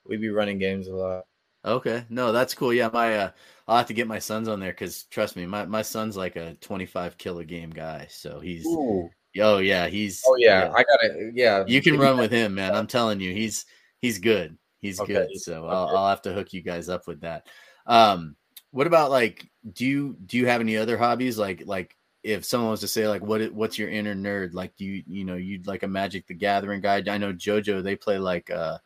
we 0.08 0.18
be 0.18 0.30
running 0.30 0.58
games 0.58 0.88
a 0.88 0.95
lot. 0.95 1.24
Okay, 1.66 2.04
no, 2.10 2.34
that's 2.34 2.54
cool. 2.54 2.74
Yeah, 2.74 2.89
my 2.91 3.18
uh, 3.18 3.32
I'll 3.68 3.78
have 3.78 3.88
to 3.88 3.93
get 3.93 4.08
my 4.08 4.20
sons 4.20 4.49
on 4.49 4.60
there 4.60 4.72
because 4.72 5.04
trust 5.04 5.38
me, 5.38 5.45
my 5.45 5.66
my 5.66 5.82
son's 5.82 6.18
like 6.18 6.36
a 6.36 6.56
twenty 6.56 6.86
five 6.86 7.18
killer 7.18 7.45
game 7.45 7.70
guy. 7.70 8.08
So 8.10 8.41
he's 8.41 8.66
Ooh. 8.66 9.10
Oh 9.39 9.60
yeah, 9.60 9.88
he's. 9.88 10.22
Oh 10.28 10.36
yeah, 10.38 10.66
yeah. 10.66 10.72
I 10.74 10.84
gotta. 10.84 11.32
Yeah, 11.34 11.64
you 11.66 11.82
can 11.82 11.97
run 11.97 12.18
with 12.18 12.32
him, 12.32 12.56
man. 12.56 12.76
I'm 12.76 12.88
telling 12.88 13.22
you, 13.22 13.34
he's 13.34 13.66
he's 14.01 14.20
good. 14.20 14.58
He's 14.82 14.99
okay. 14.99 15.14
good. 15.14 15.28
So 15.36 15.64
okay. 15.64 15.74
I'll, 15.74 15.88
I'll 15.95 16.10
have 16.10 16.22
to 16.24 16.34
hook 16.34 16.51
you 16.51 16.62
guys 16.62 16.89
up 16.89 17.08
with 17.08 17.22
that. 17.22 17.47
Um, 17.88 18.36
what 18.72 18.88
about 18.88 19.10
like, 19.10 19.49
do 19.72 19.86
you 19.86 20.18
do 20.26 20.38
you 20.38 20.47
have 20.47 20.60
any 20.60 20.76
other 20.76 20.97
hobbies? 20.97 21.38
Like 21.39 21.64
like 21.66 21.95
if 22.24 22.43
someone 22.43 22.72
was 22.72 22.82
to 22.82 22.89
say 22.89 23.08
like, 23.08 23.24
what 23.24 23.54
what's 23.54 23.80
your 23.80 23.88
inner 23.88 24.16
nerd? 24.16 24.54
Like, 24.54 24.76
do 24.76 24.84
you 24.84 25.04
you 25.08 25.24
know 25.24 25.36
you'd 25.36 25.66
like 25.66 25.84
a 25.84 25.88
Magic 25.88 26.28
the 26.28 26.34
Gathering 26.34 26.82
guy? 26.82 27.01
I 27.08 27.18
know 27.18 27.32
JoJo 27.32 27.82
they 27.82 27.95
play 27.95 28.20
like. 28.20 28.49
uh 28.49 28.80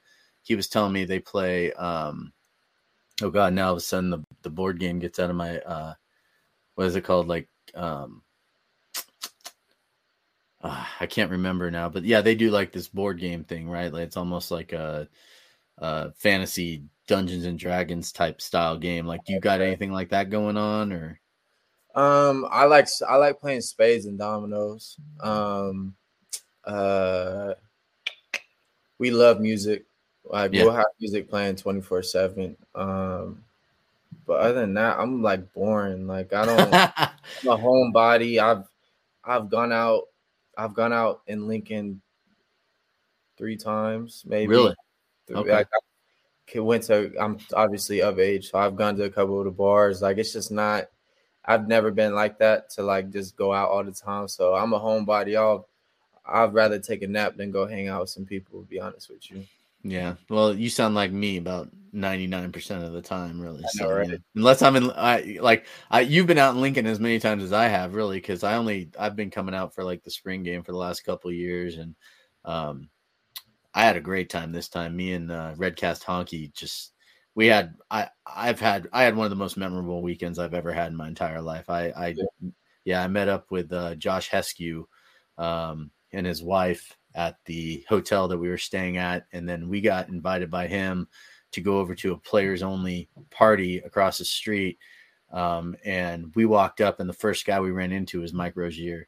He 0.47 0.55
was 0.55 0.67
telling 0.69 0.93
me 0.93 1.03
they 1.05 1.19
play. 1.19 1.73
um 1.73 2.33
Oh 3.21 3.29
God! 3.31 3.53
Now 3.53 3.67
all 3.67 3.73
of 3.73 3.77
a 3.77 3.81
sudden 3.81 4.09
the 4.09 4.23
the 4.43 4.49
board 4.49 4.79
game 4.79 4.99
gets 4.99 5.19
out 5.19 5.29
of 5.29 5.35
my. 5.35 5.59
uh 5.59 5.93
What 6.75 6.87
is 6.87 6.95
it 6.95 7.03
called? 7.03 7.27
Like. 7.27 7.49
um 7.75 8.23
uh, 10.61 10.85
I 10.99 11.05
can't 11.05 11.31
remember 11.31 11.69
now, 11.69 11.89
but 11.89 12.03
yeah, 12.03 12.21
they 12.21 12.35
do 12.35 12.49
like 12.49 12.71
this 12.71 12.87
board 12.87 13.19
game 13.19 13.43
thing, 13.43 13.69
right? 13.69 13.91
Like 13.93 14.03
it's 14.03 14.17
almost 14.17 14.49
like 14.51 14.73
a, 14.73 15.07
a 15.77 16.11
fantasy 16.13 16.83
Dungeons 17.07 17.45
and 17.45 17.59
Dragons 17.59 18.11
type 18.11 18.41
style 18.41 18.77
game. 18.77 19.05
Like, 19.05 19.23
do 19.25 19.33
you 19.33 19.39
got 19.39 19.61
anything 19.61 19.91
like 19.91 20.09
that 20.09 20.29
going 20.29 20.57
on, 20.57 20.91
or? 20.91 21.19
Um, 21.95 22.47
I 22.51 22.65
like 22.65 22.87
I 23.07 23.15
like 23.15 23.39
playing 23.39 23.61
spades 23.61 24.05
and 24.05 24.19
dominoes. 24.19 24.97
Um, 25.19 25.95
uh, 26.63 27.53
we 28.99 29.09
love 29.11 29.39
music. 29.39 29.85
Like 30.30 30.53
yeah. 30.53 30.63
we'll 30.63 30.73
have 30.73 30.88
music 30.99 31.30
playing 31.30 31.55
twenty 31.55 31.82
four 31.82 32.03
seven. 32.03 32.57
Um, 32.75 33.43
but 34.25 34.39
other 34.39 34.61
than 34.61 34.73
that, 34.75 34.99
I'm 34.99 35.21
like 35.21 35.53
boring. 35.53 36.07
Like 36.07 36.34
I 36.34 36.45
don't. 36.45 36.73
I'm 36.73 37.47
a 37.47 37.57
homebody. 37.57 38.39
I've 38.39 38.65
I've 39.23 39.49
gone 39.49 39.71
out 39.71 40.03
I've 40.57 40.73
gone 40.73 40.91
out 40.91 41.21
in 41.28 41.47
Lincoln 41.47 42.01
three 43.38 43.55
times, 43.55 44.23
maybe. 44.25 44.47
Really? 44.47 44.75
Okay. 45.32 45.51
Like, 45.51 45.67
I 46.55 46.59
went 46.59 46.84
to. 46.84 47.13
I'm 47.19 47.38
obviously 47.53 48.01
of 48.01 48.19
age, 48.19 48.49
so 48.49 48.57
I've 48.57 48.75
gone 48.75 48.95
to 48.97 49.03
a 49.03 49.09
couple 49.09 49.38
of 49.38 49.45
the 49.45 49.51
bars. 49.51 50.01
Like 50.01 50.17
it's 50.17 50.34
just 50.34 50.51
not. 50.51 50.86
I've 51.45 51.67
never 51.67 51.91
been 51.91 52.15
like 52.15 52.39
that 52.39 52.69
to 52.71 52.84
like 52.84 53.11
just 53.11 53.38
go 53.38 53.53
out 53.53 53.69
all 53.69 53.84
the 53.84 53.91
time. 53.91 54.28
So 54.28 54.55
I'm 54.55 54.73
a 54.73 54.80
homebody. 54.80 55.38
I'll. 55.38 55.67
I'd 56.25 56.53
rather 56.53 56.80
take 56.80 57.03
a 57.03 57.07
nap 57.07 57.38
than 57.38 57.51
go 57.51 57.67
hang 57.67 57.88
out 57.88 58.01
with 58.01 58.09
some 58.09 58.25
people. 58.25 58.61
To 58.61 58.65
be 58.65 58.80
honest 58.80 59.09
with 59.09 59.30
you. 59.30 59.45
Yeah. 59.84 60.15
Well, 60.30 60.53
you 60.53 60.69
sound 60.69 60.95
like 60.95 61.11
me 61.11 61.38
about 61.38 61.69
99% 61.93 62.84
of 62.84 62.93
the 62.93 63.01
time, 63.01 63.39
really. 63.39 63.61
Know, 63.61 63.67
so, 63.71 63.91
right? 63.91 64.19
unless 64.36 64.61
I'm 64.61 64.75
in, 64.75 64.91
I 64.91 65.38
like, 65.41 65.65
I, 65.89 66.01
you've 66.01 66.28
been 66.28 66.38
out 66.38 66.55
in 66.55 66.61
Lincoln 66.61 66.88
as 66.88 66.99
many 66.99 67.19
times 67.19 67.43
as 67.43 67.53
I 67.53 67.67
have, 67.67 67.95
really, 67.95 68.17
because 68.17 68.43
I 68.43 68.55
only, 68.55 68.89
I've 68.99 69.15
been 69.15 69.32
coming 69.32 69.55
out 69.55 69.73
for 69.73 69.84
like 69.84 70.03
the 70.03 70.11
spring 70.11 70.43
game 70.43 70.63
for 70.63 70.71
the 70.71 70.78
last 70.78 71.01
couple 71.01 71.30
of 71.30 71.36
years. 71.36 71.78
And, 71.78 71.95
um, 72.45 72.89
I 73.73 73.84
had 73.84 73.97
a 73.97 74.01
great 74.01 74.30
time 74.30 74.51
this 74.51 74.69
time. 74.69 74.95
Me 74.95 75.13
and 75.13 75.32
uh, 75.32 75.53
Redcast 75.55 76.03
Honky 76.03 76.53
just, 76.53 76.93
we 77.36 77.47
had, 77.47 77.75
I, 77.91 78.09
I've 78.25 78.59
had, 78.59 78.88
I 78.91 79.03
had 79.03 79.15
one 79.15 79.25
of 79.25 79.30
the 79.30 79.36
most 79.36 79.57
memorable 79.57 80.01
weekends 80.01 80.39
I've 80.39 80.55
ever 80.55 80.73
had 80.73 80.88
in 80.88 80.97
my 80.97 81.07
entire 81.07 81.41
life. 81.41 81.69
I, 81.69 81.89
I, 81.89 82.07
yeah, 82.07 82.49
yeah 82.84 83.03
I 83.03 83.07
met 83.07 83.30
up 83.30 83.51
with 83.51 83.71
uh, 83.71 83.95
Josh 83.95 84.30
Heskew, 84.30 84.86
um, 85.38 85.91
and 86.11 86.25
his 86.25 86.41
wife 86.41 86.97
at 87.18 87.36
the 87.45 87.84
hotel 87.89 88.28
that 88.28 88.38
we 88.38 88.47
were 88.47 88.57
staying 88.57 88.97
at. 88.97 89.26
And 89.34 89.49
then 89.49 89.68
we 89.68 89.82
got 89.82 90.07
invited 90.07 90.49
by 90.49 90.68
him 90.68 91.07
to 91.51 91.61
go 91.61 91.80
over 91.80 91.95
to 91.95 92.13
a 92.13 92.18
players 92.18 92.63
only 92.63 93.09
party 93.32 93.80
across 93.80 94.20
the 94.20 94.26
street. 94.26 94.78
Um, 95.34 95.76
and 95.84 96.34
we 96.36 96.45
walked 96.45 96.80
up, 96.80 96.99
and 96.99 97.09
the 97.09 97.13
first 97.13 97.45
guy 97.45 97.59
we 97.59 97.72
ran 97.72 97.91
into 97.91 98.22
was 98.22 98.32
Mike 98.32 98.55
Rozier, 98.55 99.07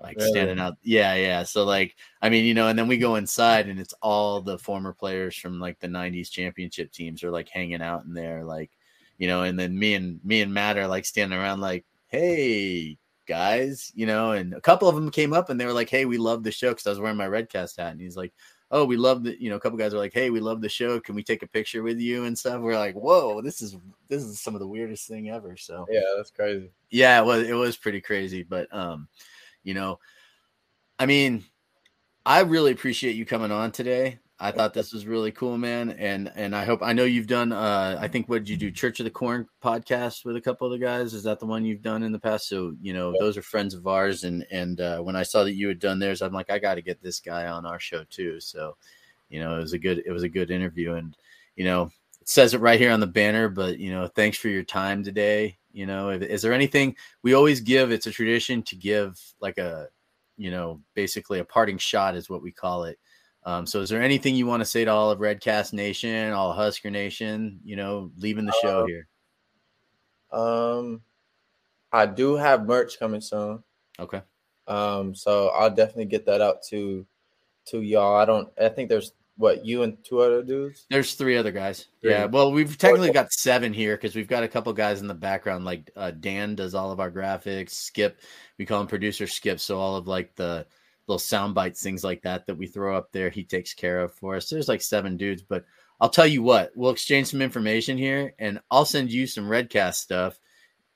like 0.00 0.16
really? 0.16 0.30
standing 0.30 0.58
out. 0.58 0.74
Yeah, 0.82 1.14
yeah. 1.14 1.44
So, 1.44 1.64
like, 1.64 1.94
I 2.22 2.28
mean, 2.28 2.44
you 2.44 2.54
know, 2.54 2.68
and 2.68 2.78
then 2.78 2.88
we 2.88 2.96
go 2.96 3.14
inside, 3.16 3.68
and 3.68 3.78
it's 3.78 3.94
all 4.02 4.40
the 4.40 4.58
former 4.58 4.92
players 4.92 5.36
from 5.36 5.60
like 5.60 5.78
the 5.78 5.86
90s 5.86 6.30
championship 6.30 6.90
teams 6.90 7.22
are 7.22 7.30
like 7.30 7.48
hanging 7.48 7.82
out 7.82 8.04
in 8.04 8.14
there, 8.14 8.42
like, 8.42 8.70
you 9.18 9.28
know, 9.28 9.42
and 9.42 9.56
then 9.56 9.78
me 9.78 9.94
and 9.94 10.18
me 10.24 10.40
and 10.40 10.52
Matt 10.52 10.78
are 10.78 10.88
like 10.88 11.04
standing 11.04 11.38
around, 11.38 11.60
like, 11.60 11.84
hey, 12.08 12.98
guys, 13.30 13.92
you 13.94 14.06
know, 14.06 14.32
and 14.32 14.52
a 14.54 14.60
couple 14.60 14.88
of 14.88 14.96
them 14.96 15.08
came 15.08 15.32
up 15.32 15.50
and 15.50 15.60
they 15.60 15.64
were 15.64 15.72
like, 15.72 15.88
Hey, 15.88 16.04
we 16.04 16.18
love 16.18 16.42
the 16.42 16.50
show 16.50 16.70
because 16.70 16.84
I 16.84 16.90
was 16.90 16.98
wearing 16.98 17.16
my 17.16 17.28
Redcast 17.28 17.76
hat. 17.78 17.92
And 17.92 18.00
he's 18.00 18.16
like, 18.16 18.32
Oh, 18.72 18.84
we 18.84 18.96
love 18.96 19.22
the, 19.22 19.40
you 19.40 19.50
know, 19.50 19.56
a 19.56 19.60
couple 19.60 19.78
guys 19.78 19.94
are 19.94 19.98
like, 19.98 20.12
Hey, 20.12 20.30
we 20.30 20.40
love 20.40 20.60
the 20.60 20.68
show. 20.68 20.98
Can 20.98 21.14
we 21.14 21.22
take 21.22 21.44
a 21.44 21.46
picture 21.46 21.84
with 21.84 22.00
you 22.00 22.24
and 22.24 22.36
stuff? 22.36 22.60
We're 22.60 22.76
like, 22.76 22.96
Whoa, 22.96 23.40
this 23.40 23.62
is 23.62 23.76
this 24.08 24.24
is 24.24 24.40
some 24.40 24.54
of 24.54 24.60
the 24.60 24.66
weirdest 24.66 25.06
thing 25.06 25.30
ever. 25.30 25.56
So 25.56 25.86
yeah, 25.88 26.00
that's 26.16 26.32
crazy. 26.32 26.72
Yeah, 26.90 27.20
it 27.20 27.24
was 27.24 27.48
it 27.48 27.54
was 27.54 27.76
pretty 27.76 28.00
crazy. 28.00 28.42
But 28.42 28.66
um, 28.74 29.06
you 29.62 29.74
know, 29.74 30.00
I 30.98 31.06
mean, 31.06 31.44
I 32.26 32.40
really 32.40 32.72
appreciate 32.72 33.14
you 33.14 33.24
coming 33.24 33.52
on 33.52 33.70
today. 33.70 34.18
I 34.42 34.50
thought 34.50 34.72
this 34.72 34.94
was 34.94 35.06
really 35.06 35.30
cool, 35.32 35.58
man. 35.58 35.90
And 35.90 36.32
and 36.34 36.56
I 36.56 36.64
hope 36.64 36.80
I 36.82 36.94
know 36.94 37.04
you've 37.04 37.26
done 37.26 37.52
uh 37.52 37.98
I 38.00 38.08
think 38.08 38.26
what 38.28 38.38
did 38.38 38.48
you 38.48 38.56
do 38.56 38.70
Church 38.70 38.98
of 38.98 39.04
the 39.04 39.10
Corn 39.10 39.46
podcast 39.62 40.24
with 40.24 40.34
a 40.34 40.40
couple 40.40 40.66
of 40.66 40.72
the 40.72 40.84
guys? 40.84 41.12
Is 41.12 41.24
that 41.24 41.40
the 41.40 41.46
one 41.46 41.64
you've 41.66 41.82
done 41.82 42.02
in 42.02 42.10
the 42.10 42.18
past? 42.18 42.48
So, 42.48 42.74
you 42.80 42.94
know, 42.94 43.12
those 43.20 43.36
are 43.36 43.42
friends 43.42 43.74
of 43.74 43.86
ours 43.86 44.24
and 44.24 44.46
and 44.50 44.80
uh 44.80 45.00
when 45.00 45.14
I 45.14 45.24
saw 45.24 45.44
that 45.44 45.54
you 45.54 45.68
had 45.68 45.78
done 45.78 45.98
theirs, 45.98 46.22
I'm 46.22 46.32
like, 46.32 46.48
I 46.50 46.58
gotta 46.58 46.80
get 46.80 47.02
this 47.02 47.20
guy 47.20 47.48
on 47.48 47.66
our 47.66 47.78
show 47.78 48.04
too. 48.04 48.40
So, 48.40 48.76
you 49.28 49.40
know, 49.40 49.58
it 49.58 49.60
was 49.60 49.74
a 49.74 49.78
good 49.78 50.02
it 50.06 50.10
was 50.10 50.22
a 50.22 50.28
good 50.28 50.50
interview 50.50 50.94
and 50.94 51.14
you 51.56 51.64
know, 51.64 51.90
it 52.22 52.28
says 52.28 52.54
it 52.54 52.60
right 52.60 52.80
here 52.80 52.92
on 52.92 53.00
the 53.00 53.06
banner, 53.06 53.50
but 53.50 53.78
you 53.78 53.92
know, 53.92 54.06
thanks 54.06 54.38
for 54.38 54.48
your 54.48 54.64
time 54.64 55.04
today. 55.04 55.58
You 55.72 55.84
know, 55.84 56.08
is 56.08 56.40
there 56.40 56.54
anything 56.54 56.96
we 57.22 57.34
always 57.34 57.60
give? 57.60 57.92
It's 57.92 58.06
a 58.06 58.10
tradition 58.10 58.62
to 58.62 58.76
give 58.76 59.20
like 59.40 59.58
a, 59.58 59.88
you 60.38 60.50
know, 60.50 60.80
basically 60.94 61.40
a 61.40 61.44
parting 61.44 61.76
shot 61.76 62.16
is 62.16 62.30
what 62.30 62.42
we 62.42 62.52
call 62.52 62.84
it 62.84 62.98
Um, 63.44 63.66
so, 63.66 63.80
is 63.80 63.88
there 63.88 64.02
anything 64.02 64.34
you 64.34 64.46
want 64.46 64.60
to 64.60 64.66
say 64.66 64.84
to 64.84 64.90
all 64.90 65.10
of 65.10 65.18
Redcast 65.18 65.72
Nation, 65.72 66.32
all 66.32 66.52
Husker 66.52 66.90
Nation? 66.90 67.60
You 67.64 67.76
know, 67.76 68.10
leaving 68.18 68.44
the 68.44 68.54
show 68.62 68.82
Uh, 68.82 68.86
here. 68.86 69.08
Um, 70.30 71.02
I 71.92 72.06
do 72.06 72.36
have 72.36 72.66
merch 72.66 72.98
coming 72.98 73.20
soon. 73.20 73.62
Okay. 73.98 74.22
Um, 74.66 75.14
so 75.14 75.48
I'll 75.48 75.70
definitely 75.70 76.04
get 76.04 76.26
that 76.26 76.40
out 76.40 76.62
to 76.68 77.06
to 77.66 77.80
y'all. 77.80 78.16
I 78.16 78.24
don't. 78.24 78.48
I 78.60 78.68
think 78.68 78.88
there's 78.88 79.12
what 79.36 79.64
you 79.64 79.82
and 79.82 79.96
two 80.04 80.20
other 80.20 80.42
dudes. 80.42 80.86
There's 80.90 81.14
three 81.14 81.36
other 81.36 81.50
guys. 81.50 81.86
Three. 82.02 82.10
Yeah. 82.10 82.26
Well, 82.26 82.52
we've 82.52 82.76
technically 82.76 83.10
got 83.10 83.32
seven 83.32 83.72
here 83.72 83.96
because 83.96 84.14
we've 84.14 84.28
got 84.28 84.42
a 84.42 84.48
couple 84.48 84.72
guys 84.74 85.00
in 85.00 85.06
the 85.08 85.14
background. 85.14 85.64
Like 85.64 85.90
uh, 85.96 86.10
Dan 86.10 86.54
does 86.54 86.74
all 86.74 86.92
of 86.92 87.00
our 87.00 87.10
graphics. 87.10 87.70
Skip, 87.70 88.20
we 88.58 88.66
call 88.66 88.82
him 88.82 88.86
producer 88.86 89.26
Skip. 89.26 89.58
So 89.58 89.78
all 89.78 89.96
of 89.96 90.06
like 90.06 90.36
the 90.36 90.66
little 91.10 91.18
sound 91.18 91.54
bites, 91.54 91.82
things 91.82 92.04
like 92.04 92.22
that 92.22 92.46
that 92.46 92.54
we 92.56 92.66
throw 92.66 92.96
up 92.96 93.10
there, 93.12 93.28
he 93.28 93.44
takes 93.44 93.74
care 93.74 94.00
of 94.00 94.14
for 94.14 94.36
us. 94.36 94.48
There's 94.48 94.68
like 94.68 94.80
seven 94.80 95.16
dudes, 95.16 95.42
but 95.42 95.64
I'll 96.00 96.08
tell 96.08 96.26
you 96.26 96.42
what, 96.42 96.70
we'll 96.74 96.92
exchange 96.92 97.26
some 97.28 97.42
information 97.42 97.98
here, 97.98 98.32
and 98.38 98.60
I'll 98.70 98.86
send 98.86 99.12
you 99.12 99.26
some 99.26 99.44
Redcast 99.44 99.96
stuff. 99.96 100.38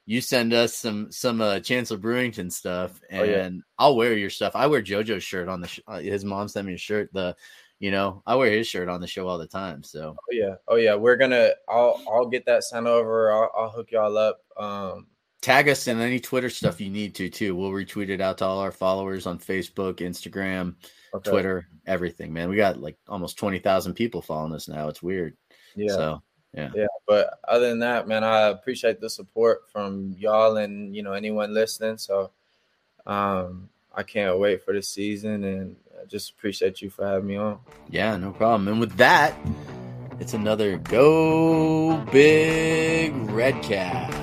You 0.07 0.21
send 0.21 0.53
us 0.53 0.75
some 0.75 1.11
some 1.11 1.41
uh, 1.41 1.61
Chancellor 1.61 1.99
Brewington 1.99 2.53
stuff, 2.53 3.01
and 3.11 3.21
Oh, 3.21 3.25
yeah. 3.25 3.49
I'll 3.79 3.97
wear 3.97 4.17
your 4.17 4.31
stuff. 4.31 4.55
I 4.55 4.67
wear 4.67 4.83
JoJo's 4.83 5.25
shirt 5.25 5.49
on 5.49 5.61
the. 5.61 5.69
Sh- 5.69 5.81
uh, 5.87 5.99
his 5.99 6.25
mom 6.25 6.47
sent 6.49 6.67
me 6.67 6.75
a 6.75 6.79
shirt. 6.79 7.11
The, 7.12 7.35
you 7.81 7.91
know, 7.91 8.23
I 8.27 8.37
wear 8.37 8.51
his 8.51 8.69
shirt 8.69 8.89
on 8.89 9.01
the 9.01 9.07
show 9.07 9.27
all 9.27 9.39
the 9.39 9.47
time. 9.47 9.83
So 9.83 10.15
Oh 10.19 10.33
yeah. 10.33 10.55
Oh 10.69 10.77
yeah. 10.77 10.95
We're 10.95 11.17
gonna. 11.17 11.51
I'll 11.69 12.03
I'll 12.07 12.27
get 12.27 12.47
that 12.47 12.65
sent 12.65 12.87
over. 12.87 13.33
I'll, 13.33 13.51
I'll 13.57 13.71
hook 13.71 13.91
y'all 13.93 14.17
up. 14.17 14.41
Um. 14.59 15.07
Tag 15.45 15.68
us 15.68 15.86
in 15.86 16.01
any 16.01 16.18
Twitter 16.20 16.49
stuff 16.49 16.80
you 16.80 16.88
need 16.90 17.14
to 17.16 17.28
too. 17.28 17.55
We'll 17.55 17.70
retweet 17.70 18.09
it 18.09 18.20
out 18.22 18.38
to 18.38 18.47
all 18.47 18.61
our 18.61 18.72
followers 18.72 19.26
on 19.26 19.38
Facebook, 19.38 19.97
Instagram, 19.97 20.74
Okay. 21.14 21.30
Twitter, 21.30 21.68
everything. 21.86 22.32
Man, 22.32 22.49
we 22.49 22.57
got 22.57 22.80
like 22.80 22.97
almost 23.09 23.38
twenty 23.38 23.59
thousand 23.59 23.95
people 23.95 24.22
following 24.22 24.53
us 24.55 24.66
now. 24.68 24.88
It's 24.88 25.03
weird. 25.03 25.36
Yeah. 25.76 25.92
So 25.92 26.22
Yeah. 26.55 26.70
Yeah. 26.74 26.86
But 27.07 27.38
other 27.47 27.68
than 27.68 27.80
that, 27.80 28.09
man, 28.09 28.24
I 28.24 28.49
appreciate 28.49 29.01
the 29.01 29.11
support 29.11 29.68
from 29.70 30.14
y'all 30.18 30.57
and 30.57 30.97
you 30.97 31.03
know 31.03 31.12
anyone 31.12 31.53
listening. 31.55 31.99
So, 31.99 32.30
um, 33.07 33.68
I 33.95 34.03
can't 34.03 34.38
wait 34.40 34.64
for 34.64 34.72
the 34.74 34.82
season, 34.82 35.45
and 35.45 35.76
I 36.01 36.07
just 36.07 36.30
appreciate 36.32 36.80
you 36.82 36.90
for 36.90 37.07
having 37.07 37.28
me 37.28 37.36
on. 37.36 37.59
yeah, 37.90 38.16
no 38.16 38.32
problem. 38.32 38.66
And 38.66 38.80
with 38.80 38.97
that, 38.97 39.34
it's 40.18 40.34
another 40.34 40.78
Go 40.78 41.97
Big 42.11 43.12
Redcast. 43.28 44.22